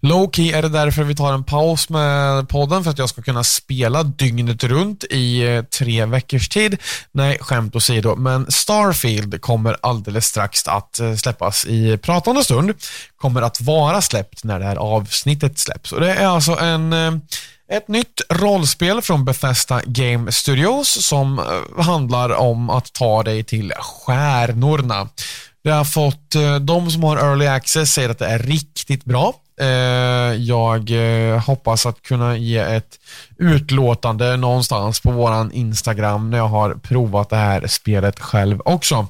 Low 0.00 0.30
key 0.32 0.52
är 0.52 0.62
det 0.62 0.68
därför 0.68 1.02
vi 1.02 1.14
tar 1.14 1.32
en 1.32 1.44
paus 1.44 1.88
med 1.88 2.48
podden 2.48 2.84
för 2.84 2.90
att 2.90 2.98
jag 2.98 3.08
ska 3.08 3.22
kunna 3.22 3.44
spela 3.44 4.02
dygnet 4.02 4.64
runt 4.64 5.04
i 5.04 5.42
eh, 5.42 5.62
tre 5.62 6.04
veckors 6.04 6.48
tid. 6.48 6.76
Nej, 7.12 7.38
skämt 7.40 7.76
åsido, 7.76 8.16
men 8.16 8.52
Starfield 8.52 9.40
kommer 9.40 9.76
alldeles 9.80 10.26
strax 10.26 10.68
att 10.68 11.00
eh, 11.00 11.14
släppas 11.14 11.66
i 11.66 11.98
pratande 11.98 12.44
stund. 12.44 12.74
Kommer 13.16 13.42
att 13.42 13.60
vara 13.60 14.02
släppt 14.02 14.44
när 14.44 14.58
det 14.58 14.64
här 14.64 14.76
avsnittet 14.76 15.58
släpps. 15.58 15.92
Och 15.92 16.00
det 16.00 16.14
är 16.14 16.26
alltså 16.26 16.58
en 16.58 16.92
eh, 16.92 17.12
ett 17.72 17.88
nytt 17.88 18.20
rollspel 18.30 19.02
från 19.02 19.24
Bethesda 19.24 19.80
Game 19.84 20.32
Studios 20.32 21.06
som 21.06 21.40
handlar 21.78 22.30
om 22.30 22.70
att 22.70 22.92
ta 22.92 23.22
dig 23.22 23.44
till 23.44 23.72
stjärnorna. 23.72 25.08
Det 25.64 25.70
har 25.70 25.84
fått, 25.84 26.34
de 26.60 26.90
som 26.90 27.02
har 27.02 27.16
early 27.16 27.46
access 27.46 27.92
säger 27.92 28.08
att 28.08 28.18
det 28.18 28.26
är 28.26 28.38
riktigt 28.38 29.04
bra. 29.04 29.34
Eh, 29.60 30.34
Jag 30.34 30.90
eh, 30.90 31.40
hoppas 31.40 31.86
att 31.86 32.02
kunna 32.02 32.36
ge 32.36 32.58
ett 32.58 32.98
utlåtande 33.38 34.36
någonstans 34.36 35.00
på 35.00 35.10
våran 35.10 35.52
Instagram 35.52 36.30
när 36.30 36.38
jag 36.38 36.48
har 36.48 36.74
provat 36.74 37.30
det 37.30 37.36
här 37.36 37.66
spelet 37.66 38.20
själv 38.20 38.60
också. 38.64 39.06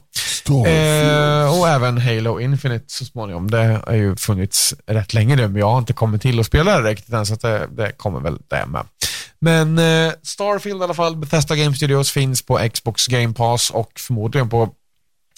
Eh, 0.48 1.58
och 1.60 1.68
även 1.68 1.98
Halo 1.98 2.40
Infinite 2.40 2.84
så 2.88 3.04
småningom. 3.04 3.50
Det 3.50 3.80
har 3.86 3.94
ju 3.94 4.16
funnits 4.16 4.74
rätt 4.86 5.14
länge 5.14 5.36
nu, 5.36 5.48
men 5.48 5.60
jag 5.60 5.70
har 5.70 5.78
inte 5.78 5.92
kommit 5.92 6.22
till 6.22 6.40
att 6.40 6.46
spela 6.46 6.80
det 6.80 6.90
riktigt 6.90 7.14
än, 7.14 7.26
så 7.26 7.34
det, 7.34 7.68
det 7.76 7.92
kommer 7.92 8.20
väl 8.20 8.38
det 8.48 8.66
med. 8.66 8.84
Men 9.40 9.78
eh, 9.78 10.12
Starfield 10.22 10.80
i 10.80 10.84
alla 10.84 10.94
fall, 10.94 11.16
Bethesda 11.16 11.56
Game 11.56 11.76
Studios 11.76 12.10
finns 12.10 12.42
på 12.42 12.68
Xbox 12.72 13.06
Game 13.06 13.34
Pass 13.34 13.70
och 13.70 13.90
förmodligen 13.96 14.48
på 14.48 14.68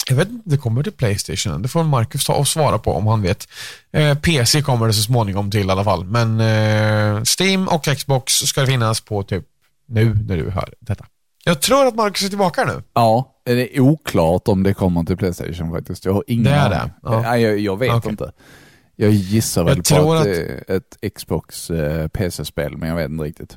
jag 0.09 0.17
vet 0.17 0.29
inte, 0.29 0.51
det 0.51 0.57
kommer 0.57 0.83
till 0.83 0.93
Playstation. 0.93 1.63
Det 1.63 1.69
får 1.69 1.85
Marcus 1.85 2.25
ta 2.25 2.35
och 2.35 2.49
svara 2.49 2.79
på 2.79 2.93
om 2.93 3.07
han 3.07 3.23
vet. 3.23 3.49
Eh, 3.93 4.19
PC 4.19 4.63
kommer 4.63 4.87
det 4.87 4.93
så 4.93 5.03
småningom 5.03 5.51
till 5.51 5.69
i 5.69 5.71
alla 5.71 5.85
fall. 5.85 6.05
Men 6.05 6.41
eh, 6.41 7.23
Steam 7.39 7.69
och 7.69 7.85
Xbox 7.85 8.33
ska 8.33 8.61
det 8.61 8.67
finnas 8.67 9.01
på 9.01 9.23
typ 9.23 9.45
nu 9.87 10.15
när 10.29 10.37
du 10.37 10.51
hör 10.51 10.75
detta. 10.81 11.07
Jag 11.45 11.61
tror 11.61 11.87
att 11.87 11.95
Marcus 11.95 12.25
är 12.25 12.29
tillbaka 12.29 12.65
nu. 12.65 12.83
Ja, 12.95 13.35
det 13.45 13.77
är 13.77 13.81
oklart 13.81 14.49
om 14.49 14.63
det 14.63 14.75
kommer 14.75 15.05
till 15.05 15.17
Playstation 15.17 15.71
faktiskt. 15.73 16.05
Jag 16.05 16.13
har 16.13 16.25
ingen 16.27 16.45
Det 16.45 16.51
är 16.51 16.71
det? 16.71 16.91
Ja. 17.03 17.21
Nej, 17.23 17.43
jag, 17.43 17.59
jag 17.59 17.79
vet 17.79 17.93
Okej. 17.95 18.11
inte. 18.11 18.33
Jag 18.97 19.11
gissar 19.11 19.65
väl 19.65 19.83
Jag 19.89 20.05
på 20.05 20.13
att 20.15 20.21
att- 20.27 20.71
ett 21.03 21.15
Xbox 21.15 21.71
eh, 21.71 22.09
PC-spel, 22.09 22.77
men 22.77 22.89
jag 22.89 22.97
vet 22.97 23.11
inte 23.11 23.25
riktigt. 23.25 23.57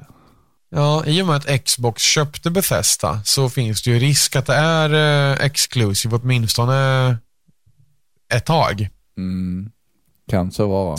Ja, 0.75 1.05
i 1.05 1.21
och 1.21 1.27
med 1.27 1.35
att 1.35 1.65
Xbox 1.65 2.03
köpte 2.03 2.51
Bethesda 2.51 3.21
så 3.25 3.49
finns 3.49 3.81
det 3.81 3.89
ju 3.89 3.99
risk 3.99 4.35
att 4.35 4.45
det 4.45 4.55
är 4.55 4.93
eh, 4.93 5.45
exclusive 5.45 6.15
åtminstone 6.15 7.17
ett 8.33 8.45
tag. 8.45 8.89
Mm. 9.17 9.71
Kan 10.29 10.51
så 10.51 10.67
vara. 10.67 10.97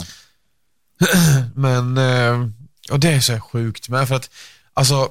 Men, 1.55 1.97
eh, 1.97 2.49
och 2.91 2.99
det 2.99 3.11
är 3.11 3.19
så 3.19 3.39
sjukt 3.39 3.89
med 3.89 4.07
för 4.07 4.15
att, 4.15 4.29
alltså, 4.73 5.09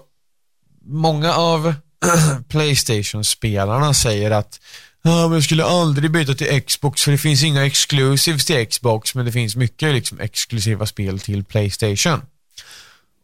många 0.84 1.34
av 1.34 1.74
Playstation-spelarna 2.48 3.94
säger 3.94 4.30
att 4.30 4.60
Ja, 5.06 5.28
men 5.28 5.32
jag 5.32 5.44
skulle 5.44 5.64
aldrig 5.64 6.10
byta 6.10 6.34
till 6.34 6.62
Xbox 6.62 7.02
för 7.02 7.12
det 7.12 7.18
finns 7.18 7.42
inga 7.42 7.66
exclusives 7.66 8.44
till 8.44 8.66
Xbox 8.66 9.14
men 9.14 9.24
det 9.24 9.32
finns 9.32 9.56
mycket 9.56 9.94
liksom 9.94 10.20
exklusiva 10.20 10.86
spel 10.86 11.20
till 11.20 11.44
Playstation. 11.44 12.20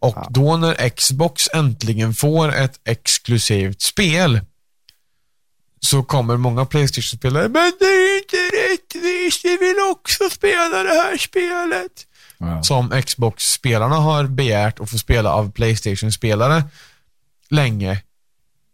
Och 0.01 0.16
då 0.30 0.57
när 0.57 0.88
Xbox 0.88 1.48
äntligen 1.55 2.14
får 2.14 2.55
ett 2.55 2.80
exklusivt 2.84 3.80
spel 3.80 4.40
så 5.80 6.03
kommer 6.03 6.36
många 6.36 6.64
Playstation-spelare 6.64 7.48
Men 7.48 7.72
det 7.78 7.84
är 7.84 8.18
inte 8.18 8.36
rättvist, 8.36 9.44
vi 9.44 9.57
vill 9.57 9.76
också 9.90 10.30
spela 10.30 10.82
det 10.82 10.94
här 10.94 11.16
spelet. 11.16 12.07
Som 12.62 13.03
Xbox-spelarna 13.03 13.96
har 13.96 14.24
begärt 14.24 14.80
att 14.80 14.90
få 14.90 14.98
spela 14.98 15.32
av 15.32 15.53
Playstation-spelare 15.53 16.64
länge. 17.48 18.03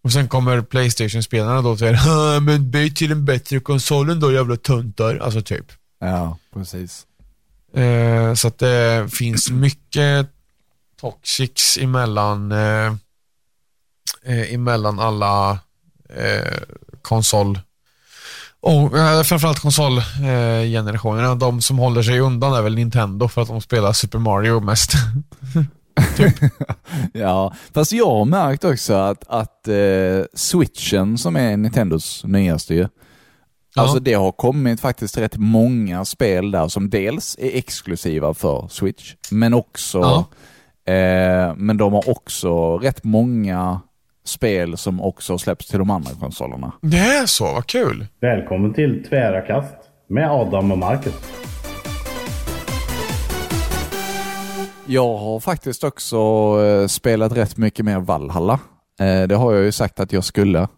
Och 0.02 0.12
sen 0.12 0.28
kommer 0.28 0.62
Playstation-spelarna 0.62 1.62
då 1.62 1.70
och 1.70 1.78
säger 1.78 1.94
"Ha, 1.94 2.40
men 2.40 2.70
byt 2.70 2.96
till 2.96 3.08
den 3.08 3.24
bättre 3.24 3.60
konsolen 3.60 4.20
då 4.20 4.32
jävla 4.32 4.56
tuntar. 4.56 5.16
Alltså 5.16 5.42
typ. 5.42 5.66
Ja, 6.00 6.38
precis. 6.54 7.06
Eh, 7.74 8.34
så 8.34 8.48
att 8.48 8.58
det 8.58 9.08
finns 9.12 9.50
mycket 9.50 10.28
toxics 11.00 11.78
emellan, 11.78 12.52
eh, 12.52 12.94
eh, 14.24 14.54
emellan 14.54 14.98
alla 15.00 15.58
eh, 16.08 16.58
konsol 17.02 17.60
och 18.60 18.98
eh, 18.98 19.22
framförallt 19.22 19.60
konsolgenerationerna. 19.60 21.34
De 21.34 21.60
som 21.60 21.78
håller 21.78 22.02
sig 22.02 22.20
undan 22.20 22.54
är 22.54 22.62
väl 22.62 22.74
Nintendo 22.74 23.28
för 23.28 23.42
att 23.42 23.48
de 23.48 23.60
spelar 23.60 23.92
Super 23.92 24.18
Mario 24.18 24.60
mest. 24.60 24.92
Ja, 27.12 27.54
fast 27.74 27.92
jag 27.92 28.06
har 28.06 28.24
märkt 28.24 28.64
också 28.64 28.94
att, 28.94 29.24
att 29.28 29.68
eh, 29.68 30.24
switchen 30.34 31.18
som 31.18 31.36
är 31.36 31.56
Nintendos 31.56 32.24
nyaste 32.24 32.74
ju, 32.74 32.88
alltså 33.76 33.98
det 34.00 34.14
har 34.14 34.32
kommit 34.32 34.80
faktiskt 34.80 35.18
rätt 35.18 35.36
många 35.36 36.04
spel 36.04 36.50
där 36.50 36.68
som 36.68 36.90
dels 36.90 37.36
är 37.38 37.56
exklusiva 37.58 38.34
för 38.34 38.68
Switch, 38.70 39.14
men 39.30 39.54
också 39.54 40.26
eh, 40.86 41.54
men 41.56 41.76
de 41.76 41.92
har 41.92 42.10
också 42.10 42.78
rätt 42.78 43.04
många 43.04 43.80
spel 44.24 44.76
som 44.76 45.00
också 45.00 45.38
släpps 45.38 45.66
till 45.66 45.78
de 45.78 45.90
andra 45.90 46.10
konsolerna. 46.20 46.72
Det 46.80 46.96
är 46.96 47.26
så, 47.26 47.44
vad 47.44 47.66
kul. 47.66 48.06
Välkommen 48.20 48.74
till 48.74 49.04
Tvära 49.04 49.40
kast 49.40 49.74
med 50.08 50.30
Adam 50.30 50.72
och 50.72 50.78
Marcus. 50.78 51.14
Jag 54.86 55.16
har 55.16 55.40
faktiskt 55.40 55.84
också 55.84 56.16
eh, 56.64 56.86
spelat 56.86 57.36
rätt 57.36 57.56
mycket 57.56 57.84
mer 57.84 57.98
Valhalla. 57.98 58.60
Eh, 59.00 59.22
det 59.22 59.34
har 59.34 59.54
jag 59.54 59.64
ju 59.64 59.72
sagt 59.72 60.00
att 60.00 60.12
jag 60.12 60.24
skulle. 60.24 60.68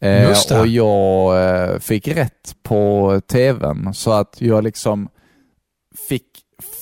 Just 0.00 0.48
det. 0.48 0.60
Och 0.60 0.66
jag 0.66 1.82
fick 1.82 2.08
rätt 2.08 2.56
på 2.62 3.20
tvn 3.32 3.94
så 3.94 4.12
att 4.12 4.36
jag 4.40 4.64
liksom 4.64 5.08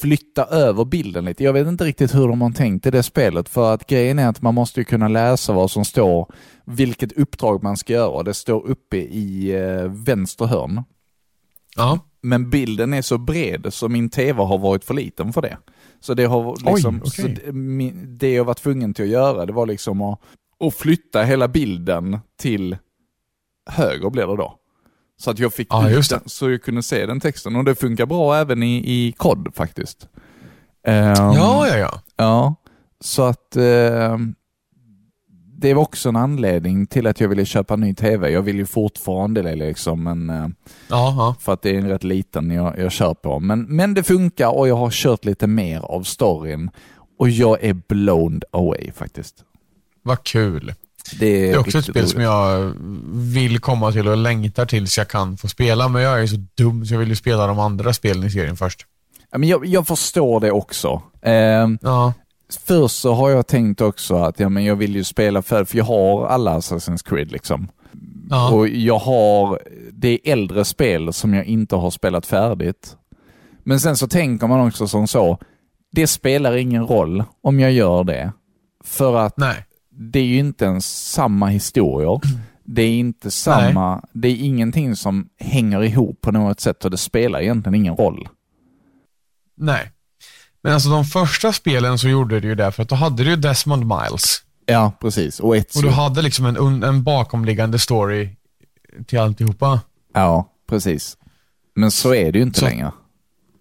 flytta 0.05 0.45
över 0.45 0.85
bilden 0.85 1.25
lite. 1.25 1.45
Jag 1.45 1.53
vet 1.53 1.67
inte 1.67 1.85
riktigt 1.85 2.15
hur 2.15 2.29
de 2.29 2.41
har 2.41 2.51
tänkt 2.51 2.87
i 2.87 2.91
det 2.91 3.03
spelet 3.03 3.49
för 3.49 3.75
att 3.75 3.87
grejen 3.87 4.19
är 4.19 4.29
att 4.29 4.43
man 4.43 4.55
måste 4.55 4.81
ju 4.81 4.85
kunna 4.85 5.09
läsa 5.09 5.53
vad 5.53 5.71
som 5.71 5.85
står, 5.85 6.33
vilket 6.65 7.13
uppdrag 7.13 7.63
man 7.63 7.77
ska 7.77 7.93
göra. 7.93 8.23
Det 8.23 8.35
står 8.35 8.67
uppe 8.67 8.97
i 8.97 9.53
eh, 9.53 9.85
vänster 9.85 10.45
hörn. 10.45 10.83
Ja. 11.77 11.99
Men 12.23 12.51
bilden 12.51 12.93
är 12.93 13.03
så 13.03 13.19
bred 13.19 13.67
så 13.71 13.89
min 13.89 14.11
tv 14.11 14.43
har 14.43 14.59
varit 14.59 14.85
för 14.85 14.95
liten 14.95 15.33
för 15.33 15.43
det. 15.43 15.59
Så 16.01 16.15
det 16.15 16.25
har 16.25 16.73
liksom, 16.73 17.01
Oj, 17.05 17.11
så 17.11 17.23
okej. 17.23 17.39
det, 17.45 17.91
det 18.07 18.33
jag 18.33 18.45
var 18.45 18.55
tvungen 18.55 18.95
till 18.95 19.05
att 19.05 19.11
göra, 19.11 19.47
det 19.47 19.53
var 19.53 19.67
liksom 19.67 20.03
att, 20.03 20.21
att 20.61 20.75
flytta 20.75 21.23
hela 21.23 21.49
bilden 21.49 22.19
till 22.39 22.77
höger 23.71 24.11
blir 24.11 24.27
det 24.27 24.37
då. 24.37 24.59
Så 25.17 25.31
att 25.31 25.39
jag 25.39 25.55
fick 25.55 25.69
Ja, 25.71 25.91
ut 25.91 26.11
den, 26.11 26.21
så 26.27 26.51
jag 26.51 26.63
kunde 26.63 26.83
se 26.83 27.07
den 27.07 27.21
texten. 27.21 27.57
Och 27.57 27.65
det 27.65 27.75
funkar 27.75 28.07
bra 28.07 28.37
även 28.37 28.63
i, 28.63 28.77
i 28.77 29.13
kod 29.13 29.55
faktiskt. 29.55 30.09
Ehm, 30.87 31.15
Ja, 31.17 31.69
ja, 31.69 31.77
ja. 31.77 32.01
Ja, 32.17 32.55
så 33.01 33.23
att 33.23 33.57
ehm, 33.57 34.35
det 35.59 35.75
var 35.75 35.83
också 35.83 36.09
en 36.09 36.17
anledning 36.17 36.87
till 36.87 37.07
att 37.07 37.21
jag 37.21 37.29
ville 37.29 37.45
köpa 37.45 37.75
en 37.75 37.81
ny 37.81 37.95
TV. 37.95 38.31
Jag 38.31 38.43
vill 38.43 38.57
ju 38.57 38.67
fortfarande 38.67 39.43
det 39.43 39.55
liksom, 39.55 40.03
men 40.03 40.55
Ja, 40.89 41.35
för 41.41 41.53
att 41.53 41.63
det 41.63 41.71
är 41.71 41.79
en 41.79 41.89
rätt 41.89 42.05
liten 42.05 42.51
jag, 42.51 42.79
jag 42.79 42.93
kör 42.93 43.15
på. 43.15 43.41
Men, 43.41 43.63
men 43.63 43.95
det 43.95 44.03
funkar 44.03 44.49
och 44.59 44.69
jag 44.69 44.77
har 44.77 44.91
kört 44.91 45.25
lite 45.25 45.47
mer 45.47 45.81
av 45.81 46.03
storyn 46.03 46.71
och 47.19 47.31
jag 47.31 47.65
är 47.65 47.73
blown 47.89 48.41
away 48.51 48.93
faktiskt. 48.93 49.45
Vad 50.03 50.23
kul. 50.25 50.75
Det 51.19 51.27
är, 51.27 51.43
Det 51.43 51.51
är 51.51 51.59
också 51.59 51.79
ett 51.79 51.85
spel 51.85 52.09
som 52.09 52.21
jag 52.21 52.73
vill 53.13 53.59
komma 53.59 53.93
till 53.93 54.09
och 54.09 54.17
längtar 54.17 54.67
tills 54.67 54.99
jag 54.99 55.09
kan 55.09 55.37
få 55.37 55.49
spela, 55.49 55.89
men 55.89 56.03
jag 56.03 56.23
är 56.23 56.27
så 56.27 56.37
dum 56.55 56.87
så 56.87 56.95
jag 56.95 56.99
vill 56.99 57.09
ju 57.09 57.17
spela 57.17 57.47
de 57.47 57.59
andra 57.59 57.93
spelen 57.93 58.25
i 58.25 58.31
serien 58.31 58.57
först. 58.57 58.87
Ja, 59.31 59.39
men 59.39 59.49
jag, 59.49 59.67
jag 59.67 59.87
förstår 59.87 60.41
det 60.41 60.51
också. 60.51 61.03
Ehm, 61.23 61.79
Först 62.67 62.97
så 63.01 63.15
har 63.15 63.31
jag 63.31 63.47
tänkt 63.47 63.81
också 63.81 64.17
att 64.17 64.41
ja, 64.41 64.49
men 64.49 64.65
jag 64.65 64.77
vill 64.77 64.95
ju 64.97 65.05
spela 65.05 65.43
för, 65.43 65.65
för 65.65 65.79
jag 65.79 65.85
har 65.85 66.27
alla 66.27 66.59
Assassin's 66.59 67.09
Creed 67.09 67.33
liksom. 67.33 67.69
Ja. 68.31 68.53
Och 68.53 68.69
jag 68.69 68.99
har, 68.99 69.61
det 69.93 70.09
är 70.09 70.33
äldre 70.33 70.65
spel 70.65 71.13
som 71.13 71.35
jag 71.35 71.45
inte 71.45 71.77
har 71.77 71.91
spelat 71.91 72.27
färdigt. 72.27 72.97
Men 73.65 73.81
sen 73.81 73.97
så 73.97 74.09
tänker 74.09 74.47
man 74.47 74.69
också 74.69 74.89
som 74.89 75.07
så, 75.07 75.39
det 75.93 76.07
spelar 76.07 76.57
ingen 76.57 76.87
roll 76.87 77.25
om 77.43 77.61
jag 77.61 77.73
gör 77.73 78.05
det. 78.05 78.33
För 78.85 79.17
att 79.17 79.37
det 79.97 80.19
är 80.19 80.25
ju 80.25 80.39
inte 80.39 80.65
ens 80.65 81.11
samma 81.13 81.47
historier. 81.49 82.21
Det 82.65 82.83
är 82.83 82.91
inte 82.99 83.31
samma, 83.31 84.05
det 84.13 84.29
är 84.29 84.37
ingenting 84.37 84.97
som 84.97 85.29
hänger 85.41 85.83
ihop 85.83 86.21
på 86.21 86.33
något 86.33 86.61
sätt 86.61 86.85
och 86.85 86.91
det 86.91 86.97
spelar 86.97 87.41
egentligen 87.41 87.75
ingen 87.75 87.97
roll. 87.97 88.29
Nej. 89.57 89.91
Men 90.63 90.73
alltså 90.75 90.89
de 90.91 91.05
första 91.05 91.53
spelen 91.53 91.99
så 91.99 92.09
gjorde 92.09 92.41
det 92.41 92.47
ju 92.49 92.55
det, 92.55 92.73
för 92.73 92.83
att 92.83 92.89
då 92.89 92.95
hade 92.95 93.25
du 93.25 93.31
ju 93.31 93.37
Desmond 93.37 93.83
Miles. 93.87 94.43
Ja, 94.67 94.93
precis. 95.01 95.41
Och 95.41 95.57
ett 95.57 95.77
Och 95.77 95.83
du 95.83 95.91
hade 95.91 96.23
liksom 96.23 96.47
en, 96.47 96.83
en 96.83 97.03
bakomliggande 97.03 97.79
story 97.79 98.37
till 99.07 99.19
alltihopa. 99.19 99.81
Ja, 100.15 100.49
precis. 100.69 101.17
Men 101.75 101.91
så 101.91 102.15
är 102.15 102.33
det 102.33 102.39
ju 102.39 102.43
inte 102.45 102.61
Så- 102.61 102.67
längre. 102.67 102.93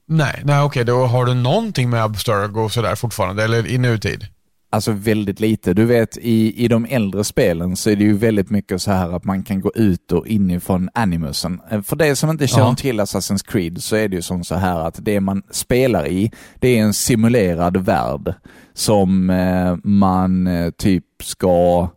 Nej, 0.06 0.42
nej 0.46 0.62
okej, 0.62 0.86
då 0.86 1.06
har 1.06 1.26
du 1.26 1.34
någonting 1.34 1.90
med 1.90 2.04
Abstergo 2.04 2.70
sådär 2.70 2.96
fortfarande, 2.96 3.44
eller 3.44 3.68
i 3.68 3.78
nutid? 3.78 4.28
Alltså 4.74 4.92
väldigt 4.92 5.40
lite. 5.40 5.74
Du 5.74 5.86
vet, 5.86 6.18
i, 6.18 6.64
i 6.66 6.68
de 6.68 6.86
äldre 6.90 7.24
spelen 7.24 7.76
så 7.76 7.90
är 7.90 7.96
det 7.96 8.04
ju 8.04 8.14
väldigt 8.18 8.50
mycket 8.50 8.82
så 8.82 8.92
här 8.92 9.10
att 9.16 9.24
man 9.24 9.44
kan 9.44 9.62
gå 9.62 9.72
ut 9.76 10.12
och 10.12 10.28
inifrån 10.28 10.90
animusen. 10.94 11.62
Eh, 11.72 11.82
För 11.82 11.96
det 11.96 12.16
som 12.16 12.30
inte 12.30 12.48
känner 12.48 12.68
Ja. 12.68 12.76
till 12.76 13.00
Assassin's 13.00 13.46
Creed 13.48 13.84
så 13.84 13.96
är 13.96 14.08
det 14.08 14.16
ju 14.16 14.22
som 14.22 14.44
så 14.44 14.56
här 14.56 14.80
att 14.80 15.00
det 15.06 15.20
man 15.20 15.44
spelar 15.52 16.08
i, 16.08 16.32
det 16.60 16.68
är 16.68 16.84
en 16.84 16.94
simulerad 16.94 17.78
värld 17.78 18.34
som 18.74 19.30
eh, 19.30 19.76
man 19.84 20.48
eh, 20.48 20.70
typ 20.72 21.06
ska... 21.24 21.88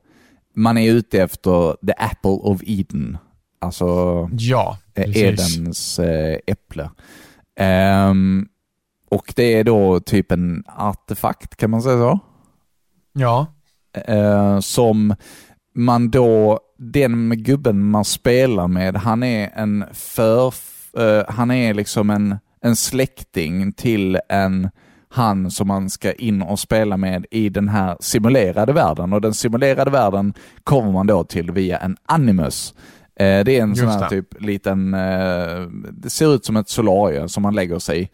Man 0.55 0.79
är 0.79 0.93
ute 0.93 1.23
efter 1.23 1.87
the 1.87 1.93
apple 1.99 2.31
of 2.51 2.61
Eden. 2.67 3.19
Alltså 3.61 3.85
Ja, 4.33 4.79
precis. 4.95 5.17
Edens 5.17 6.01
äpple. 6.47 6.91
Ehm, 7.59 8.47
och 9.11 9.33
det 9.37 9.55
är 9.55 9.65
då 9.65 10.01
typ 10.01 10.33
en 10.33 10.65
artefakt, 10.77 11.57
kan 11.57 11.71
man 11.71 11.83
säga 11.83 11.99
så? 11.99 12.21
Ja. 13.19 13.47
Eh, 14.07 14.61
som 14.61 15.15
man 15.75 16.11
då, 16.11 16.61
den 16.79 17.43
gubben 17.43 17.91
man 17.91 18.05
spelar 18.05 18.69
med, 18.69 18.97
han 18.97 19.23
är 19.23 19.51
en 19.55 19.85
för, 19.93 20.55
eh, 20.99 21.25
han 21.29 21.51
är 21.51 21.75
liksom 21.75 22.11
en, 22.11 22.37
en 22.63 22.77
släkting 22.77 23.73
till 23.73 24.19
en 24.29 24.71
han 25.09 25.51
som 25.51 25.69
man 25.69 25.91
ska 25.91 26.13
in 26.13 26.43
och 26.43 26.59
spela 26.59 26.97
med 26.97 27.27
i 27.31 27.49
den 27.49 27.69
här 27.69 27.97
simulerade 28.01 28.73
världen. 28.73 29.13
Och 29.13 29.21
den 29.21 29.35
simulerade 29.35 29.91
världen 29.91 30.35
kommer 30.65 30.93
man 30.93 31.07
då 31.07 31.25
till 31.25 31.51
via 31.51 31.79
en 31.79 31.97
animus. 32.07 32.75
Eh, 33.21 33.45
Det 33.45 33.59
är 33.59 33.63
en 33.63 33.77
sån 33.77 33.85
Just 33.87 34.01
här 34.01 34.11
det. 34.11 34.17
typ 34.17 34.43
liten, 34.43 34.95
eh, 34.95 35.61
det 35.93 36.11
ser 36.11 36.35
ut 36.35 36.45
som 36.45 36.57
ett 36.57 36.69
solarie 36.69 37.29
som 37.29 37.43
man 37.43 37.55
lägger 37.55 37.79
sig 37.79 38.03
i. 38.03 38.09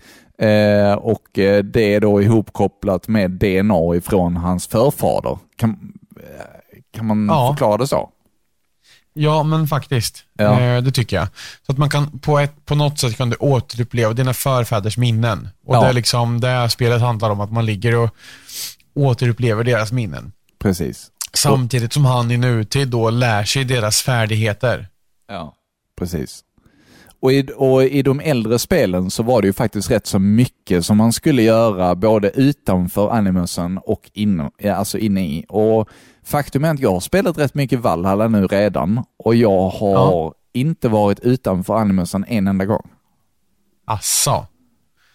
Eh, 0.49 0.93
och 0.95 1.38
eh, 1.38 1.64
det 1.64 1.95
är 1.95 2.01
då 2.01 2.22
ihopkopplat 2.22 3.09
med 3.09 3.30
DNA 3.30 3.95
ifrån 3.97 4.36
hans 4.36 4.66
förfader. 4.66 5.38
Kan, 5.57 5.93
eh, 6.20 6.78
Kan 6.95 7.07
man 7.07 7.26
Ja. 7.26 7.53
förklara 7.53 7.76
det 7.76 7.86
så? 7.86 8.11
Ja, 9.14 9.43
men 9.43 9.66
faktiskt. 9.68 10.24
Ja. 10.38 10.61
Eh, 10.61 10.82
det 10.82 10.90
tycker 10.93 11.16
jag. 11.16 11.28
Så 11.66 11.72
att 11.72 11.78
man 11.78 11.90
kan 11.90 12.18
på, 12.18 12.38
ett, 12.38 12.66
på 12.66 12.74
något 12.74 12.99
sätt 12.99 13.16
kan 13.16 13.30
du 13.30 13.36
återuppleva 13.36 14.12
dina 14.12 14.34
förfäders 14.34 14.97
minnen. 14.99 15.49
Och 15.66 15.74
Ja. 15.76 15.80
det 15.82 15.88
är 15.88 15.93
liksom 15.93 16.40
det 16.40 16.68
spelet 16.70 17.01
handlar 17.01 17.30
om, 17.30 17.40
att 17.40 17.53
man 17.53 17.66
ligger 17.66 17.97
och 17.97 18.11
återupplever 18.95 19.64
deras 19.64 19.93
minnen. 19.93 20.32
Precis. 20.59 21.09
Samtidigt 21.34 21.93
som 21.93 22.05
han 22.05 22.30
i 22.30 22.36
nutid 22.36 22.88
då 22.88 23.11
lär 23.11 23.45
sig 23.45 23.64
deras 23.64 24.03
färdigheter. 24.03 24.88
Ja, 25.28 25.55
precis. 25.99 26.40
Och 27.23 27.33
i, 27.33 27.47
och 27.57 27.83
i 27.85 28.03
de 28.03 28.20
äldre 28.20 28.59
spelen 28.59 29.11
så 29.11 29.23
var 29.23 29.41
det 29.43 29.47
ju 29.47 29.53
faktiskt 29.53 29.91
rätt 29.91 30.07
så 30.07 30.18
mycket 30.18 30.85
som 30.85 30.97
man 30.97 31.12
skulle 31.12 31.43
göra 31.43 31.95
både 31.95 32.31
utanför 32.31 33.11
animusen 33.11 33.79
och 33.79 34.11
ja, 34.59 34.75
alltså 34.75 34.99
inne 34.99 35.27
i. 35.27 35.45
Och 35.49 35.89
faktum 36.25 36.64
är 36.64 36.70
att 36.70 36.81
jag 36.81 36.93
har 36.93 37.01
spelat 37.01 37.39
rätt 37.39 37.55
mycket 37.55 37.81
Valhalla 37.81 38.29
nu 38.29 38.47
redan 38.47 39.05
och 39.18 39.35
jag 39.35 39.68
har 39.68 40.35
inte 40.53 40.89
varit 40.89 41.20
utanför 41.20 41.75
animusen 41.77 42.25
en 42.29 42.47
enda 42.49 42.64
gång. 42.64 42.91
Asså. 43.85 44.47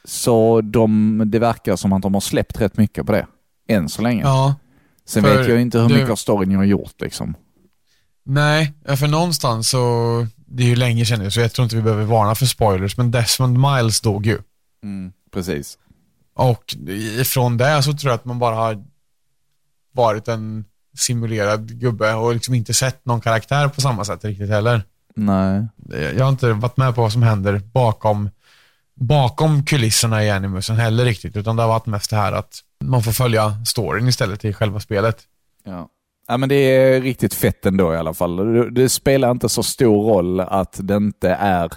Så 0.03 0.61
de, 0.61 1.23
det 1.25 1.39
verkar 1.39 1.75
som 1.75 1.93
att 1.93 2.01
de 2.01 2.13
har 2.13 2.21
släppt 2.21 2.61
rätt 2.61 2.77
mycket 2.77 3.05
på 3.05 3.11
det. 3.11 3.27
Än 3.67 3.89
så 3.89 4.01
länge. 4.01 4.21
Ja. 4.21 4.55
Sen 5.05 5.23
vet 5.23 5.47
jag 5.49 5.61
inte 5.61 5.79
hur 5.79 5.89
du- 5.89 5.95
mycket 5.95 6.09
av 6.09 6.15
storyn 6.15 6.51
jag 6.51 6.59
har 6.59 6.65
gjort 6.65 7.01
liksom. 7.01 7.35
Nej, 8.23 8.73
för 8.97 9.07
någonstans 9.07 9.69
så, 9.69 9.79
det 10.47 10.63
är 10.63 10.67
ju 10.67 10.75
länge 10.75 11.05
sedan 11.05 11.19
nu, 11.19 11.31
så 11.31 11.39
jag 11.39 11.53
tror 11.53 11.63
inte 11.63 11.75
vi 11.75 11.81
behöver 11.81 12.03
varna 12.03 12.35
för 12.35 12.45
spoilers, 12.45 12.97
men 12.97 13.11
Desmond 13.11 13.59
Miles 13.59 14.01
dog 14.01 14.25
ju. 14.25 14.39
Mm, 14.83 15.11
precis. 15.33 15.77
Och 16.33 16.75
ifrån 17.19 17.57
det 17.57 17.83
så 17.83 17.93
tror 17.93 18.11
jag 18.11 18.15
att 18.15 18.25
man 18.25 18.39
bara 18.39 18.55
har 18.55 18.83
varit 19.91 20.27
en 20.27 20.65
simulerad 20.97 21.79
gubbe 21.79 22.13
och 22.13 22.33
liksom 22.33 22.53
inte 22.53 22.73
sett 22.73 23.05
någon 23.05 23.21
karaktär 23.21 23.67
på 23.67 23.81
samma 23.81 24.05
sätt 24.05 24.25
riktigt 24.25 24.49
heller. 24.49 24.83
Nej. 25.15 25.67
Jag 25.89 26.25
har 26.25 26.29
inte 26.29 26.53
varit 26.53 26.77
med 26.77 26.95
på 26.95 27.01
vad 27.01 27.11
som 27.11 27.23
händer 27.23 27.61
bakom, 27.73 28.29
bakom 28.95 29.65
kulisserna 29.65 30.23
i 30.23 30.29
animusen 30.29 30.75
heller 30.75 31.05
riktigt, 31.05 31.35
utan 31.35 31.55
det 31.55 31.61
har 31.61 31.69
varit 31.69 31.85
mest 31.85 32.09
det 32.09 32.15
här 32.15 32.31
att 32.31 32.59
man 32.83 33.03
får 33.03 33.11
följa 33.11 33.65
storyn 33.65 34.07
istället 34.07 34.45
i 34.45 34.53
själva 34.53 34.79
spelet. 34.79 35.23
Ja. 35.63 35.89
Ja, 36.27 36.37
men 36.37 36.49
det 36.49 36.55
är 36.55 37.01
riktigt 37.01 37.33
fett 37.33 37.65
ändå 37.65 37.93
i 37.93 37.97
alla 37.97 38.13
fall. 38.13 38.73
Det, 38.73 38.89
spelar 38.89 39.31
inte 39.31 39.49
så 39.49 39.63
stor 39.63 40.03
roll 40.13 40.39
att 40.39 40.79
det 40.83 40.95
inte 40.95 41.29
är 41.29 41.71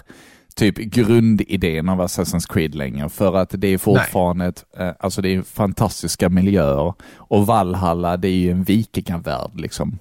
typ 0.55 0.77
grundidén 0.77 1.89
av 1.89 2.01
Assassin's 2.01 2.53
Creed 2.53 2.75
längre. 2.75 3.09
För 3.09 3.35
att 3.35 3.49
det 3.57 3.67
är 3.67 3.77
fortfarande 3.77 4.45
ett, 4.45 4.65
eh, 4.77 4.89
alltså 4.99 5.21
det 5.21 5.35
är 5.35 5.41
fantastiska 5.41 6.29
miljöer. 6.29 6.93
Och 7.17 7.45
Valhalla, 7.47 8.17
det 8.17 8.27
är 8.27 8.31
ju 8.35 8.51
en 8.51 8.63
vikingavärld 8.63 9.51
liksom. 9.59 9.99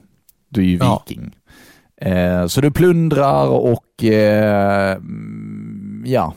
Du 0.49 0.61
är 0.61 0.65
ju 0.67 0.77
Ja. 0.77 1.05
viking. 1.09 1.37
Eh, 2.01 2.47
så 2.47 2.61
du 2.61 2.71
plundrar 2.71 3.47
och 3.49 4.05
eh, 4.05 4.97
mm, 4.97 6.03
ja, 6.07 6.35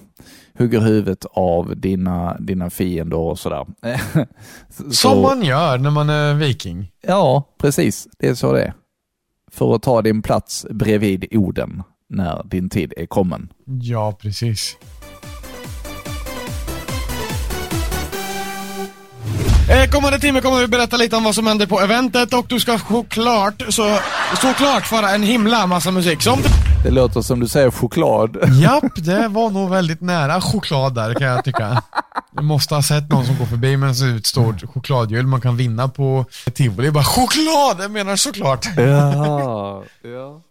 hugger 0.60 0.80
huvudet 0.80 1.26
av 1.32 1.78
dina, 1.78 2.38
dina 2.40 2.70
fiender 2.70 3.18
och 3.18 3.40
sådär. 3.40 3.66
Så- 4.70 4.92
Som 4.92 5.22
man 5.22 5.42
gör 5.44 5.78
när 5.78 5.92
man 5.92 6.10
är 6.10 6.34
viking. 6.34 6.92
Ja, 7.02 7.44
precis. 7.58 8.08
Det 8.20 8.28
är 8.28 8.36
så 8.36 8.54
det 8.54 8.62
är. 8.64 8.74
För 9.52 9.76
att 9.76 9.82
ta 9.84 10.02
din 10.02 10.22
plats 10.22 10.66
bredvid 10.70 11.26
Oden 11.32 11.84
när 12.10 12.44
din 12.46 12.70
tid 12.70 12.94
är 12.98 13.06
kommen. 13.06 13.50
Ja, 13.66 14.18
precis. 14.22 14.78
Eh, 19.70 19.90
kommande 19.90 20.20
timme 20.20 20.42
kommer 20.42 20.60
vi 20.60 20.68
berätta 20.68 20.98
lite 20.98 21.16
om 21.16 21.24
vad 21.24 21.36
som 21.36 21.48
händer 21.48 21.66
på 21.66 21.82
eventet 21.82 22.34
och 22.34 22.46
du 22.50 22.60
ska 22.60 22.78
såklart, 22.78 23.64
så, 23.70 23.98
såklart 24.42 24.92
vara 24.92 25.12
en 25.12 25.24
himla 25.24 25.68
massa 25.68 25.92
musik. 25.92 26.22
Som 26.22 26.40
Det 26.84 26.92
låter 26.92 27.22
som 27.22 27.40
du 27.40 27.48
säger 27.48 27.72
choklad. 27.72 28.38
Japp, 28.62 28.84
det 28.96 29.28
var 29.28 29.50
nog 29.50 29.70
väldigt 29.70 30.02
nära 30.02 30.42
choklad 30.42 30.96
där 30.96 31.14
kan 31.14 31.28
jag 31.28 31.46
tycka. 31.46 31.82
Du 32.32 32.44
måste 32.44 32.76
ha 32.76 32.84
sett 32.84 33.10
någon 33.10 33.26
som 33.26 33.38
går 33.38 33.46
förbi 33.46 33.78
med 33.78 33.90
en 33.90 34.16
ut 34.16 34.26
stort 34.26 34.74
chokladhjul 34.74 35.26
man 35.28 35.42
kan 35.42 35.58
vinna 35.58 35.88
på 35.88 36.26
tivoli. 36.54 36.92
Bara 36.92 37.04
choklad! 37.04 37.78
Jag 37.80 37.92
menar 37.92 38.16
såklart. 38.16 38.66
Jaha, 38.78 39.84
ja. 40.04 40.42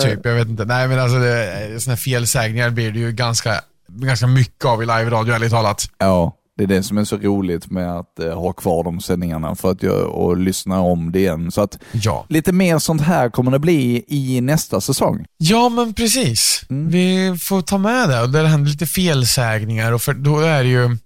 Typ, 0.00 0.20
jag 0.24 0.34
vet 0.34 0.48
inte. 0.48 0.64
Nej 0.64 0.88
men 0.88 0.98
alltså, 1.00 1.18
här 1.18 1.96
felsägningar 1.96 2.70
blir 2.70 2.92
det 2.92 2.98
ju 2.98 3.12
ganska, 3.12 3.60
ganska 3.88 4.26
mycket 4.26 4.64
av 4.64 4.82
i 4.82 4.86
live-radio, 4.86 5.34
ärligt 5.34 5.50
talat. 5.50 5.84
Ja, 5.98 6.32
det 6.56 6.62
är 6.62 6.66
det 6.68 6.82
som 6.82 6.98
är 6.98 7.04
så 7.04 7.16
roligt 7.16 7.70
med 7.70 7.92
att 7.98 8.18
eh, 8.18 8.34
ha 8.40 8.52
kvar 8.52 8.84
de 8.84 9.00
sändningarna 9.00 9.54
för 9.54 9.70
att 9.70 9.82
jag, 9.82 10.10
och 10.10 10.36
lyssna 10.36 10.80
om 10.80 11.12
det 11.12 11.18
igen. 11.18 11.50
Så 11.50 11.60
att 11.60 11.78
Ja. 11.92 12.26
lite 12.28 12.52
mer 12.52 12.78
sånt 12.78 13.02
här 13.02 13.30
kommer 13.30 13.50
det 13.50 13.58
bli 13.58 14.04
i 14.08 14.40
nästa 14.40 14.80
säsong. 14.80 15.24
Ja, 15.38 15.68
men 15.68 15.94
precis. 15.94 16.62
Vi 16.68 17.36
får 17.40 17.62
ta 17.62 17.78
med 17.78 18.08
det 18.08 18.26
där 18.26 18.42
det 18.42 18.48
händer 18.48 18.70
lite 18.70 18.86
felsägningar 18.86 19.92
och 19.92 20.02
för 20.02 20.14
då 20.14 20.38
är 20.40 20.62
det 20.64 20.70
ju, 20.70 20.96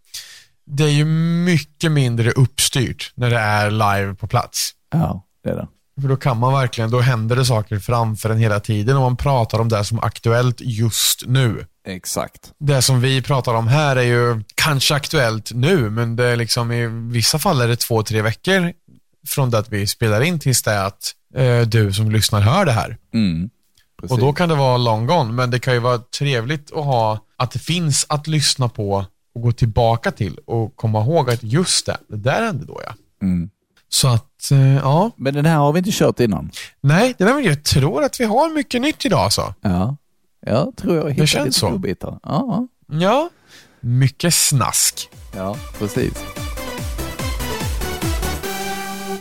det 0.66 0.84
är 0.84 0.88
ju 0.88 1.04
mycket 1.44 1.92
mindre 1.92 2.30
uppstyrt 2.30 3.12
när 3.14 3.30
det 3.30 3.38
är 3.38 3.70
live 3.70 4.14
på 4.14 4.26
plats. 4.26 4.70
Ja, 4.92 5.24
det 5.44 5.50
är 5.50 5.56
det. 5.56 5.68
För 6.00 6.08
då 6.08 6.16
kan 6.16 6.36
man 6.36 6.52
verkligen, 6.52 6.90
då 6.90 7.00
händer 7.00 7.36
det 7.36 7.44
saker 7.44 7.78
framför 7.78 8.30
en 8.30 8.38
hela 8.38 8.60
tiden 8.60 8.96
och 8.96 9.02
man 9.02 9.16
pratar 9.16 9.58
om 9.58 9.68
det 9.68 9.84
som 9.84 10.00
aktuellt 10.00 10.60
just 10.60 11.26
nu. 11.26 11.66
Exakt. 11.86 12.52
Det 12.58 12.82
som 12.82 13.00
vi 13.00 13.22
pratar 13.22 13.54
om 13.54 13.68
här 13.68 13.96
är 13.96 14.02
ju 14.02 14.42
kanske 14.54 14.94
aktuellt 14.94 15.52
nu, 15.54 15.90
men 15.90 16.16
det 16.16 16.24
är 16.24 16.36
liksom 16.36 16.72
i 16.72 16.86
vissa 16.86 17.38
fall 17.38 17.60
är 17.60 17.68
det 17.68 17.76
två, 17.76 18.02
tre 18.02 18.22
veckor 18.22 18.72
från 19.26 19.50
det 19.50 19.58
att 19.58 19.72
vi 19.72 19.86
spelar 19.86 20.20
in 20.20 20.38
tills 20.38 20.62
det 20.62 20.84
att 20.84 21.14
eh, 21.34 21.60
du 21.60 21.92
som 21.92 22.10
lyssnar 22.10 22.40
hör 22.40 22.64
det 22.64 22.72
här. 22.72 22.96
Mm. 23.14 23.50
Och 24.02 24.18
då 24.18 24.32
kan 24.32 24.48
det 24.48 24.54
vara 24.54 24.76
long 24.76 25.06
gone, 25.06 25.32
men 25.32 25.50
det 25.50 25.58
kan 25.58 25.74
ju 25.74 25.80
vara 25.80 25.98
trevligt 25.98 26.72
att 26.72 26.84
ha, 26.84 27.18
att 27.36 27.50
det 27.50 27.58
finns 27.58 28.06
att 28.08 28.26
lyssna 28.26 28.68
på 28.68 29.06
och 29.34 29.42
gå 29.42 29.52
tillbaka 29.52 30.10
till 30.10 30.38
och 30.46 30.76
komma 30.76 31.00
ihåg 31.00 31.30
att 31.30 31.42
just 31.42 31.86
det, 31.86 31.96
det 32.08 32.16
där 32.16 32.42
hände 32.42 32.64
då 32.64 32.80
ja. 32.84 32.94
Mm. 33.22 33.50
Så 33.88 34.08
att, 34.08 34.50
eh, 34.50 34.76
ja. 34.76 35.10
Men 35.16 35.34
den 35.34 35.46
här 35.46 35.56
har 35.56 35.72
vi 35.72 35.78
inte 35.78 35.90
kört 35.92 36.20
innan. 36.20 36.50
Nej, 36.80 37.14
det 37.18 37.24
där, 37.24 37.40
jag 37.40 37.64
tror 37.64 38.04
att 38.04 38.20
vi 38.20 38.24
har 38.24 38.54
mycket 38.54 38.82
nytt 38.82 39.04
idag 39.04 39.20
alltså. 39.20 39.54
Ja, 39.60 39.96
jag 40.46 40.76
tror 40.76 40.96
jag 40.96 41.10
hittar 41.10 41.26
känns 41.26 41.46
lite 41.46 41.58
så. 41.58 41.70
godbitar. 41.70 42.18
Ja, 42.22 42.66
Ja, 42.92 43.28
mycket 43.80 44.34
snask. 44.34 45.08
ja, 45.36 45.56
precis. 45.78 46.12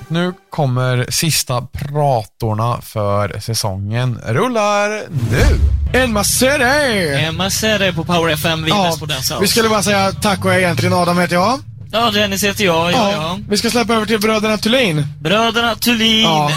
Nu 0.07 0.33
kommer 0.49 1.05
sista 1.11 1.61
pratorna 1.61 2.81
för 2.81 3.39
säsongen. 3.39 4.19
Rullar 4.25 4.89
nu! 5.09 5.99
En 5.99 6.23
City! 6.23 7.25
Emma 7.25 7.49
Serre 7.49 7.93
på 7.93 8.05
Power 8.05 8.33
FM, 8.33 8.63
vi 8.63 8.71
är 8.71 8.83
bäst 8.83 8.99
på 8.99 9.05
House. 9.05 9.37
vi 9.41 9.47
skulle 9.47 9.69
bara 9.69 9.83
säga 9.83 10.11
tack 10.11 10.45
och 10.45 10.53
egentligen 10.53 10.93
Adam 10.93 11.17
heter 11.19 11.35
jag. 11.35 11.59
Ja, 11.95 12.11
Dennis 12.11 12.43
heter 12.43 12.65
jag, 12.65 12.91
ja, 12.91 13.11
ja. 13.11 13.39
Vi 13.49 13.57
ska 13.57 13.69
släppa 13.69 13.93
över 13.93 14.05
till 14.05 14.19
bröderna 14.19 14.57
Thulin. 14.57 15.07
Bröderna 15.19 15.75
Thulin. 15.75 16.21
Ja. 16.21 16.51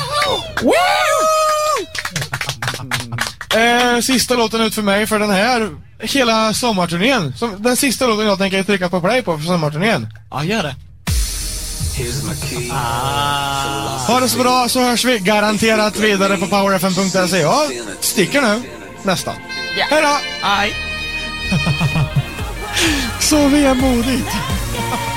Eh, 3.54 4.00
sista 4.00 4.34
låten 4.34 4.60
ut 4.60 4.74
för 4.74 4.82
mig 4.82 5.06
för 5.06 5.18
den 5.18 5.30
här 5.30 5.70
hela 6.00 6.54
sommarturnén. 6.54 7.34
Som, 7.36 7.62
den 7.62 7.76
sista 7.76 8.06
låten 8.06 8.26
jag 8.26 8.38
tänker 8.38 8.62
trycka 8.62 8.88
på 8.88 9.00
play 9.00 9.22
på 9.22 9.38
för 9.38 9.44
sommarturnén. 9.44 10.08
Ja, 10.30 10.44
gör 10.44 10.62
det. 10.62 10.74
Ha 14.06 14.20
det 14.20 14.28
så 14.28 14.38
bra 14.38 14.68
så 14.68 14.80
hörs 14.80 15.04
vi 15.04 15.18
garanterat 15.18 15.98
vidare 15.98 16.36
på 16.36 16.46
powerfm.se. 16.46 17.38
Ja, 17.38 17.66
sticker 18.00 18.42
nu. 18.42 18.62
Nästa. 19.02 19.32
Hej 19.90 20.02
då! 20.02 20.18
Så 23.20 23.48
vemodigt. 23.48 24.30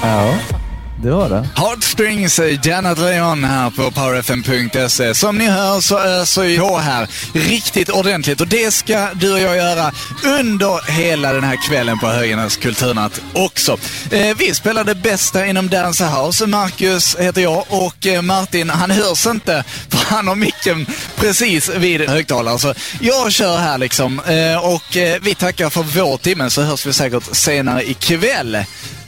Ja, 0.04 0.34
det 1.04 1.12
var 1.12 1.30
det. 1.30 1.48
Heartstrings, 1.56 2.40
eh, 2.40 2.68
Janet 2.68 2.98
Leon 2.98 3.44
här 3.44 3.70
på 3.70 3.92
powerfm.se. 3.92 5.16
Som 5.16 5.38
ni 5.38 5.48
hör 5.48 5.82
så 5.82 6.00
öser 6.00 6.44
jag 6.44 6.80
här 6.80 7.08
riktigt 7.34 7.90
ordentligt 7.90 8.42
och 8.42 8.48
det 8.48 8.72
ska 8.72 9.08
du 9.14 9.34
och 9.34 9.40
jag 9.40 9.58
göra 9.58 9.92
under 10.40 10.92
hela 10.92 11.34
den 11.34 11.44
här 11.44 11.68
kvällen 11.70 12.00
på 12.00 12.08
Höganäs 12.08 12.58
kulturnatt 12.58 13.22
också. 13.34 13.78
Eh, 14.12 14.38
vi 14.38 14.54
spelar 14.54 14.84
det 14.84 14.96
bästa 14.96 15.46
inom 15.46 15.70
Dance 15.70 16.06
House. 16.06 16.48
Marcus 16.48 17.16
heter 17.20 17.42
jag 17.42 17.66
och 17.70 18.08
eh, 18.08 18.22
Martin 18.22 18.70
han 18.70 18.92
hörs 18.92 19.28
inte 19.28 19.64
för 19.90 20.16
han 20.16 20.28
har 20.28 20.36
micken 20.36 20.86
precis 21.16 21.70
vid 21.70 22.10
högtalaren. 22.10 22.60
Så 22.60 22.74
jag 23.02 23.32
kör 23.32 23.58
här 23.58 23.78
liksom 23.78 24.20
eh, 24.20 24.66
och 24.66 24.98
eh, 24.98 25.22
vi 25.22 25.36
tackar 25.36 25.70
för 25.70 25.84
vår 25.84 26.18
timme 26.18 26.50
så 26.50 26.62
hörs 26.62 26.86
vi 26.86 26.94
säkert 26.94 27.36
senare 27.36 27.90
ikväll. 27.90 28.58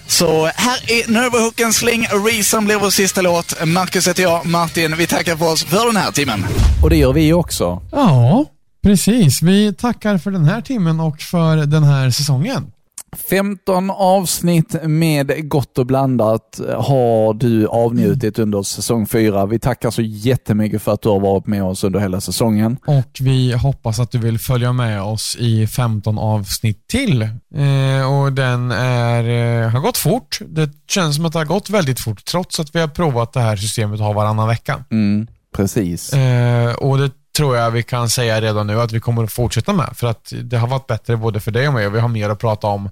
Så 0.07 0.45
här 0.45 0.91
är 0.91 1.11
Nervahooken 1.11 1.73
Sling, 1.73 2.07
Reason 2.25 2.65
blir 2.65 2.75
vår 2.75 2.89
sista 2.89 3.21
låt. 3.21 3.65
Marcus 3.65 4.07
heter 4.07 4.23
jag, 4.23 4.45
Martin, 4.45 4.97
vi 4.97 5.07
tackar 5.07 5.35
för 5.35 5.51
oss 5.51 5.63
för 5.63 5.85
den 5.85 5.97
här 5.97 6.11
timmen. 6.11 6.45
Och 6.83 6.89
det 6.89 6.95
gör 6.95 7.13
vi 7.13 7.33
också. 7.33 7.81
Ja, 7.91 8.45
precis. 8.83 9.41
Vi 9.41 9.73
tackar 9.73 10.17
för 10.17 10.31
den 10.31 10.45
här 10.45 10.61
timmen 10.61 10.99
och 10.99 11.21
för 11.21 11.55
den 11.55 11.83
här 11.83 12.09
säsongen. 12.11 12.72
15 13.15 13.89
avsnitt 13.89 14.75
med 14.83 15.49
gott 15.49 15.77
och 15.77 15.85
blandat 15.85 16.59
har 16.77 17.33
du 17.33 17.67
avnjutit 17.67 18.39
under 18.39 18.61
säsong 18.61 19.07
4. 19.07 19.45
Vi 19.45 19.59
tackar 19.59 19.91
så 19.91 20.01
jättemycket 20.01 20.81
för 20.81 20.93
att 20.93 21.01
du 21.01 21.09
har 21.09 21.19
varit 21.19 21.47
med 21.47 21.63
oss 21.63 21.83
under 21.83 21.99
hela 21.99 22.21
säsongen. 22.21 22.77
Och 22.87 23.17
vi 23.19 23.53
hoppas 23.53 23.99
att 23.99 24.11
du 24.11 24.17
vill 24.17 24.39
följa 24.39 24.73
med 24.73 25.01
oss 25.01 25.35
i 25.39 25.67
15 25.67 26.17
avsnitt 26.17 26.87
till. 26.87 27.21
Eh, 27.21 28.13
och 28.13 28.33
den 28.33 28.71
är, 28.71 29.63
eh, 29.63 29.69
har 29.69 29.79
gått 29.79 29.97
fort. 29.97 30.39
Det 30.47 30.69
känns 30.89 31.15
som 31.15 31.25
att 31.25 31.33
det 31.33 31.39
har 31.39 31.45
gått 31.45 31.69
väldigt 31.69 31.99
fort 31.99 32.25
trots 32.25 32.59
att 32.59 32.75
vi 32.75 32.79
har 32.79 32.87
provat 32.87 33.33
det 33.33 33.39
här 33.39 33.55
systemet 33.55 33.93
att 33.93 34.05
ha 34.05 34.13
varannan 34.13 34.47
vecka. 34.47 34.83
Mm, 34.91 35.27
precis. 35.55 36.13
Eh, 36.13 36.73
och 36.73 36.97
det 36.97 37.11
tror 37.37 37.57
jag 37.57 37.71
vi 37.71 37.83
kan 37.83 38.09
säga 38.09 38.41
redan 38.41 38.67
nu 38.67 38.81
att 38.81 38.91
vi 38.91 38.99
kommer 38.99 39.23
att 39.23 39.31
fortsätta 39.31 39.73
med. 39.73 39.89
För 39.95 40.07
att 40.07 40.33
det 40.43 40.57
har 40.57 40.67
varit 40.67 40.87
bättre 40.87 41.17
både 41.17 41.39
för 41.39 41.51
dig 41.51 41.67
och 41.67 41.73
mig 41.73 41.87
och 41.87 41.95
vi 41.95 41.99
har 41.99 42.07
mer 42.07 42.29
att 42.29 42.39
prata 42.39 42.67
om 42.67 42.89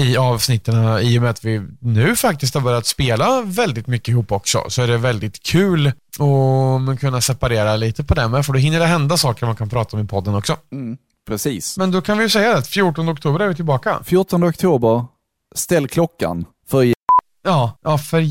i 0.00 0.16
avsnitten 0.16 0.98
i 1.02 1.18
och 1.18 1.22
med 1.22 1.30
att 1.30 1.44
vi 1.44 1.62
nu 1.80 2.16
faktiskt 2.16 2.54
har 2.54 2.60
börjat 2.60 2.86
spela 2.86 3.42
väldigt 3.42 3.86
mycket 3.86 4.08
ihop 4.08 4.32
också. 4.32 4.64
Så 4.68 4.82
är 4.82 4.86
det 4.86 4.96
väldigt 4.96 5.42
kul 5.42 5.86
att 5.86 7.00
kunna 7.00 7.20
separera 7.20 7.76
lite 7.76 8.04
på 8.04 8.14
det 8.14 8.28
med 8.28 8.46
för 8.46 8.52
då 8.52 8.58
hinner 8.58 8.78
det 8.78 8.86
hända 8.86 9.16
saker 9.16 9.46
man 9.46 9.56
kan 9.56 9.68
prata 9.68 9.96
om 9.96 10.02
i 10.02 10.06
podden 10.06 10.34
också. 10.34 10.56
Mm, 10.72 10.96
precis. 11.28 11.78
Men 11.78 11.90
då 11.90 12.00
kan 12.00 12.18
vi 12.18 12.24
ju 12.24 12.30
säga 12.30 12.56
att 12.56 12.66
14 12.66 13.08
oktober 13.08 13.40
är 13.40 13.48
vi 13.48 13.54
tillbaka. 13.54 14.00
14 14.04 14.44
oktober, 14.44 15.04
ställ 15.54 15.88
klockan 15.88 16.44
för 16.68 16.94
Ja, 17.42 17.78
ja 17.82 17.98
för 17.98 18.30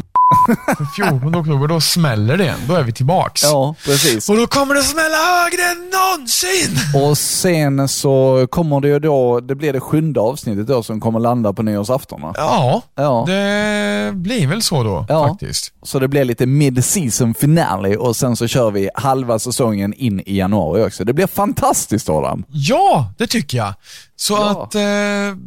14 0.96 1.36
oktober, 1.36 1.68
då 1.68 1.82
smäller 1.82 2.38
det 2.38 2.44
igen. 2.44 2.60
Då 2.68 2.76
är 2.76 2.84
vi 2.84 2.92
tillbaks. 2.92 3.44
Ja, 3.44 3.76
precis. 3.86 4.30
Och 4.30 4.38
då 4.38 4.48
kommer 4.48 4.76
det 4.76 4.82
smälla 4.84 5.18
högre 5.18 5.62
än 5.72 5.90
någonsin! 5.90 7.02
Och 7.10 7.18
sen 7.18 7.88
så 7.88 8.48
kommer 8.52 8.80
det 8.82 8.88
ju 8.88 9.00
då, 9.00 9.40
det 9.40 9.56
blir 9.56 9.74
det 9.74 9.80
sjunde 9.80 10.20
avsnittet 10.20 10.68
då 10.68 10.84
som 10.84 11.00
kommer 11.02 11.20
landa 11.20 11.54
på 11.54 11.64
nyårsafton 11.64 12.22
va? 12.22 12.34
Ja, 12.38 12.82
Ja. 12.96 13.24
det 13.28 14.12
blir 14.16 14.48
väl 14.48 14.62
så 14.62 14.84
då 14.84 15.06
Ja. 15.10 15.28
faktiskt. 15.28 15.74
Så 15.84 16.00
det 16.00 16.08
blir 16.08 16.26
lite 16.26 16.46
mid-season 16.46 17.34
finale 17.34 17.98
och 17.98 18.16
sen 18.16 18.36
så 18.36 18.48
kör 18.48 18.72
vi 18.72 18.90
halva 18.96 19.40
säsongen 19.40 19.94
in 19.94 20.20
i 20.20 20.38
januari 20.38 20.84
också. 20.84 21.04
Det 21.06 21.14
blir 21.14 21.28
fantastiskt 21.28 22.10
Adam. 22.10 22.44
Ja, 22.52 23.14
det 23.18 23.28
tycker 23.28 23.58
jag. 23.58 23.74
Så 24.16 24.34
Ja. 24.34 24.50
att 24.64 24.76
eh, 24.76 24.82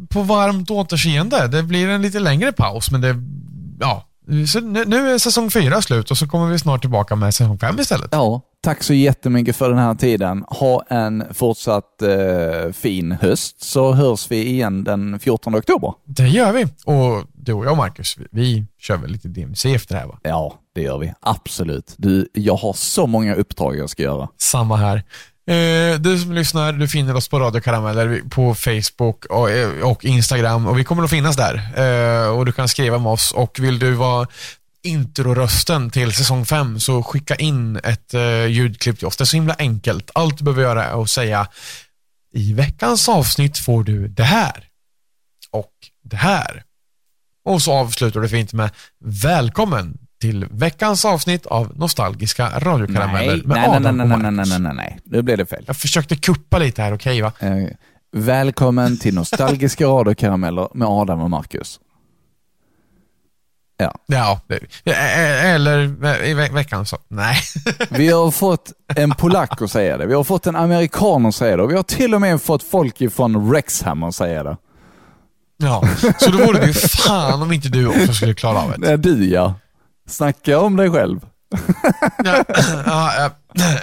på 0.09 0.21
varmt 0.21 0.71
återseende. 0.71 1.47
Det 1.47 1.63
blir 1.63 1.87
en 1.89 2.01
lite 2.01 2.19
längre 2.19 2.51
paus, 2.51 2.91
men 2.91 3.01
det, 3.01 3.15
ja. 3.79 4.07
Så 4.47 4.59
nu, 4.59 4.85
nu 4.85 5.09
är 5.09 5.17
säsong 5.17 5.51
fyra 5.51 5.81
slut 5.81 6.11
och 6.11 6.17
så 6.17 6.27
kommer 6.27 6.47
vi 6.47 6.59
snart 6.59 6.81
tillbaka 6.81 7.15
med 7.15 7.33
säsong 7.33 7.59
fem 7.59 7.79
istället. 7.79 8.09
Ja, 8.11 8.41
tack 8.63 8.83
så 8.83 8.93
jättemycket 8.93 9.55
för 9.55 9.69
den 9.69 9.77
här 9.77 9.95
tiden. 9.95 10.43
Ha 10.47 10.83
en 10.89 11.23
fortsatt 11.33 12.01
eh, 12.01 12.71
fin 12.73 13.11
höst 13.11 13.63
så 13.63 13.93
hörs 13.93 14.31
vi 14.31 14.47
igen 14.47 14.83
den 14.83 15.19
14 15.19 15.55
oktober. 15.55 15.93
Det 16.05 16.27
gör 16.27 16.53
vi. 16.53 16.63
Och 16.85 17.27
du 17.33 17.53
och 17.53 17.65
jag 17.65 17.77
Marcus, 17.77 18.17
vi, 18.17 18.27
vi 18.31 18.65
kör 18.79 18.97
väl 18.97 19.11
lite 19.11 19.27
DMC 19.27 19.73
efter 19.73 19.95
det 19.95 20.01
här 20.01 20.07
va? 20.07 20.19
Ja, 20.23 20.53
det 20.75 20.81
gör 20.81 20.97
vi. 20.97 21.13
Absolut. 21.19 21.93
Du, 21.97 22.27
jag 22.33 22.55
har 22.55 22.73
så 22.73 23.07
många 23.07 23.35
uppdrag 23.35 23.77
jag 23.77 23.89
ska 23.89 24.03
göra. 24.03 24.27
Samma 24.37 24.75
här. 24.75 25.03
Eh, 25.47 25.99
du 25.99 26.19
som 26.19 26.33
lyssnar, 26.33 26.73
du 26.73 26.87
finner 26.87 27.15
oss 27.15 27.27
på 27.27 27.39
Radio 27.39 27.61
Karameller 27.61 28.21
på 28.29 28.55
Facebook 28.55 29.25
och, 29.25 29.51
eh, 29.51 29.81
och 29.81 30.05
Instagram 30.05 30.67
och 30.67 30.79
vi 30.79 30.83
kommer 30.83 31.03
att 31.03 31.09
finnas 31.09 31.35
där. 31.35 31.55
Eh, 31.75 32.27
och 32.27 32.45
du 32.45 32.51
kan 32.51 32.69
skriva 32.69 32.97
med 32.97 33.11
oss 33.11 33.31
och 33.31 33.59
vill 33.59 33.79
du 33.79 33.91
vara 33.91 34.27
introrösten 34.83 35.89
till 35.89 36.13
säsong 36.13 36.45
5 36.45 36.79
så 36.79 37.03
skicka 37.03 37.35
in 37.35 37.75
ett 37.83 38.13
eh, 38.13 38.45
ljudklipp 38.45 38.97
till 38.97 39.07
oss. 39.07 39.17
Det 39.17 39.23
är 39.23 39.25
så 39.25 39.37
himla 39.37 39.55
enkelt. 39.59 40.11
Allt 40.13 40.37
du 40.37 40.43
behöver 40.43 40.61
göra 40.61 40.85
är 40.85 41.01
att 41.01 41.09
säga 41.09 41.47
i 42.33 42.53
veckans 42.53 43.09
avsnitt 43.09 43.57
får 43.57 43.83
du 43.83 44.07
det 44.07 44.23
här 44.23 44.67
och 45.51 45.73
det 46.03 46.15
här. 46.15 46.63
Och 47.45 47.61
så 47.61 47.71
avslutar 47.73 48.19
du 48.19 48.29
fint 48.29 48.53
med 48.53 48.69
välkommen 48.99 49.97
till 50.21 50.45
veckans 50.51 51.05
avsnitt 51.05 51.45
av 51.45 51.71
nostalgiska 51.75 52.49
radiokarameller 52.59 53.33
Nej, 53.35 53.41
med 53.45 53.57
nej, 53.57 53.67
nej, 53.67 53.77
Adam 53.77 53.97
nej, 53.97 54.07
nej, 54.07 54.17
Marcus. 54.17 54.49
nej, 54.49 54.59
nej, 54.59 54.59
nej, 54.59 54.73
nej. 54.75 54.99
Nu 55.03 55.21
blev 55.21 55.37
det 55.37 55.45
fel. 55.45 55.63
Jag 55.67 55.75
försökte 55.77 56.15
kuppa 56.15 56.57
lite 56.57 56.81
här, 56.81 56.93
okej 56.95 57.21
va? 57.21 57.31
Eh, 57.39 57.51
välkommen 58.11 58.97
till 58.97 59.13
Nostalgiska 59.15 59.85
radiokarameller 59.85 60.67
med 60.73 60.87
Adam 60.87 61.21
och 61.21 61.29
Marcus. 61.29 61.79
Ja. 63.77 63.95
Ja, 64.05 64.41
det- 64.47 64.91
eh, 64.91 65.45
eller 65.45 65.79
i 66.25 66.33
ve- 66.33 66.49
veckan 66.49 66.85
så, 66.85 66.97
nej. 67.07 67.37
Vi 67.89 68.07
har 68.11 68.31
fått 68.31 68.71
en 68.95 69.11
polack 69.11 69.61
att 69.61 69.71
säga 69.71 69.97
det, 69.97 70.05
vi 70.05 70.13
har 70.13 70.23
fått 70.23 70.47
en 70.47 70.55
amerikan 70.55 71.25
att 71.25 71.35
säga 71.35 71.57
det 71.57 71.63
och 71.63 71.71
vi 71.71 71.75
har 71.75 71.83
till 71.83 72.15
och 72.15 72.21
med 72.21 72.41
fått 72.41 72.63
folk 72.63 73.01
ifrån 73.01 73.53
Rexham 73.53 74.03
att 74.03 74.15
säga 74.15 74.43
det. 74.43 74.57
Ja, 75.57 75.83
så 76.19 76.29
då 76.31 76.37
vore 76.37 76.59
det 76.59 76.67
ju 76.67 76.73
fan 76.73 77.41
om 77.41 77.51
inte 77.51 77.69
du 77.69 77.87
också 77.87 78.13
skulle 78.13 78.33
klara 78.33 78.57
av 78.61 78.71
det. 78.71 78.77
Nej, 78.77 78.97
du 78.97 79.29
ja. 79.29 79.53
Snacka 80.11 80.59
om 80.59 80.75
dig 80.75 80.89
själv. 80.91 81.19
Ja, 82.23 82.43
ja, 82.85 83.11
jag- 83.15 83.31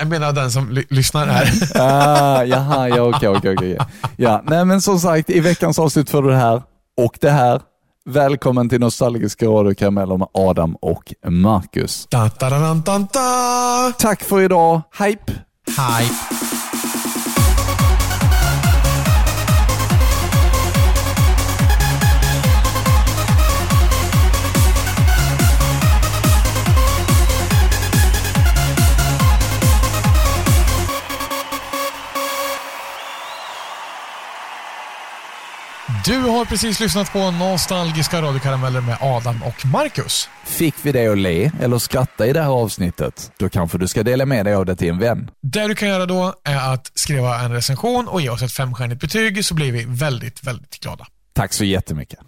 menar 0.09 0.33
den 0.33 0.51
som 0.51 0.71
ly- 0.71 0.87
lyssnar 0.91 1.27
här. 1.27 1.53
Ah, 1.81 2.45
jaha, 2.45 2.89
ja 2.89 3.03
okej, 3.03 3.29
okej, 3.29 3.55
okej. 3.57 3.79
Ja, 4.17 4.43
nej 4.47 4.65
men 4.65 4.81
som 4.81 5.01
sagt, 5.01 5.31
i 5.31 5.41
veckans 5.41 5.79
avsnitt 5.79 6.11
du 6.23 6.29
det 6.31 6.37
här 6.37 6.63
och 6.97 7.19
det 7.21 7.31
här. 7.31 7.61
Välkommen 8.05 8.69
till 8.69 8.81
Nostalgiska 8.81 9.47
radiokarameller 9.47 10.17
med 10.17 10.29
Adam 10.35 10.75
och 10.81 11.15
Marcus. 11.27 12.07
Da, 12.11 12.31
da, 12.39 12.51
da. 13.13 13.93
Tack 13.99 14.23
för 14.23 14.41
idag. 14.41 14.81
Hype! 14.99 15.33
Hype. 15.67 16.15
Du 36.09 36.19
har 36.19 36.45
precis 36.45 36.81
lyssnat 36.81 37.13
på 37.13 37.31
Nostalgiska 37.31 38.23
radiokarameller 38.23 38.81
med 38.81 38.99
Adam 39.01 39.43
och 39.43 39.67
Marcus. 39.67 40.29
Fick 40.45 40.75
vi 40.83 40.93
dig 40.93 41.09
att 41.09 41.19
le 41.19 41.51
eller 41.61 41.79
skratta 41.79 42.27
i 42.27 42.33
det 42.33 42.43
här 42.43 42.51
avsnittet? 42.51 43.33
Då 43.39 43.49
kanske 43.49 43.79
du 43.79 43.89
ska 43.89 44.03
dela 44.03 44.27
med 44.27 44.47
dig 44.47 44.55
av 44.55 44.67
det 44.67 44.77
till 44.77 44.89
en 44.89 44.99
vän. 44.99 45.31
Det 45.43 45.69
du 45.69 45.75
kan 45.75 45.89
göra 45.89 46.07
då 46.07 46.35
är 46.45 46.73
att 46.75 46.91
skriva 46.95 47.41
en 47.41 47.53
recension 47.53 48.09
och 48.09 48.21
ge 48.21 48.31
oss 48.31 48.43
ett 48.43 48.53
femstjärnigt 48.53 49.01
betyg 49.01 49.45
så 49.45 49.55
blir 49.55 49.73
vi 49.73 49.85
väldigt, 49.89 50.45
väldigt 50.45 50.81
glada. 50.81 51.07
Tack 51.33 51.53
så 51.53 51.65
jättemycket. 51.65 52.19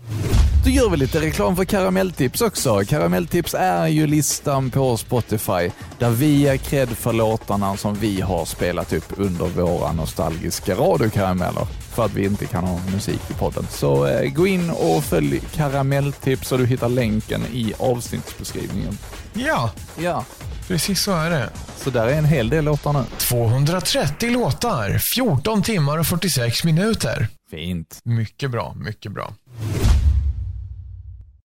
Då 0.64 0.70
gör 0.70 0.90
vi 0.90 0.96
lite 0.96 1.20
reklam 1.20 1.56
för 1.56 1.64
Karamelltips 1.64 2.40
också. 2.40 2.80
Karamelltips 2.88 3.54
är 3.54 3.86
ju 3.86 4.06
listan 4.06 4.70
på 4.70 4.96
Spotify 4.96 5.70
där 5.98 6.10
vi 6.10 6.26
ger 6.26 6.56
cred 6.56 6.88
för 6.88 7.12
låtarna 7.12 7.76
som 7.76 7.94
vi 7.94 8.20
har 8.20 8.44
spelat 8.44 8.92
upp 8.92 9.12
under 9.16 9.46
våra 9.46 9.92
nostalgiska 9.92 10.74
radiokarameller 10.74 11.66
för 12.00 12.04
att 12.06 12.14
vi 12.14 12.24
inte 12.24 12.46
kan 12.46 12.64
ha 12.64 12.80
musik 12.92 13.20
i 13.30 13.34
podden. 13.34 13.66
Så 13.70 14.06
eh, 14.06 14.30
gå 14.32 14.46
in 14.46 14.70
och 14.70 15.04
följ 15.04 15.40
Karamelltips 15.54 16.52
och 16.52 16.58
du 16.58 16.66
hittar 16.66 16.88
länken 16.88 17.42
i 17.52 17.74
avsnittsbeskrivningen. 17.78 18.98
Ja, 19.34 19.70
Ja, 19.98 20.24
precis 20.68 21.02
så 21.02 21.12
är 21.12 21.30
det. 21.30 21.50
så 21.76 21.90
där 21.90 22.06
är 22.06 22.12
en 22.12 22.24
hel 22.24 22.48
del 22.48 22.64
låtar 22.64 22.92
nu. 22.92 23.04
230 23.18 24.30
låtar, 24.30 24.98
14 24.98 25.62
timmar 25.62 25.98
och 25.98 26.06
46 26.06 26.64
minuter. 26.64 27.28
Fint. 27.50 27.98
Mycket 28.04 28.50
bra, 28.50 28.74
mycket 28.76 29.12
bra. 29.12 29.32